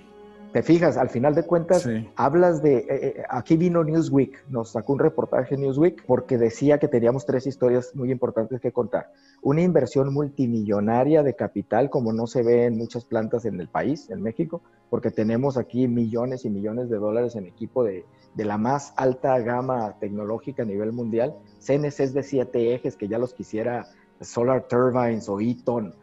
te 0.54 0.62
fijas, 0.62 0.98
al 0.98 1.10
final 1.10 1.34
de 1.34 1.44
cuentas, 1.44 1.90
hablas 2.16 2.62
de, 2.62 2.78
eh, 2.78 2.86
eh, 2.90 3.24
aquí 3.28 3.58
vino 3.58 3.84
Newsweek, 3.84 4.50
nos 4.50 4.74
sacó 4.74 4.94
un 4.94 5.00
reportaje 5.00 5.58
Newsweek 5.58 6.06
porque 6.06 6.38
decía 6.38 6.78
que 6.78 6.88
teníamos 6.88 7.26
tres 7.26 7.48
historias 7.48 7.96
muy 7.96 8.12
importantes 8.12 8.62
que 8.62 8.72
contar. 8.72 9.12
Una 9.42 9.64
inversión 9.64 10.14
multimillonaria 10.14 11.24
de 11.24 11.36
capital, 11.36 11.90
como 11.90 12.14
no 12.14 12.28
se 12.28 12.44
ve 12.44 12.66
en 12.66 12.78
muchas 12.78 13.04
plantas 13.04 13.46
en 13.46 13.60
el 13.60 13.68
país, 13.68 14.12
en 14.12 14.22
México, 14.22 14.62
porque 14.92 15.10
tenemos 15.10 15.58
aquí 15.58 15.88
millones 15.88 16.46
y 16.46 16.52
millones 16.52 16.88
de 16.88 16.98
dólares 16.98 17.36
en 17.36 17.48
equipo 17.48 17.84
de, 17.84 18.06
de 18.36 18.46
la 18.46 18.60
más 18.60 18.94
alta 18.96 19.40
gama 19.40 19.96
tecnológica 20.00 20.62
a 20.62 20.68
nivel 20.68 20.92
mundial. 20.92 21.34
CNCs 21.58 22.14
de 22.14 22.22
siete 22.22 22.76
ejes 22.76 22.96
que 22.96 23.08
ya 23.08 23.18
los 23.18 23.34
quisiera 23.34 23.88
Solar 24.24 24.68
Turbines 24.68 25.28
o 25.30 25.40
Eaton 25.40 25.94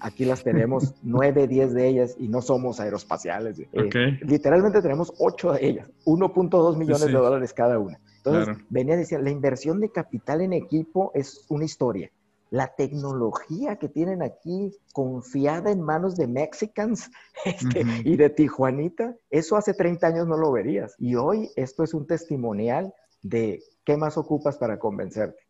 aquí 0.00 0.24
las 0.24 0.42
tenemos 0.42 0.94
nueve, 1.02 1.46
diez 1.46 1.72
de 1.72 1.88
ellas 1.88 2.16
y 2.18 2.28
no 2.28 2.42
somos 2.42 2.80
aeroespaciales. 2.80 3.58
Eh, 3.58 4.18
literalmente 4.22 4.82
tenemos 4.82 5.12
ocho 5.18 5.52
de 5.52 5.66
ellas, 5.66 5.90
1.2 6.04 6.76
millones 6.76 7.06
de 7.06 7.12
dólares 7.12 7.52
cada 7.52 7.78
una. 7.78 7.98
Entonces, 8.18 8.56
venía 8.68 8.94
a 8.94 8.98
decir, 8.98 9.20
la 9.20 9.30
inversión 9.30 9.80
de 9.80 9.90
capital 9.90 10.40
en 10.40 10.52
equipo 10.52 11.12
es 11.14 11.44
una 11.48 11.64
historia. 11.64 12.10
La 12.50 12.68
tecnología 12.68 13.76
que 13.76 13.88
tienen 13.88 14.22
aquí 14.22 14.72
confiada 14.92 15.70
en 15.70 15.80
manos 15.80 16.16
de 16.16 16.26
Mexicans 16.26 17.10
este, 17.44 17.84
y 18.04 18.16
de 18.16 18.30
Tijuanita, 18.30 19.16
eso 19.30 19.56
hace 19.56 19.74
30 19.74 20.06
años 20.06 20.26
no 20.26 20.36
lo 20.36 20.52
verías. 20.52 20.94
Y 20.98 21.14
hoy 21.14 21.50
esto 21.56 21.84
es 21.84 21.94
un 21.94 22.06
testimonial 22.06 22.92
de 23.22 23.62
qué 23.84 23.96
más 23.96 24.16
ocupas 24.16 24.58
para 24.58 24.78
convencerte. 24.78 25.44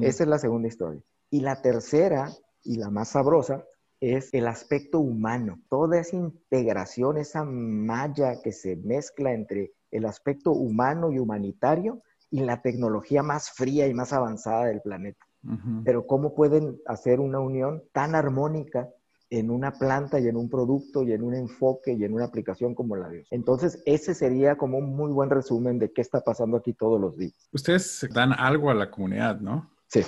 Esa 0.00 0.22
es 0.24 0.28
la 0.28 0.38
segunda 0.38 0.68
historia. 0.68 1.02
Y 1.30 1.40
la 1.40 1.60
tercera 1.62 2.30
y 2.62 2.76
la 2.76 2.90
más 2.90 3.10
sabrosa 3.10 3.64
es 4.00 4.32
el 4.34 4.46
aspecto 4.46 5.00
humano, 5.00 5.60
toda 5.70 5.98
esa 5.98 6.16
integración, 6.16 7.16
esa 7.16 7.44
malla 7.44 8.40
que 8.42 8.52
se 8.52 8.76
mezcla 8.76 9.32
entre 9.32 9.72
el 9.90 10.04
aspecto 10.04 10.50
humano 10.52 11.10
y 11.10 11.18
humanitario 11.18 12.02
y 12.30 12.40
la 12.40 12.60
tecnología 12.60 13.22
más 13.22 13.50
fría 13.50 13.86
y 13.86 13.94
más 13.94 14.12
avanzada 14.12 14.66
del 14.66 14.82
planeta. 14.82 15.24
Pero 15.84 16.08
¿cómo 16.08 16.34
pueden 16.34 16.80
hacer 16.86 17.20
una 17.20 17.38
unión 17.38 17.84
tan 17.92 18.16
armónica 18.16 18.88
en 19.30 19.50
una 19.50 19.72
planta 19.72 20.18
y 20.18 20.26
en 20.26 20.36
un 20.36 20.50
producto 20.50 21.04
y 21.04 21.12
en 21.12 21.22
un 21.22 21.34
enfoque 21.34 21.92
y 21.92 22.02
en 22.02 22.14
una 22.14 22.24
aplicación 22.24 22.74
como 22.74 22.96
la 22.96 23.08
de 23.08 23.18
ellos? 23.18 23.28
Entonces, 23.30 23.80
ese 23.86 24.14
sería 24.14 24.56
como 24.56 24.78
un 24.78 24.96
muy 24.96 25.12
buen 25.12 25.30
resumen 25.30 25.78
de 25.78 25.92
qué 25.92 26.00
está 26.00 26.20
pasando 26.20 26.56
aquí 26.56 26.72
todos 26.72 27.00
los 27.00 27.16
días. 27.16 27.48
Ustedes 27.52 28.08
dan 28.12 28.32
algo 28.32 28.70
a 28.70 28.74
la 28.74 28.90
comunidad, 28.90 29.38
¿no? 29.40 29.70
Sí. 29.86 30.00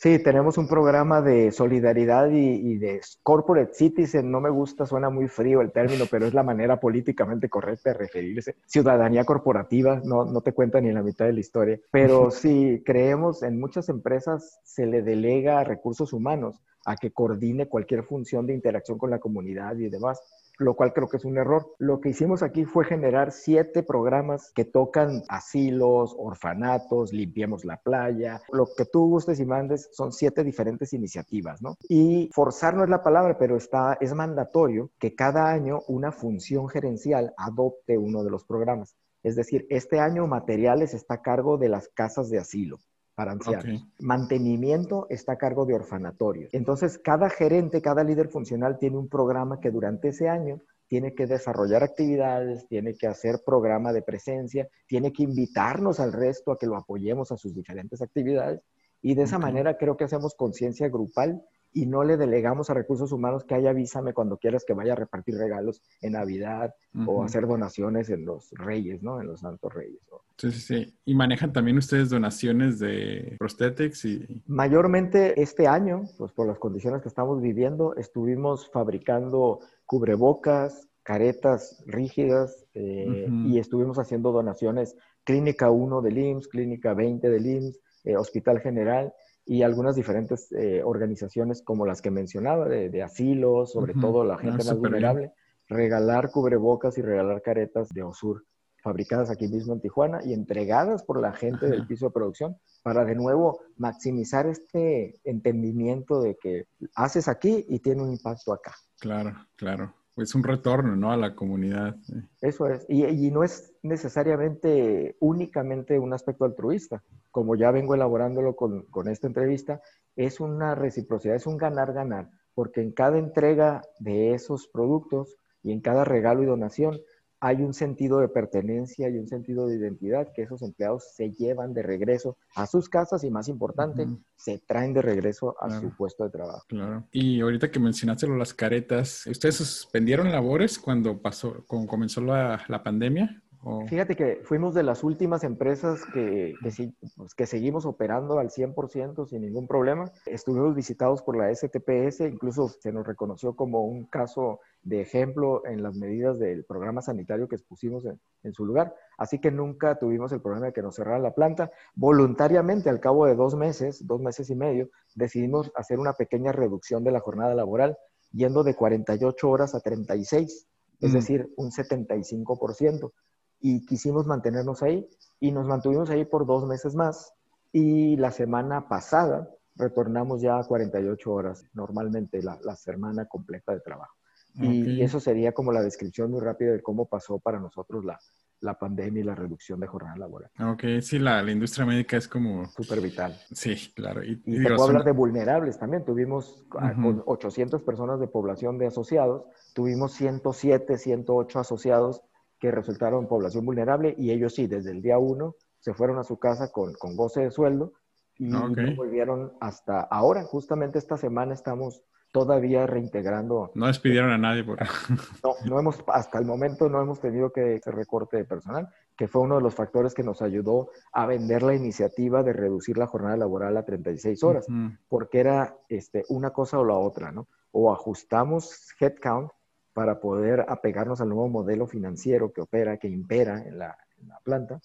Sí, 0.00 0.20
tenemos 0.20 0.56
un 0.58 0.68
programa 0.68 1.20
de 1.20 1.50
solidaridad 1.50 2.30
y, 2.30 2.76
de 2.78 3.00
corporate 3.24 3.74
citizen. 3.74 4.30
No 4.30 4.40
me 4.40 4.48
gusta, 4.48 4.86
suena 4.86 5.10
muy 5.10 5.26
frío 5.26 5.60
el 5.60 5.72
término, 5.72 6.04
pero 6.08 6.24
es 6.24 6.34
la 6.34 6.44
manera 6.44 6.78
políticamente 6.78 7.48
correcta 7.48 7.90
de 7.90 7.98
referirse. 7.98 8.54
Ciudadanía 8.64 9.24
corporativa, 9.24 10.00
no, 10.04 10.24
no 10.24 10.40
te 10.40 10.52
cuenta 10.52 10.80
ni 10.80 10.92
la 10.92 11.02
mitad 11.02 11.24
de 11.24 11.32
la 11.32 11.40
historia. 11.40 11.80
Pero 11.90 12.30
sí, 12.30 12.80
creemos 12.86 13.42
en 13.42 13.58
muchas 13.58 13.88
empresas 13.88 14.60
se 14.62 14.86
le 14.86 15.02
delega 15.02 15.64
recursos 15.64 16.12
humanos 16.12 16.60
a 16.88 16.96
que 16.96 17.12
coordine 17.12 17.68
cualquier 17.68 18.02
función 18.02 18.46
de 18.46 18.54
interacción 18.54 18.98
con 18.98 19.10
la 19.10 19.18
comunidad 19.18 19.76
y 19.76 19.88
demás 19.88 20.22
lo 20.58 20.74
cual 20.74 20.92
creo 20.92 21.08
que 21.08 21.16
es 21.18 21.24
un 21.24 21.38
error. 21.38 21.74
Lo 21.78 22.00
que 22.00 22.10
hicimos 22.10 22.42
aquí 22.42 22.64
fue 22.64 22.84
generar 22.84 23.32
siete 23.32 23.82
programas 23.82 24.50
que 24.54 24.64
tocan 24.64 25.22
asilos, 25.28 26.14
orfanatos, 26.18 27.12
limpiemos 27.12 27.64
la 27.64 27.76
playa, 27.76 28.42
lo 28.52 28.66
que 28.76 28.84
tú 28.84 29.08
gustes 29.08 29.38
y 29.40 29.46
mandes 29.46 29.88
son 29.92 30.12
siete 30.12 30.42
diferentes 30.44 30.92
iniciativas, 30.92 31.62
¿no? 31.62 31.76
Y 31.88 32.28
forzar 32.32 32.74
no 32.74 32.84
es 32.84 32.90
la 32.90 33.02
palabra, 33.02 33.38
pero 33.38 33.56
está, 33.56 33.96
es 34.00 34.12
mandatorio 34.14 34.90
que 34.98 35.14
cada 35.14 35.48
año 35.48 35.80
una 35.86 36.10
función 36.10 36.68
gerencial 36.68 37.32
adopte 37.36 37.96
uno 37.96 38.24
de 38.24 38.30
los 38.30 38.44
programas. 38.44 38.96
Es 39.22 39.36
decir, 39.36 39.66
este 39.70 40.00
año 40.00 40.26
materiales 40.26 40.94
está 40.94 41.14
a 41.14 41.22
cargo 41.22 41.56
de 41.58 41.68
las 41.68 41.88
casas 41.88 42.30
de 42.30 42.38
asilo 42.38 42.78
para 43.18 43.32
ancianos. 43.32 43.84
Mantenimiento 43.98 45.08
está 45.10 45.32
a 45.32 45.38
cargo 45.38 45.66
de 45.66 45.74
orfanatorios. 45.74 46.54
Entonces, 46.54 46.98
cada 46.98 47.28
gerente, 47.28 47.82
cada 47.82 48.04
líder 48.04 48.28
funcional 48.28 48.78
tiene 48.78 48.96
un 48.96 49.08
programa 49.08 49.58
que 49.58 49.72
durante 49.72 50.10
ese 50.10 50.28
año 50.28 50.60
tiene 50.86 51.16
que 51.16 51.26
desarrollar 51.26 51.82
actividades, 51.82 52.68
tiene 52.68 52.94
que 52.94 53.08
hacer 53.08 53.40
programa 53.44 53.92
de 53.92 54.02
presencia, 54.02 54.68
tiene 54.86 55.12
que 55.12 55.24
invitarnos 55.24 55.98
al 55.98 56.12
resto 56.12 56.52
a 56.52 56.58
que 56.58 56.68
lo 56.68 56.76
apoyemos 56.76 57.32
a 57.32 57.36
sus 57.36 57.52
diferentes 57.56 58.00
actividades. 58.02 58.60
Y 59.02 59.16
de 59.16 59.24
esa 59.24 59.40
manera 59.40 59.76
creo 59.76 59.96
que 59.96 60.04
hacemos 60.04 60.36
conciencia 60.36 60.88
grupal 60.88 61.42
y 61.72 61.86
no 61.86 62.04
le 62.04 62.16
delegamos 62.16 62.70
a 62.70 62.74
recursos 62.74 63.12
humanos 63.12 63.44
que 63.44 63.54
haya 63.54 63.70
avísame 63.70 64.14
cuando 64.14 64.38
quieras 64.38 64.64
que 64.66 64.74
vaya 64.74 64.92
a 64.92 64.96
repartir 64.96 65.36
regalos 65.36 65.82
en 66.00 66.12
Navidad 66.12 66.74
o 67.06 67.22
hacer 67.22 67.46
donaciones 67.46 68.10
en 68.10 68.24
los 68.24 68.50
Reyes, 68.52 69.02
¿no? 69.02 69.20
En 69.20 69.28
los 69.28 69.40
Santos 69.40 69.72
Reyes. 69.72 70.00
Sí, 70.36 70.50
sí, 70.52 70.60
sí. 70.60 70.94
¿Y 71.04 71.14
manejan 71.14 71.52
también 71.52 71.78
ustedes 71.78 72.10
donaciones 72.10 72.78
de 72.78 73.36
prosthetics? 73.38 74.04
Y... 74.04 74.42
Mayormente 74.46 75.40
este 75.40 75.66
año, 75.66 76.04
pues 76.16 76.32
por 76.32 76.46
las 76.46 76.58
condiciones 76.58 77.02
que 77.02 77.08
estamos 77.08 77.40
viviendo, 77.40 77.94
estuvimos 77.96 78.70
fabricando 78.70 79.60
cubrebocas, 79.84 80.88
caretas 81.02 81.82
rígidas 81.86 82.66
eh, 82.74 83.26
y 83.46 83.58
estuvimos 83.58 83.98
haciendo 83.98 84.30
donaciones 84.30 84.96
Clínica 85.24 85.70
1 85.70 86.02
del 86.02 86.18
IMSS, 86.18 86.48
Clínica 86.48 86.94
20 86.94 87.30
del 87.30 87.46
IMSS, 87.46 87.80
eh, 88.04 88.16
Hospital 88.16 88.60
General 88.60 89.12
y 89.48 89.62
algunas 89.62 89.96
diferentes 89.96 90.52
eh, 90.52 90.82
organizaciones 90.84 91.62
como 91.62 91.86
las 91.86 92.02
que 92.02 92.10
mencionaba, 92.10 92.68
de, 92.68 93.02
asilos, 93.02 93.72
sobre 93.72 93.94
todo 93.94 94.22
la 94.22 94.36
gente 94.36 94.62
ah, 94.62 94.66
más 94.66 94.78
vulnerable, 94.78 95.32
regalar 95.68 96.30
cubrebocas 96.30 96.98
y 96.98 97.02
regalar 97.02 97.40
caretas 97.40 97.88
de 97.88 98.02
OSUR 98.02 98.44
fabricadas 98.82 99.30
aquí 99.30 99.48
mismo 99.48 99.72
en 99.72 99.80
Tijuana 99.80 100.20
y 100.22 100.34
entregadas 100.34 101.02
por 101.02 101.20
la 101.20 101.32
gente 101.32 101.66
del 101.66 101.86
piso 101.86 102.06
de 102.06 102.12
producción 102.12 102.58
para 102.82 103.06
de 103.06 103.14
nuevo 103.14 103.60
maximizar 103.78 104.46
este 104.46 105.18
entendimiento 105.24 106.20
de 106.20 106.36
que 106.36 106.66
haces 106.94 107.26
aquí 107.26 107.64
y 107.68 107.80
tiene 107.80 108.02
un 108.02 108.12
impacto 108.12 108.52
acá. 108.52 108.74
Claro, 109.00 109.34
claro. 109.56 109.94
Pues 110.18 110.34
un 110.34 110.42
retorno, 110.42 110.96
¿no? 110.96 111.12
A 111.12 111.16
la 111.16 111.36
comunidad. 111.36 111.94
Eso 112.40 112.66
es. 112.66 112.84
Y, 112.88 113.30
no 113.30 113.44
es 113.44 113.72
necesariamente 113.84 115.16
únicamente 115.20 115.96
un 115.96 116.12
aspecto 116.12 116.44
altruista. 116.44 117.04
Como 117.30 117.54
ya 117.54 117.70
vengo 117.70 117.94
elaborándolo 117.94 118.56
con, 118.56 118.82
con 118.86 119.08
esta 119.08 119.28
entrevista, 119.28 119.80
es 120.16 120.40
una 120.40 120.74
reciprocidad, 120.74 121.36
es 121.36 121.46
un 121.46 121.56
ganar-ganar, 121.56 122.30
porque 122.52 122.80
en 122.80 122.90
cada 122.90 123.16
entrega 123.16 123.82
de 124.00 124.34
esos 124.34 124.66
productos 124.66 125.36
y 125.62 125.70
en 125.70 125.80
cada 125.80 126.02
regalo 126.04 126.42
y 126.42 126.46
donación 126.46 126.98
hay 127.40 127.62
un 127.62 127.72
sentido 127.72 128.18
de 128.20 128.28
pertenencia 128.28 129.08
y 129.08 129.18
un 129.18 129.28
sentido 129.28 129.66
de 129.66 129.76
identidad 129.76 130.32
que 130.34 130.42
esos 130.42 130.62
empleados 130.62 131.04
se 131.14 131.30
llevan 131.30 131.72
de 131.72 131.82
regreso 131.82 132.36
a 132.54 132.66
sus 132.66 132.88
casas 132.88 133.22
y 133.24 133.30
más 133.30 133.48
importante, 133.48 134.06
se 134.36 134.58
traen 134.58 134.92
de 134.92 135.02
regreso 135.02 135.56
a 135.60 135.80
su 135.80 135.90
puesto 135.96 136.24
de 136.24 136.30
trabajo. 136.30 136.64
Claro. 136.68 137.04
Y 137.12 137.40
ahorita 137.40 137.70
que 137.70 137.78
mencionaste 137.78 138.26
las 138.28 138.54
caretas, 138.54 139.26
¿ustedes 139.26 139.56
suspendieron 139.56 140.32
labores 140.32 140.78
cuando 140.78 141.20
pasó, 141.20 141.64
cuando 141.66 141.88
comenzó 141.88 142.20
la, 142.20 142.62
la 142.68 142.82
pandemia? 142.82 143.42
Fíjate 143.88 144.14
que 144.14 144.40
fuimos 144.44 144.72
de 144.74 144.82
las 144.82 145.02
últimas 145.02 145.42
empresas 145.42 146.04
que, 146.14 146.54
que, 146.62 146.92
pues, 147.16 147.34
que, 147.34 147.46
seguimos 147.46 147.86
operando 147.86 148.38
al 148.38 148.50
100% 148.50 149.26
sin 149.28 149.42
ningún 149.42 149.66
problema. 149.66 150.10
Estuvimos 150.26 150.74
visitados 150.74 151.22
por 151.22 151.36
la 151.36 151.52
STPS, 151.52 152.20
incluso 152.20 152.68
se 152.68 152.92
nos 152.92 153.06
reconoció 153.06 153.56
como 153.56 153.84
un 153.84 154.04
caso 154.04 154.60
de 154.88 155.00
ejemplo 155.00 155.66
en 155.66 155.82
las 155.82 155.94
medidas 155.96 156.38
del 156.38 156.64
programa 156.64 157.02
sanitario 157.02 157.48
que 157.48 157.56
expusimos 157.56 158.04
en, 158.04 158.20
en 158.42 158.52
su 158.52 158.64
lugar. 158.64 158.94
Así 159.18 159.38
que 159.38 159.50
nunca 159.50 159.98
tuvimos 159.98 160.32
el 160.32 160.40
problema 160.40 160.66
de 160.66 160.72
que 160.72 160.82
nos 160.82 160.96
cerraran 160.96 161.22
la 161.22 161.34
planta. 161.34 161.70
Voluntariamente, 161.94 162.88
al 162.88 163.00
cabo 163.00 163.26
de 163.26 163.34
dos 163.34 163.54
meses, 163.54 164.06
dos 164.06 164.20
meses 164.20 164.48
y 164.50 164.54
medio, 164.54 164.88
decidimos 165.14 165.70
hacer 165.74 165.98
una 165.98 166.14
pequeña 166.14 166.52
reducción 166.52 167.04
de 167.04 167.12
la 167.12 167.20
jornada 167.20 167.54
laboral, 167.54 167.98
yendo 168.32 168.64
de 168.64 168.74
48 168.74 169.48
horas 169.48 169.74
a 169.74 169.80
36, 169.80 170.66
es 171.00 171.10
mm. 171.10 171.14
decir, 171.14 171.52
un 171.56 171.70
75% 171.70 173.12
y 173.60 173.84
quisimos 173.86 174.26
mantenernos 174.26 174.82
ahí 174.82 175.08
y 175.40 175.52
nos 175.52 175.66
mantuvimos 175.66 176.10
ahí 176.10 176.24
por 176.24 176.46
dos 176.46 176.66
meses 176.66 176.94
más 176.94 177.32
y 177.72 178.16
la 178.16 178.30
semana 178.30 178.88
pasada 178.88 179.50
retornamos 179.76 180.40
ya 180.40 180.58
a 180.58 180.64
48 180.64 181.32
horas, 181.32 181.64
normalmente 181.72 182.42
la, 182.42 182.76
semana 182.76 183.26
completa 183.26 183.72
de 183.72 183.80
trabajo. 183.80 184.14
Y, 184.54 185.02
eso 185.02 185.20
sería 185.20 185.52
como 185.52 185.72
la 185.72 185.82
descripción 185.82 186.30
muy 186.30 186.40
rápida 186.40 186.72
de 186.72 186.82
cómo 186.82 187.06
pasó 187.06 187.38
para 187.38 187.60
nosotros 187.60 188.04
la, 188.04 188.18
la 188.60 188.78
pandemia 188.78 189.20
y 189.20 189.24
la 189.24 189.34
reducción 189.34 189.78
de 189.80 189.86
jornada 189.86 190.16
laboral. 190.16 190.50
Ok, 190.60 190.84
sí, 191.00 191.18
la, 191.18 191.42
la 191.42 191.52
industria 191.52 191.86
médica 191.86 192.16
es 192.16 192.26
como... 192.26 192.66
Súper 192.66 193.00
vital. 193.00 193.36
Sí, 193.52 193.92
claro. 193.94 194.24
Y, 194.24 194.42
y, 194.44 194.62
te 194.62 194.68
puedo 194.74 194.84
hablar 194.84 195.04
de 195.04 195.12
vulnerables 195.12 195.78
también. 195.78 196.04
Tuvimos 196.04 196.64
con 196.68 197.22
800 197.24 197.82
personas 197.82 198.18
de 198.20 198.26
población 198.26 198.78
de 198.78 198.86
asociados, 198.86 199.44
tuvimos 199.74 200.12
107, 200.14 200.98
108 200.98 201.60
asociados 201.60 202.22
que 202.58 202.70
resultaron 202.70 203.28
población 203.28 203.64
vulnerable 203.64 204.14
y 204.18 204.32
ellos 204.32 204.54
sí, 204.54 204.66
desde 204.66 204.90
el 204.90 205.02
día 205.02 205.18
uno 205.18 205.54
se 205.78 205.94
fueron 205.94 206.18
a 206.18 206.24
su 206.24 206.38
casa 206.38 206.72
con, 206.72 206.92
con 206.94 207.16
goce 207.16 207.42
de 207.42 207.50
sueldo 207.50 207.92
y 208.36 208.46
no 208.46 208.68
volvieron 208.96 209.52
hasta 209.60 210.00
ahora. 210.00 210.44
Justamente 210.44 210.98
esta 210.98 211.16
semana 211.16 211.54
estamos 211.54 212.02
todavía 212.32 212.86
reintegrando. 212.86 213.70
No 213.74 213.86
despidieron 213.86 214.30
a 214.30 214.38
nadie 214.38 214.64
por 214.64 214.78
No, 215.42 215.54
no 215.64 215.80
hemos, 215.80 216.02
hasta 216.08 216.38
el 216.38 216.44
momento 216.44 216.88
no 216.88 217.00
hemos 217.00 217.20
tenido 217.20 217.52
que 217.52 217.76
ese 217.76 217.90
recorte 217.90 218.36
de 218.36 218.44
personal, 218.44 218.88
que 219.16 219.28
fue 219.28 219.42
uno 219.42 219.56
de 219.56 219.62
los 219.62 219.74
factores 219.74 220.14
que 220.14 220.22
nos 220.22 220.42
ayudó 220.42 220.90
a 221.12 221.26
vender 221.26 221.62
la 221.62 221.74
iniciativa 221.74 222.42
de 222.42 222.52
reducir 222.52 222.98
la 222.98 223.06
jornada 223.06 223.36
laboral 223.36 223.76
a 223.76 223.84
36 223.84 224.42
horas, 224.44 224.66
porque 225.08 225.40
era 225.40 225.76
este, 225.88 226.24
una 226.28 226.50
cosa 226.50 226.78
o 226.78 226.84
la 226.84 226.94
otra, 226.94 227.32
¿no? 227.32 227.48
O 227.72 227.92
ajustamos 227.92 228.88
headcount 229.00 229.50
para 229.92 230.20
poder 230.20 230.64
apegarnos 230.68 231.20
al 231.20 231.30
nuevo 231.30 231.48
modelo 231.48 231.88
financiero 231.88 232.52
que 232.52 232.60
opera, 232.60 232.98
que 232.98 233.08
impera 233.08 233.64
en 233.66 233.78
la, 233.78 233.98
planta, 234.44 234.80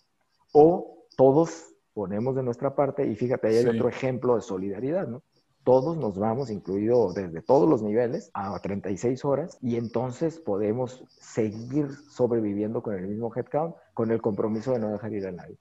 o 0.51 1.05
todos 1.15 1.73
ponemos 1.93 2.35
de 2.35 2.41
nuestra 2.41 2.73
parte, 2.73 3.05
y 3.05 3.15
fíjate, 3.15 3.47
ahí 3.47 3.57
hay 3.57 3.65
otro 3.67 3.89
ejemplo 3.89 4.35
de 4.35 4.41
solidaridad, 4.41 5.07
¿no? 5.07 5.21
Todos 5.63 5.97
nos 5.97 6.17
vamos, 6.17 6.49
incluido 6.49 7.13
desde 7.13 7.41
todos 7.41 7.69
los 7.69 7.81
niveles, 7.81 8.29
a 8.33 8.59
36 8.59 9.23
horas, 9.23 9.57
y 9.61 9.77
entonces 9.77 10.39
podemos 10.39 11.03
seguir 11.19 11.89
sobreviviendo 12.09 12.83
con 12.83 12.95
el 12.95 13.07
mismo 13.07 13.31
headcount, 13.33 13.75
con 13.93 14.11
el 14.11 14.21
compromiso 14.21 14.73
de 14.73 14.79
no 14.79 14.89
dejar 14.89 15.13
ir 15.13 15.27
a 15.27 15.31
nadie. 15.31 15.57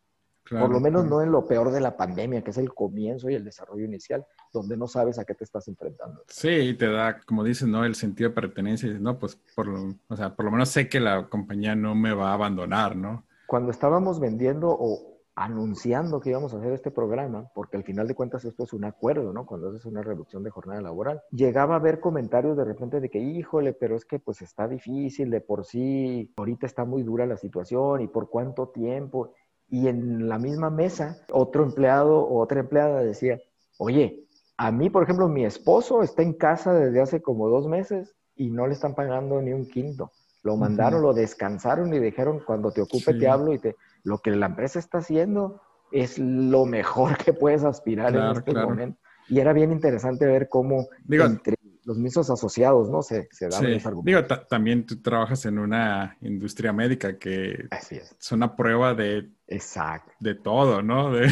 Por 0.50 0.70
lo 0.70 0.80
menos 0.80 1.06
no 1.06 1.22
en 1.22 1.30
lo 1.30 1.46
peor 1.46 1.70
de 1.70 1.80
la 1.80 1.96
pandemia, 1.96 2.42
que 2.42 2.50
es 2.50 2.58
el 2.58 2.74
comienzo 2.74 3.30
y 3.30 3.34
el 3.34 3.44
desarrollo 3.44 3.84
inicial, 3.84 4.26
donde 4.52 4.76
no 4.76 4.88
sabes 4.88 5.18
a 5.18 5.24
qué 5.24 5.34
te 5.34 5.44
estás 5.44 5.68
enfrentando. 5.68 6.24
Sí, 6.28 6.74
te 6.74 6.90
da, 6.90 7.20
como 7.20 7.44
dices, 7.44 7.68
¿no? 7.68 7.84
El 7.84 7.94
sentido 7.94 8.30
de 8.30 8.34
pertenencia. 8.34 8.88
Y 8.88 8.98
no, 9.00 9.18
pues, 9.18 9.38
por 9.54 9.68
lo, 9.68 9.94
o 10.08 10.16
sea, 10.16 10.34
por 10.34 10.44
lo 10.44 10.50
menos 10.50 10.68
sé 10.68 10.88
que 10.88 11.00
la 11.00 11.28
compañía 11.28 11.76
no 11.76 11.94
me 11.94 12.12
va 12.12 12.30
a 12.30 12.34
abandonar, 12.34 12.96
¿no? 12.96 13.24
Cuando 13.46 13.70
estábamos 13.70 14.18
vendiendo 14.18 14.68
o 14.68 15.11
anunciando 15.34 16.20
que 16.20 16.30
íbamos 16.30 16.52
a 16.52 16.58
hacer 16.58 16.72
este 16.72 16.90
programa, 16.90 17.50
porque 17.54 17.76
al 17.76 17.84
final 17.84 18.06
de 18.06 18.14
cuentas 18.14 18.44
esto 18.44 18.64
es 18.64 18.72
un 18.72 18.84
acuerdo, 18.84 19.32
¿no? 19.32 19.46
Cuando 19.46 19.70
haces 19.70 19.86
una 19.86 20.02
reducción 20.02 20.42
de 20.42 20.50
jornada 20.50 20.82
laboral. 20.82 21.22
Llegaba 21.30 21.74
a 21.74 21.78
haber 21.78 22.00
comentarios 22.00 22.56
de 22.56 22.64
repente 22.64 23.00
de 23.00 23.08
que, 23.08 23.18
híjole, 23.18 23.72
pero 23.72 23.96
es 23.96 24.04
que 24.04 24.18
pues 24.18 24.42
está 24.42 24.68
difícil 24.68 25.30
de 25.30 25.40
por 25.40 25.64
sí, 25.64 26.32
ahorita 26.36 26.66
está 26.66 26.84
muy 26.84 27.02
dura 27.02 27.26
la 27.26 27.36
situación 27.36 28.02
y 28.02 28.08
por 28.08 28.28
cuánto 28.28 28.68
tiempo 28.68 29.32
y 29.68 29.88
en 29.88 30.28
la 30.28 30.38
misma 30.38 30.68
mesa 30.68 31.16
otro 31.32 31.64
empleado 31.64 32.18
o 32.18 32.40
otra 32.42 32.60
empleada 32.60 33.02
decía, 33.02 33.40
oye, 33.78 34.26
a 34.58 34.70
mí, 34.70 34.90
por 34.90 35.02
ejemplo, 35.02 35.28
mi 35.28 35.46
esposo 35.46 36.02
está 36.02 36.22
en 36.22 36.34
casa 36.34 36.74
desde 36.74 37.00
hace 37.00 37.22
como 37.22 37.48
dos 37.48 37.66
meses 37.66 38.14
y 38.36 38.50
no 38.50 38.66
le 38.66 38.74
están 38.74 38.94
pagando 38.94 39.40
ni 39.40 39.52
un 39.52 39.66
quinto. 39.66 40.12
Lo 40.42 40.56
mandaron, 40.56 41.02
lo 41.02 41.14
descansaron 41.14 41.94
y 41.94 42.00
dijeron, 42.00 42.42
cuando 42.44 42.70
te 42.70 42.82
ocupe 42.82 43.14
te 43.14 43.28
hablo 43.28 43.54
y 43.54 43.58
te... 43.58 43.76
Lo 44.04 44.18
que 44.18 44.30
la 44.32 44.46
empresa 44.46 44.78
está 44.78 44.98
haciendo 44.98 45.60
es 45.90 46.18
lo 46.18 46.64
mejor 46.66 47.16
que 47.18 47.32
puedes 47.32 47.64
aspirar 47.64 48.14
en 48.14 48.36
este 48.36 48.54
momento. 48.54 48.98
Y 49.28 49.40
era 49.40 49.52
bien 49.52 49.72
interesante 49.72 50.26
ver 50.26 50.48
cómo 50.48 50.88
entre 51.08 51.56
los 51.84 51.98
mismos 51.98 52.30
asociados, 52.30 52.88
¿no? 52.90 53.02
Se, 53.02 53.28
se 53.32 53.48
dan 53.48 53.64
sí. 53.64 53.90
Digo, 54.04 54.24
también 54.48 54.86
tú 54.86 55.00
trabajas 55.02 55.44
en 55.46 55.58
una 55.58 56.16
industria 56.20 56.72
médica 56.72 57.18
que 57.18 57.66
es. 57.90 58.32
una 58.32 58.54
prueba 58.54 58.94
de, 58.94 59.30
Exacto. 59.48 60.12
de 60.20 60.34
todo, 60.34 60.82
¿no? 60.82 61.12
De, 61.12 61.28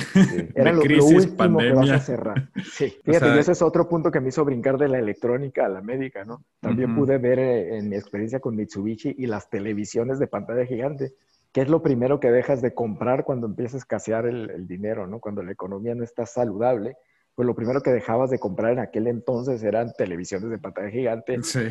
Era 0.55 0.73
lo, 0.73 0.83
crisis, 0.83 1.29
pandemia. 1.29 2.01
cerrar. 2.01 2.51
Sí, 2.65 2.93
fíjate, 3.05 3.35
y 3.35 3.39
ese 3.39 3.53
es 3.53 3.63
otro 3.63 3.89
punto 3.89 4.11
que 4.11 4.21
me 4.21 4.31
hizo 4.31 4.45
brincar 4.45 4.77
de 4.77 4.89
la 4.89 4.99
electrónica 4.99 5.67
a 5.67 5.69
la 5.69 5.83
médica, 5.83 6.25
¿no? 6.25 6.45
También 6.61 6.97
pude 6.97 7.19
ver 7.19 7.39
eh, 7.39 7.79
en 7.79 7.89
mi 7.89 7.97
experiencia 7.97 8.41
con 8.41 8.57
Mitsubishi 8.57 9.15
y 9.19 9.27
las 9.27 9.49
televisiones 9.51 10.19
de 10.19 10.27
pantalla 10.27 10.67
gigante, 10.67 11.15
que 11.53 11.63
es 11.63 11.69
lo 11.69 11.83
primero 11.83 12.21
que 12.21 12.31
dejas 12.31 12.63
de 12.63 12.75
comprar 12.75 13.25
cuando 13.25 13.47
empieza 13.47 13.77
a 13.77 13.81
escasear 13.81 14.27
el, 14.27 14.51
el 14.51 14.67
dinero, 14.67 15.07
¿no? 15.07 15.21
Cuando 15.21 15.43
la 15.43 15.53
economía 15.53 15.95
no 15.95 16.05
está 16.05 16.27
saludable 16.27 16.97
pues 17.41 17.47
lo 17.47 17.55
primero 17.55 17.81
que 17.81 17.91
dejabas 17.91 18.29
de 18.29 18.39
comprar 18.39 18.73
en 18.73 18.81
aquel 18.81 19.07
entonces 19.07 19.63
eran 19.63 19.93
televisiones 19.97 20.51
de 20.51 20.59
pantalla 20.59 20.91
gigante, 20.91 21.43
sí. 21.43 21.71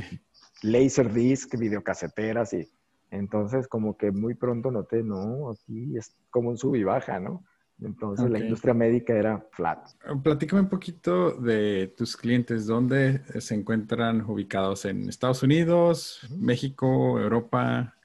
laserdisc, 0.64 1.56
videocaseteras 1.58 2.54
y 2.54 2.68
entonces 3.12 3.68
como 3.68 3.96
que 3.96 4.12
muy 4.12 4.34
pronto 4.34 4.72
noté, 4.72 5.04
no, 5.04 5.52
aquí 5.52 5.96
es 5.96 6.16
como 6.32 6.50
un 6.50 6.58
sub 6.58 6.76
y 6.76 6.84
baja, 6.84 7.20
¿no? 7.20 7.44
Entonces 7.82 8.30
la 8.32 8.40
industria 8.40 8.74
médica 8.74 9.14
era 9.14 9.46
flat. 9.52 9.92
Platícame 10.24 10.64
un 10.64 10.70
poquito 10.70 11.34
de 11.34 11.94
tus 11.96 12.18
clientes, 12.18 12.66
¿dónde 12.66 13.22
se 13.40 13.54
encuentran 13.54 14.22
ubicados? 14.22 14.86
¿En 14.86 15.08
Estados 15.08 15.44
Unidos, 15.44 16.28
México, 16.36 17.20
Europa? 17.20 17.96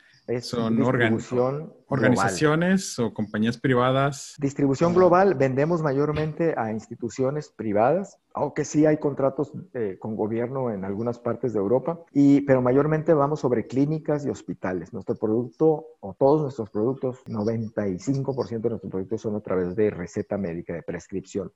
Son 0.41 1.75
organizaciones 1.89 2.99
o 2.99 3.12
compañías 3.12 3.59
privadas. 3.59 4.35
Distribución 4.39 4.95
global, 4.95 5.35
vendemos 5.35 5.83
mayormente 5.83 6.55
a 6.57 6.72
instituciones 6.72 7.51
privadas, 7.51 8.18
aunque 8.33 8.64
sí 8.64 8.87
hay 8.87 8.97
contratos 8.97 9.53
eh, 9.75 9.99
con 9.99 10.16
gobierno 10.16 10.70
en 10.70 10.85
algunas 10.85 11.18
partes 11.18 11.53
de 11.53 11.59
Europa, 11.59 12.01
y, 12.12 12.41
pero 12.43 12.62
mayormente 12.62 13.12
vamos 13.12 13.41
sobre 13.41 13.66
clínicas 13.66 14.25
y 14.25 14.31
hospitales. 14.31 14.95
Nuestro 14.95 15.16
producto, 15.16 15.87
o 16.01 16.14
todos 16.14 16.41
nuestros 16.41 16.70
productos, 16.70 17.22
95% 17.27 18.61
de 18.61 18.70
nuestros 18.70 18.91
productos 18.91 19.20
son 19.20 19.37
a 19.37 19.41
través 19.41 19.77
de 19.77 19.91
receta 19.91 20.39
médica, 20.39 20.72
de 20.72 20.83
prescripción. 20.83 21.53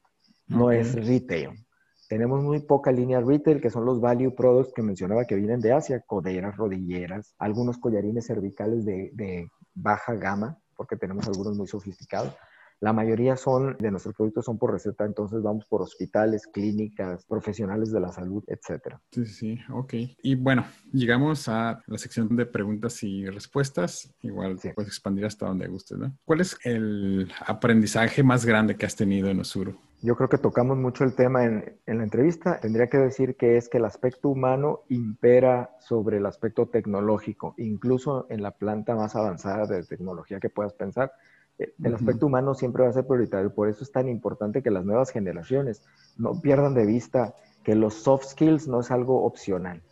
No 0.46 0.70
es 0.70 0.94
retail. 0.94 1.67
Tenemos 2.08 2.42
muy 2.42 2.60
poca 2.60 2.90
línea 2.90 3.20
retail, 3.20 3.60
que 3.60 3.68
son 3.68 3.84
los 3.84 4.00
value 4.00 4.34
products 4.34 4.72
que 4.74 4.82
mencionaba 4.82 5.26
que 5.26 5.34
vienen 5.34 5.60
de 5.60 5.72
Asia, 5.72 6.00
coderas, 6.00 6.56
rodilleras, 6.56 7.34
algunos 7.38 7.76
collarines 7.76 8.26
cervicales 8.26 8.86
de, 8.86 9.50
baja 9.74 10.14
gama, 10.14 10.58
porque 10.74 10.96
tenemos 10.96 11.28
algunos 11.28 11.54
muy 11.54 11.68
sofisticados. 11.68 12.34
La 12.80 12.92
mayoría 12.92 13.36
son 13.36 13.76
de 13.78 13.90
nuestros 13.90 14.14
productos 14.14 14.44
son 14.44 14.56
por 14.56 14.72
receta, 14.72 15.04
entonces 15.04 15.42
vamos 15.42 15.64
por 15.66 15.82
hospitales, 15.82 16.46
clínicas, 16.46 17.24
profesionales 17.24 17.90
de 17.90 18.00
la 18.00 18.12
salud, 18.12 18.44
etcétera. 18.46 19.00
Sí, 19.10 19.26
sí, 19.26 19.58
ok. 19.72 19.94
Y 20.22 20.36
bueno, 20.36 20.64
llegamos 20.92 21.48
a 21.48 21.82
la 21.86 21.98
sección 21.98 22.36
de 22.36 22.46
preguntas 22.46 23.02
y 23.02 23.26
respuestas. 23.26 24.14
Igual 24.22 24.58
puedes 24.74 24.90
expandir 24.90 25.24
hasta 25.24 25.46
donde 25.46 25.66
gustes, 25.66 25.98
¿no? 25.98 26.16
¿Cuál 26.24 26.40
es 26.40 26.56
el 26.62 27.32
aprendizaje 27.46 28.22
más 28.22 28.46
grande 28.46 28.76
que 28.76 28.86
has 28.86 28.94
tenido 28.94 29.28
en 29.28 29.40
Osuro? 29.40 29.74
Yo 30.00 30.14
creo 30.14 30.28
que 30.28 30.38
tocamos 30.38 30.76
mucho 30.76 31.02
el 31.02 31.16
tema 31.16 31.44
en, 31.44 31.80
en, 31.86 31.98
la 31.98 32.04
entrevista. 32.04 32.60
Tendría 32.60 32.88
que 32.88 32.98
decir 32.98 33.34
que 33.34 33.56
es 33.56 33.68
que 33.68 33.78
el 33.78 33.84
aspecto 33.84 34.28
humano 34.28 34.82
impera 34.88 35.70
sobre 35.80 36.18
el 36.18 36.26
aspecto 36.26 36.66
tecnológico, 36.68 37.54
incluso 37.58 38.26
en 38.30 38.42
la 38.42 38.52
planta 38.52 38.94
más 38.94 39.16
avanzada 39.16 39.66
de 39.66 39.82
tecnología 39.82 40.38
que 40.38 40.50
puedas 40.50 40.72
pensar. 40.74 41.12
El 41.58 41.94
aspecto 41.94 42.26
humano 42.26 42.54
siempre 42.54 42.84
va 42.84 42.90
a 42.90 42.92
ser 42.92 43.06
prioritario. 43.06 43.52
Por 43.52 43.68
eso 43.68 43.82
es 43.82 43.90
tan 43.90 44.08
importante 44.08 44.62
que 44.62 44.70
las 44.70 44.84
nuevas 44.84 45.10
generaciones 45.10 45.82
no 46.16 46.40
pierdan 46.40 46.74
de 46.74 46.86
vista 46.86 47.34
que 47.64 47.74
los 47.74 47.94
soft 47.94 48.26
skills 48.28 48.68
no 48.68 48.80
es 48.80 48.90
algo 48.90 49.24
opcional. 49.24 49.82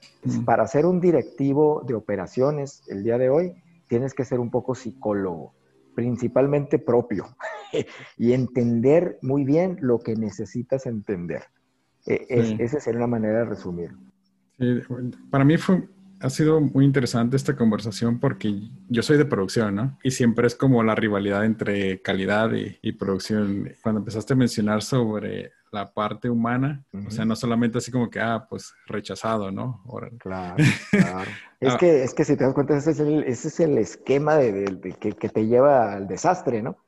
Para 0.44 0.66
ser 0.66 0.86
un 0.86 1.00
directivo 1.00 1.82
de 1.86 1.94
operaciones 1.94 2.82
el 2.88 3.02
día 3.02 3.18
de 3.18 3.28
hoy, 3.28 3.52
tienes 3.88 4.14
que 4.14 4.24
ser 4.24 4.40
un 4.40 4.50
poco 4.50 4.74
psicólogo, 4.74 5.54
principalmente 5.94 6.78
propio, 6.78 7.26
y 8.16 8.32
entender 8.32 9.18
muy 9.22 9.44
bien 9.44 9.76
lo 9.80 9.98
que 9.98 10.16
necesitas 10.16 10.86
entender. 10.86 11.42
E, 12.06 12.56
esa 12.58 12.80
sería 12.80 12.98
una 12.98 13.08
manera 13.08 13.40
de 13.40 13.44
resumir. 13.44 13.90
para 15.30 15.44
mí 15.44 15.56
fue, 15.56 15.88
ha 16.20 16.30
sido 16.30 16.60
muy 16.60 16.84
interesante 16.84 17.36
esta 17.36 17.56
conversación 17.56 18.18
porque 18.18 18.70
yo 18.88 19.02
soy 19.02 19.18
de 19.18 19.24
producción, 19.24 19.74
¿no? 19.74 19.98
Y 20.02 20.10
siempre 20.10 20.46
es 20.46 20.54
como 20.54 20.82
la 20.82 20.94
rivalidad 20.94 21.44
entre 21.44 22.00
calidad 22.00 22.50
y, 22.52 22.92
producción. 22.92 23.72
Cuando 23.82 24.00
empezaste 24.00 24.32
a 24.32 24.36
mencionar 24.36 24.82
sobre 24.82 25.52
la 25.72 25.92
parte 25.92 26.30
humana, 26.30 26.84
o 27.06 27.10
sea, 27.10 27.24
no 27.24 27.36
solamente 27.36 27.78
así 27.78 27.90
como 27.90 28.08
que, 28.08 28.20
ah, 28.20 28.46
pues 28.48 28.72
rechazado, 28.86 29.50
¿no? 29.50 29.82
Claro, 29.88 30.10
claro. 30.18 30.56
es, 31.60 31.74
ah. 31.74 31.76
que, 31.78 32.04
es 32.04 32.14
que 32.14 32.24
si 32.24 32.36
te 32.36 32.44
das 32.44 32.54
cuenta, 32.54 32.76
ese 32.76 32.92
es 32.92 33.00
el, 33.00 33.24
ese 33.24 33.48
es 33.48 33.60
el 33.60 33.76
esquema 33.76 34.36
de, 34.36 34.96
que, 34.98 35.12
que 35.12 35.28
te 35.28 35.46
lleva 35.46 35.92
al 35.92 36.06
desastre, 36.06 36.62
¿no? 36.62 36.78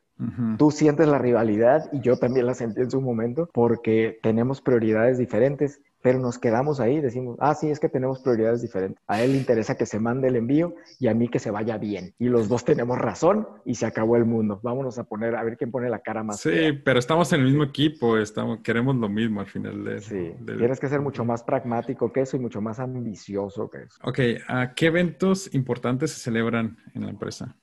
Tú 0.59 0.71
sientes 0.71 1.07
la 1.07 1.19
rivalidad 1.19 1.89
y 1.93 2.01
yo 2.01 2.16
también 2.16 2.47
la 2.47 2.55
sentí 2.55 2.81
en 2.81 2.91
su 2.91 3.01
momento 3.01 3.49
porque 3.53 4.19
tenemos 4.23 4.61
prioridades 4.61 5.19
diferentes 5.19 5.81
pero 6.01 6.19
nos 6.21 6.39
quedamos 6.39 6.81
ahí, 6.81 7.01
decimos, 7.01 7.37
ah, 7.41 7.55
sí, 7.55 7.71
es 7.71 7.81
que 7.81 7.89
tenemos 7.89 8.21
prioridades 8.21 8.62
diferentes. 8.62 9.03
A 9.07 9.23
él 9.23 9.33
le 9.33 9.39
interesa 9.39 9.77
que 9.77 9.87
se 9.87 9.99
mande 9.99 10.29
el 10.29 10.37
envío 10.37 10.75
y 11.01 11.09
a 11.09 11.14
mí 11.14 11.29
que 11.29 11.39
se 11.39 11.51
vaya 11.51 11.77
bien. 11.77 12.14
Y 12.19 12.29
los 12.29 12.49
dos 12.49 12.64
tenemos 12.64 12.99
razón 12.99 13.49
y 13.64 13.75
se 13.75 13.87
acabó 13.87 14.16
el 14.16 14.25
mundo. 14.25 14.61
Vámonos 14.62 14.99
a 14.99 15.05
poner, 15.05 15.35
a 15.35 15.43
ver 15.43 15.57
quién 15.57 15.71
pone 15.71 15.91
la 15.91 15.99
cara 15.99 16.23
más. 16.23 16.41
Sí, 16.41 16.73
pero 16.85 16.99
estamos 16.99 17.33
en 17.33 17.41
el 17.41 17.47
mismo 17.47 17.64
equipo, 17.64 18.16
estamos, 18.16 18.61
queremos 18.61 18.97
lo 18.97 19.09
mismo 19.09 19.41
al 19.41 19.47
final 19.47 19.85
de 19.85 20.01
Sí, 20.01 20.35
tienes 20.47 20.79
que 20.79 20.89
ser 20.89 21.01
mucho 21.01 21.25
más 21.25 21.43
pragmático 21.43 22.12
que 22.12 22.21
eso 22.21 22.37
y 22.37 22.41
mucho 22.41 22.61
más 22.61 22.79
ambicioso 22.79 23.69
que 23.69 23.83
eso. 23.83 23.99
Ok, 24.03 24.21
¿a 24.47 24.75
qué 24.75 24.87
eventos 24.87 25.53
importantes 25.55 26.12
se 26.12 26.21
celebran 26.21 26.79
en 26.95 27.05
la 27.05 27.11
empresa? 27.11 27.57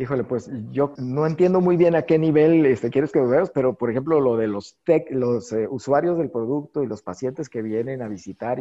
Híjole, 0.00 0.22
pues 0.22 0.48
yo 0.70 0.92
no 0.96 1.26
entiendo 1.26 1.60
muy 1.60 1.76
bien 1.76 1.96
a 1.96 2.02
qué 2.02 2.20
nivel 2.20 2.64
este, 2.66 2.88
quieres 2.88 3.10
que 3.10 3.18
lo 3.18 3.28
veas, 3.28 3.50
pero 3.50 3.74
por 3.74 3.90
ejemplo 3.90 4.20
lo 4.20 4.36
de 4.36 4.46
los 4.46 4.78
tech, 4.84 5.10
los 5.10 5.52
eh, 5.52 5.66
usuarios 5.68 6.16
del 6.18 6.30
producto 6.30 6.84
y 6.84 6.86
los 6.86 7.02
pacientes 7.02 7.48
que 7.48 7.62
vienen 7.62 8.00
a 8.00 8.08
visitar, 8.08 8.60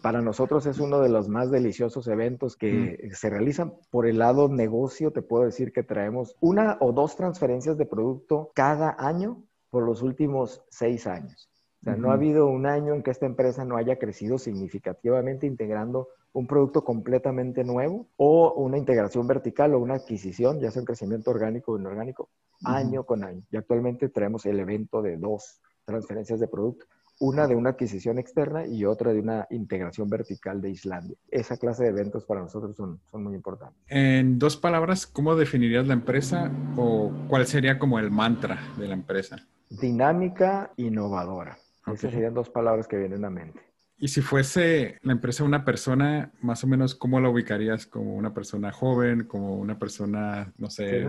para 0.00 0.22
nosotros 0.22 0.64
es 0.66 0.78
uno 0.78 1.00
de 1.00 1.08
los 1.08 1.28
más 1.28 1.50
deliciosos 1.50 2.06
eventos 2.06 2.56
que 2.56 3.10
se 3.12 3.30
realizan. 3.30 3.74
Por 3.90 4.06
el 4.06 4.18
lado 4.18 4.48
negocio, 4.48 5.10
te 5.10 5.22
puedo 5.22 5.44
decir 5.44 5.72
que 5.72 5.82
traemos 5.82 6.36
una 6.40 6.78
o 6.80 6.92
dos 6.92 7.16
transferencias 7.16 7.76
de 7.76 7.86
producto 7.86 8.52
cada 8.54 8.94
año 8.96 9.42
por 9.70 9.84
los 9.84 10.02
últimos 10.02 10.62
seis 10.70 11.08
años. 11.08 11.50
O 11.80 11.84
sea, 11.84 11.96
no 11.96 12.10
ha 12.10 12.14
habido 12.14 12.46
un 12.46 12.64
año 12.64 12.94
en 12.94 13.02
que 13.02 13.10
esta 13.10 13.26
empresa 13.26 13.64
no 13.64 13.76
haya 13.76 13.98
crecido 13.98 14.38
significativamente 14.38 15.46
integrando 15.46 16.08
un 16.36 16.46
producto 16.46 16.84
completamente 16.84 17.64
nuevo 17.64 18.08
o 18.16 18.52
una 18.56 18.76
integración 18.76 19.26
vertical 19.26 19.72
o 19.72 19.78
una 19.78 19.94
adquisición, 19.94 20.60
ya 20.60 20.70
sea 20.70 20.82
un 20.82 20.86
crecimiento 20.86 21.30
orgánico 21.30 21.72
o 21.72 21.78
inorgánico, 21.78 22.28
año 22.62 23.04
con 23.04 23.24
año. 23.24 23.42
Y 23.50 23.56
actualmente 23.56 24.10
traemos 24.10 24.44
el 24.44 24.60
evento 24.60 25.00
de 25.00 25.16
dos 25.16 25.62
transferencias 25.86 26.38
de 26.38 26.46
producto, 26.46 26.84
una 27.20 27.46
de 27.46 27.56
una 27.56 27.70
adquisición 27.70 28.18
externa 28.18 28.66
y 28.66 28.84
otra 28.84 29.14
de 29.14 29.20
una 29.20 29.46
integración 29.48 30.10
vertical 30.10 30.60
de 30.60 30.68
Islandia. 30.68 31.16
Esa 31.30 31.56
clase 31.56 31.84
de 31.84 31.88
eventos 31.88 32.26
para 32.26 32.42
nosotros 32.42 32.76
son, 32.76 33.00
son 33.10 33.24
muy 33.24 33.34
importantes. 33.34 33.78
En 33.88 34.38
dos 34.38 34.58
palabras, 34.58 35.06
¿cómo 35.06 35.36
definirías 35.36 35.86
la 35.86 35.94
empresa 35.94 36.52
o 36.76 37.12
cuál 37.28 37.46
sería 37.46 37.78
como 37.78 37.98
el 37.98 38.10
mantra 38.10 38.58
de 38.76 38.88
la 38.88 38.94
empresa? 38.94 39.38
Dinámica, 39.70 40.70
innovadora. 40.76 41.56
Esas 41.86 42.12
serían 42.12 42.34
dos 42.34 42.50
palabras 42.50 42.86
que 42.86 42.98
vienen 42.98 43.24
a 43.24 43.30
mente. 43.30 43.66
Y 43.98 44.08
si 44.08 44.20
fuese 44.20 44.98
la 45.02 45.12
empresa 45.12 45.44
una 45.44 45.64
persona, 45.64 46.30
más 46.42 46.62
o 46.64 46.66
menos, 46.66 46.94
¿cómo 46.94 47.20
la 47.20 47.30
ubicarías? 47.30 47.86
¿Como 47.86 48.14
una 48.14 48.34
persona 48.34 48.70
joven? 48.70 49.24
¿Como 49.24 49.56
una 49.56 49.78
persona, 49.78 50.52
no 50.58 50.68
sé? 50.70 51.06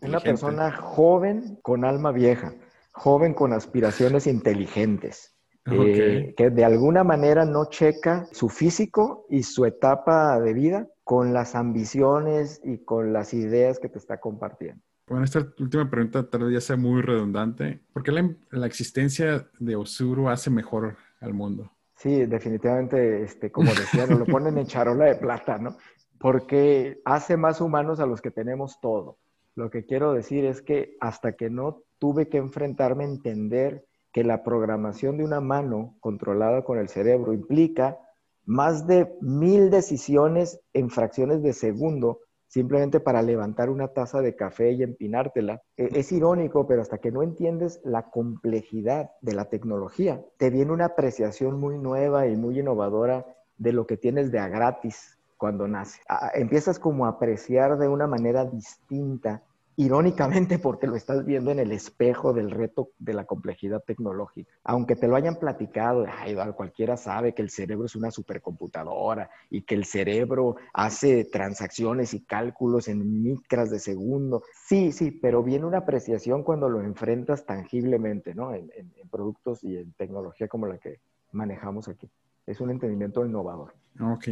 una 0.00 0.18
persona 0.18 0.72
joven 0.72 1.58
con 1.62 1.84
alma 1.84 2.10
vieja, 2.10 2.54
joven 2.92 3.34
con 3.34 3.52
aspiraciones 3.52 4.26
inteligentes. 4.26 5.32
Eh, 5.68 6.34
que 6.36 6.50
de 6.50 6.64
alguna 6.64 7.02
manera 7.02 7.44
no 7.44 7.68
checa 7.68 8.28
su 8.30 8.48
físico 8.48 9.26
y 9.28 9.42
su 9.42 9.64
etapa 9.64 10.38
de 10.38 10.54
vida 10.54 10.88
con 11.02 11.32
las 11.32 11.56
ambiciones 11.56 12.60
y 12.62 12.78
con 12.78 13.12
las 13.12 13.34
ideas 13.34 13.80
que 13.80 13.88
te 13.88 13.98
está 13.98 14.20
compartiendo. 14.20 14.80
Bueno, 15.08 15.24
esta 15.24 15.44
última 15.58 15.90
pregunta 15.90 16.28
tal 16.28 16.44
vez 16.44 16.54
ya 16.54 16.60
sea 16.60 16.76
muy 16.76 17.02
redundante. 17.02 17.80
¿Por 17.92 18.04
qué 18.04 18.12
la, 18.12 18.30
la 18.50 18.66
existencia 18.66 19.48
de 19.58 19.74
Osuru 19.74 20.28
hace 20.28 20.50
mejor 20.50 20.96
al 21.20 21.34
mundo? 21.34 21.72
Sí, 21.96 22.26
definitivamente, 22.26 23.22
este, 23.22 23.50
como 23.50 23.72
decía, 23.72 24.06
lo 24.06 24.26
ponen 24.26 24.58
en 24.58 24.66
charola 24.66 25.06
de 25.06 25.16
plata, 25.16 25.58
¿no? 25.58 25.76
Porque 26.18 27.00
hace 27.04 27.36
más 27.36 27.60
humanos 27.60 28.00
a 28.00 28.06
los 28.06 28.20
que 28.20 28.30
tenemos 28.30 28.78
todo. 28.80 29.18
Lo 29.54 29.70
que 29.70 29.86
quiero 29.86 30.12
decir 30.12 30.44
es 30.44 30.60
que 30.60 30.96
hasta 31.00 31.32
que 31.32 31.48
no 31.48 31.82
tuve 31.98 32.28
que 32.28 32.36
enfrentarme 32.36 33.04
a 33.04 33.08
entender 33.08 33.86
que 34.12 34.24
la 34.24 34.42
programación 34.42 35.16
de 35.16 35.24
una 35.24 35.40
mano 35.40 35.96
controlada 36.00 36.62
con 36.64 36.78
el 36.78 36.88
cerebro 36.88 37.32
implica 37.32 37.98
más 38.44 38.86
de 38.86 39.14
mil 39.22 39.70
decisiones 39.70 40.60
en 40.74 40.90
fracciones 40.90 41.42
de 41.42 41.54
segundo 41.54 42.20
simplemente 42.56 43.00
para 43.00 43.20
levantar 43.20 43.68
una 43.68 43.88
taza 43.88 44.22
de 44.22 44.34
café 44.34 44.72
y 44.72 44.82
empinártela. 44.82 45.60
E, 45.76 45.90
es 45.92 46.10
irónico, 46.10 46.66
pero 46.66 46.80
hasta 46.80 46.96
que 46.96 47.12
no 47.12 47.22
entiendes 47.22 47.82
la 47.84 48.08
complejidad 48.08 49.10
de 49.20 49.34
la 49.34 49.50
tecnología, 49.50 50.24
te 50.38 50.48
viene 50.48 50.72
una 50.72 50.86
apreciación 50.86 51.60
muy 51.60 51.76
nueva 51.78 52.26
y 52.28 52.34
muy 52.34 52.58
innovadora 52.58 53.26
de 53.58 53.74
lo 53.74 53.86
que 53.86 53.98
tienes 53.98 54.32
de 54.32 54.38
a 54.38 54.48
gratis 54.48 55.18
cuando 55.36 55.68
nace. 55.68 56.00
Empiezas 56.32 56.78
como 56.78 57.04
a 57.04 57.10
apreciar 57.10 57.76
de 57.76 57.88
una 57.88 58.06
manera 58.06 58.46
distinta 58.46 59.42
irónicamente 59.76 60.58
porque 60.58 60.86
lo 60.86 60.96
estás 60.96 61.24
viendo 61.24 61.50
en 61.50 61.58
el 61.58 61.70
espejo 61.70 62.32
del 62.32 62.50
reto 62.50 62.90
de 62.98 63.12
la 63.14 63.24
complejidad 63.24 63.82
tecnológica. 63.84 64.50
Aunque 64.64 64.96
te 64.96 65.06
lo 65.06 65.16
hayan 65.16 65.36
platicado, 65.36 66.06
ay, 66.08 66.34
cualquiera 66.56 66.96
sabe 66.96 67.34
que 67.34 67.42
el 67.42 67.50
cerebro 67.50 67.86
es 67.86 67.94
una 67.94 68.10
supercomputadora 68.10 69.30
y 69.50 69.62
que 69.62 69.74
el 69.74 69.84
cerebro 69.84 70.56
hace 70.72 71.24
transacciones 71.24 72.14
y 72.14 72.24
cálculos 72.24 72.88
en 72.88 73.22
micras 73.22 73.70
de 73.70 73.78
segundo. 73.78 74.42
Sí, 74.66 74.92
sí, 74.92 75.10
pero 75.10 75.42
viene 75.42 75.66
una 75.66 75.78
apreciación 75.78 76.42
cuando 76.42 76.68
lo 76.68 76.80
enfrentas 76.80 77.44
tangiblemente, 77.44 78.34
¿no? 78.34 78.54
En, 78.54 78.72
en 78.74 79.08
productos 79.10 79.62
y 79.62 79.76
en 79.76 79.92
tecnología 79.92 80.48
como 80.48 80.66
la 80.66 80.78
que 80.78 81.00
manejamos 81.32 81.88
aquí. 81.88 82.10
Es 82.46 82.60
un 82.60 82.70
entendimiento 82.70 83.24
innovador. 83.26 83.74
Ok. 84.00 84.28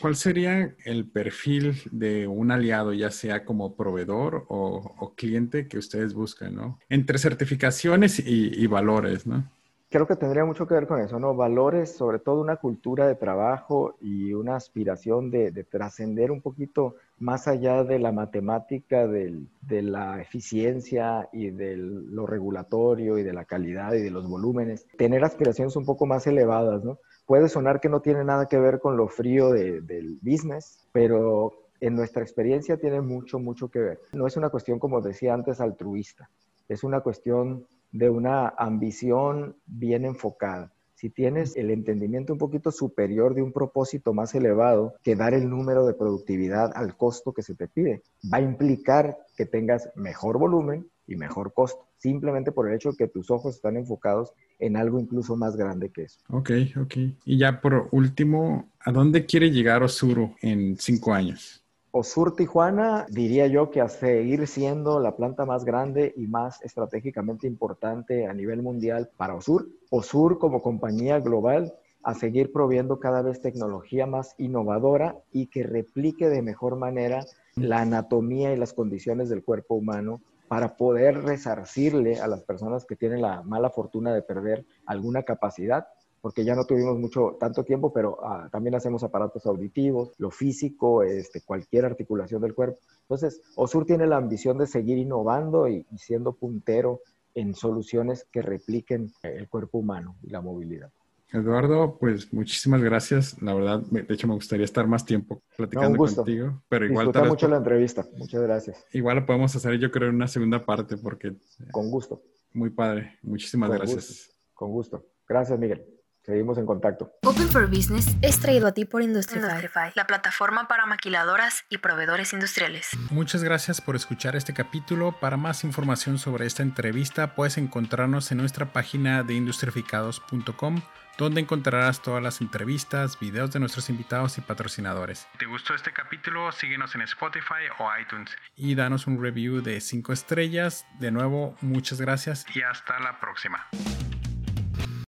¿Cuál 0.00 0.16
sería 0.16 0.74
el 0.84 1.06
perfil 1.06 1.76
de 1.90 2.26
un 2.26 2.50
aliado, 2.50 2.94
ya 2.94 3.10
sea 3.10 3.44
como 3.44 3.76
proveedor 3.76 4.46
o, 4.48 5.12
cliente 5.14 5.68
que 5.68 5.76
ustedes 5.76 6.14
buscan, 6.14 6.54
¿no? 6.54 6.78
Entre 6.88 7.18
certificaciones 7.18 8.22
y, 8.24 8.66
valores, 8.66 9.26
¿no? 9.26 9.44
Creo 9.90 10.06
que 10.06 10.16
tendría 10.16 10.44
mucho 10.44 10.66
que 10.66 10.74
ver 10.74 10.86
con 10.86 11.00
eso, 11.00 11.18
¿no? 11.18 11.34
Valores, 11.34 11.94
sobre 11.94 12.18
todo 12.18 12.40
una 12.40 12.56
cultura 12.56 13.06
de 13.06 13.16
trabajo 13.16 13.96
y 14.00 14.32
una 14.32 14.56
aspiración 14.56 15.30
de, 15.30 15.52
trascender 15.64 16.30
un 16.30 16.40
poquito 16.40 16.94
más 17.20 17.46
allá 17.46 17.84
de 17.84 18.00
la 18.00 18.10
matemática, 18.10 19.06
de 19.06 19.82
la 19.82 20.20
eficiencia 20.20 21.28
y 21.32 21.50
de 21.50 21.76
lo 21.76 22.26
regulatorio 22.26 23.18
y 23.18 23.22
de 23.22 23.32
la 23.32 23.44
calidad 23.44 23.92
y 23.92 24.02
de 24.02 24.10
los 24.10 24.28
volúmenes. 24.28 24.86
Tener 24.98 25.22
aspiraciones 25.22 25.76
un 25.76 25.84
poco 25.84 26.06
más 26.06 26.26
elevadas, 26.26 26.82
¿no? 26.82 26.98
puede 27.30 27.48
sonar 27.48 27.78
que 27.78 27.88
no 27.88 28.00
tiene 28.00 28.24
nada 28.24 28.46
que 28.46 28.58
ver 28.58 28.80
con 28.80 28.96
lo 28.96 29.06
frío 29.06 29.52
del 29.52 30.18
business, 30.20 30.84
pero 30.90 31.52
en 31.78 31.94
nuestra 31.94 32.24
experiencia 32.24 32.76
tiene 32.76 33.00
mucho, 33.00 33.38
mucho 33.38 33.68
que 33.68 33.78
ver. 33.78 34.00
No 34.12 34.26
es 34.26 34.36
una 34.36 34.48
cuestión, 34.48 34.80
como 34.80 35.00
decía 35.00 35.32
antes, 35.32 35.60
altruista, 35.60 36.28
es 36.68 36.82
una 36.82 37.02
cuestión 37.02 37.68
de 37.92 38.10
una 38.10 38.48
ambición 38.48 39.54
bien 39.64 40.06
enfocada. 40.06 40.72
Si 41.00 41.08
tienes 41.08 41.56
el 41.56 41.70
entendimiento 41.70 42.34
un 42.34 42.38
poquito 42.38 42.70
superior 42.70 43.34
de 43.34 43.40
un 43.40 43.52
propósito 43.52 44.12
más 44.12 44.34
elevado 44.34 44.96
que 45.02 45.16
dar 45.16 45.32
el 45.32 45.48
número 45.48 45.86
de 45.86 45.94
productividad 45.94 46.72
al 46.74 46.94
costo 46.94 47.32
que 47.32 47.40
se 47.40 47.54
te 47.54 47.68
pide, 47.68 48.02
va 48.30 48.36
a 48.36 48.42
implicar 48.42 49.16
que 49.34 49.46
tengas 49.46 49.88
mejor 49.96 50.38
volumen 50.38 50.86
y 51.06 51.16
mejor 51.16 51.54
costo, 51.54 51.88
simplemente 51.96 52.52
por 52.52 52.68
el 52.68 52.74
hecho 52.74 52.90
de 52.90 52.98
que 52.98 53.08
tus 53.08 53.30
ojos 53.30 53.54
están 53.54 53.78
enfocados 53.78 54.34
en 54.58 54.76
algo 54.76 55.00
incluso 55.00 55.36
más 55.36 55.56
grande 55.56 55.88
que 55.88 56.02
eso. 56.02 56.20
Ok, 56.28 56.50
ok. 56.78 56.94
Y 57.24 57.38
ya 57.38 57.62
por 57.62 57.88
último, 57.92 58.68
¿a 58.80 58.92
dónde 58.92 59.24
quiere 59.24 59.50
llegar 59.50 59.82
Osuro 59.82 60.34
en 60.42 60.76
cinco 60.76 61.14
años? 61.14 61.59
Osur 61.92 62.36
Tijuana 62.36 63.04
diría 63.08 63.48
yo 63.48 63.70
que 63.72 63.80
a 63.80 63.88
seguir 63.88 64.46
siendo 64.46 65.00
la 65.00 65.16
planta 65.16 65.44
más 65.44 65.64
grande 65.64 66.14
y 66.16 66.28
más 66.28 66.62
estratégicamente 66.62 67.48
importante 67.48 68.26
a 68.26 68.32
nivel 68.32 68.62
mundial 68.62 69.10
para 69.16 69.34
Osur. 69.34 69.68
Osur 69.90 70.38
como 70.38 70.62
compañía 70.62 71.18
global 71.18 71.74
a 72.04 72.14
seguir 72.14 72.52
proviendo 72.52 73.00
cada 73.00 73.22
vez 73.22 73.40
tecnología 73.40 74.06
más 74.06 74.36
innovadora 74.38 75.16
y 75.32 75.48
que 75.48 75.64
replique 75.64 76.28
de 76.28 76.42
mejor 76.42 76.76
manera 76.76 77.24
la 77.56 77.80
anatomía 77.80 78.52
y 78.52 78.56
las 78.56 78.72
condiciones 78.72 79.28
del 79.28 79.42
cuerpo 79.42 79.74
humano 79.74 80.20
para 80.46 80.76
poder 80.76 81.24
resarcirle 81.24 82.20
a 82.20 82.28
las 82.28 82.42
personas 82.42 82.84
que 82.84 82.94
tienen 82.94 83.20
la 83.20 83.42
mala 83.42 83.70
fortuna 83.70 84.14
de 84.14 84.22
perder 84.22 84.64
alguna 84.86 85.24
capacidad, 85.24 85.88
porque 86.20 86.44
ya 86.44 86.54
no 86.54 86.64
tuvimos 86.64 86.98
mucho, 86.98 87.36
tanto 87.38 87.64
tiempo, 87.64 87.92
pero 87.92 88.18
ah, 88.22 88.48
también 88.50 88.74
hacemos 88.74 89.02
aparatos 89.02 89.46
auditivos, 89.46 90.12
lo 90.18 90.30
físico, 90.30 91.02
este, 91.02 91.40
cualquier 91.40 91.86
articulación 91.86 92.42
del 92.42 92.54
cuerpo. 92.54 92.78
Entonces, 93.02 93.40
OSUR 93.56 93.86
tiene 93.86 94.06
la 94.06 94.16
ambición 94.16 94.58
de 94.58 94.66
seguir 94.66 94.98
innovando 94.98 95.68
y 95.68 95.86
siendo 95.96 96.32
puntero 96.32 97.00
en 97.34 97.54
soluciones 97.54 98.26
que 98.30 98.42
repliquen 98.42 99.12
el 99.22 99.48
cuerpo 99.48 99.78
humano 99.78 100.16
y 100.22 100.30
la 100.30 100.40
movilidad. 100.40 100.90
Eduardo, 101.32 101.96
pues 101.98 102.32
muchísimas 102.32 102.82
gracias. 102.82 103.40
La 103.40 103.54
verdad, 103.54 103.80
de 103.82 104.04
hecho 104.08 104.26
me 104.26 104.34
gustaría 104.34 104.64
estar 104.64 104.88
más 104.88 105.04
tiempo 105.04 105.40
platicando 105.56 105.96
contigo, 105.96 106.60
pero 106.68 106.86
igual 106.86 107.06
Disfruté 107.06 107.28
mucho 107.28 107.48
la 107.48 107.56
entrevista. 107.58 108.04
Muchas 108.16 108.42
gracias. 108.42 108.84
Igual 108.92 109.18
lo 109.18 109.26
podemos 109.26 109.54
hacer, 109.54 109.78
yo 109.78 109.90
creo, 109.92 110.08
en 110.08 110.16
una 110.16 110.26
segunda 110.26 110.64
parte 110.64 110.96
porque 110.96 111.28
eh, 111.28 111.36
con 111.70 111.88
gusto. 111.90 112.20
Muy 112.52 112.70
padre. 112.70 113.18
Muchísimas 113.22 113.70
gracias. 113.70 114.30
Con 114.54 114.72
gusto. 114.72 115.04
Gracias, 115.28 115.56
Miguel. 115.56 115.99
Seguimos 116.22 116.58
en 116.58 116.66
contacto. 116.66 117.12
Open 117.24 117.48
for 117.48 117.68
Business 117.68 118.06
es 118.22 118.40
traído 118.40 118.66
a 118.66 118.72
ti 118.72 118.84
por 118.84 119.02
Industrify, 119.02 119.92
la 119.94 120.06
plataforma 120.06 120.68
para 120.68 120.86
maquiladoras 120.86 121.64
y 121.70 121.78
proveedores 121.78 122.32
industriales. 122.32 122.90
Muchas 123.10 123.42
gracias 123.42 123.80
por 123.80 123.96
escuchar 123.96 124.36
este 124.36 124.52
capítulo. 124.52 125.18
Para 125.18 125.36
más 125.36 125.64
información 125.64 126.18
sobre 126.18 126.46
esta 126.46 126.62
entrevista, 126.62 127.34
puedes 127.34 127.58
encontrarnos 127.58 128.30
en 128.32 128.38
nuestra 128.38 128.72
página 128.72 129.22
de 129.22 129.34
industrificados.com 129.34 130.82
donde 131.18 131.42
encontrarás 131.42 132.00
todas 132.00 132.22
las 132.22 132.40
entrevistas, 132.40 133.18
videos 133.20 133.52
de 133.52 133.60
nuestros 133.60 133.90
invitados 133.90 134.38
y 134.38 134.40
patrocinadores. 134.40 135.28
¿Te 135.38 135.44
gustó 135.44 135.74
este 135.74 135.92
capítulo? 135.92 136.50
Síguenos 136.50 136.94
en 136.94 137.02
Spotify 137.02 137.68
o 137.78 137.88
iTunes 138.00 138.30
y 138.56 138.74
danos 138.74 139.06
un 139.06 139.22
review 139.22 139.60
de 139.60 139.80
5 139.80 140.12
estrellas. 140.12 140.86
De 140.98 141.10
nuevo, 141.10 141.56
muchas 141.60 142.00
gracias 142.00 142.46
y 142.54 142.62
hasta 142.62 142.98
la 143.00 143.20
próxima. 143.20 143.68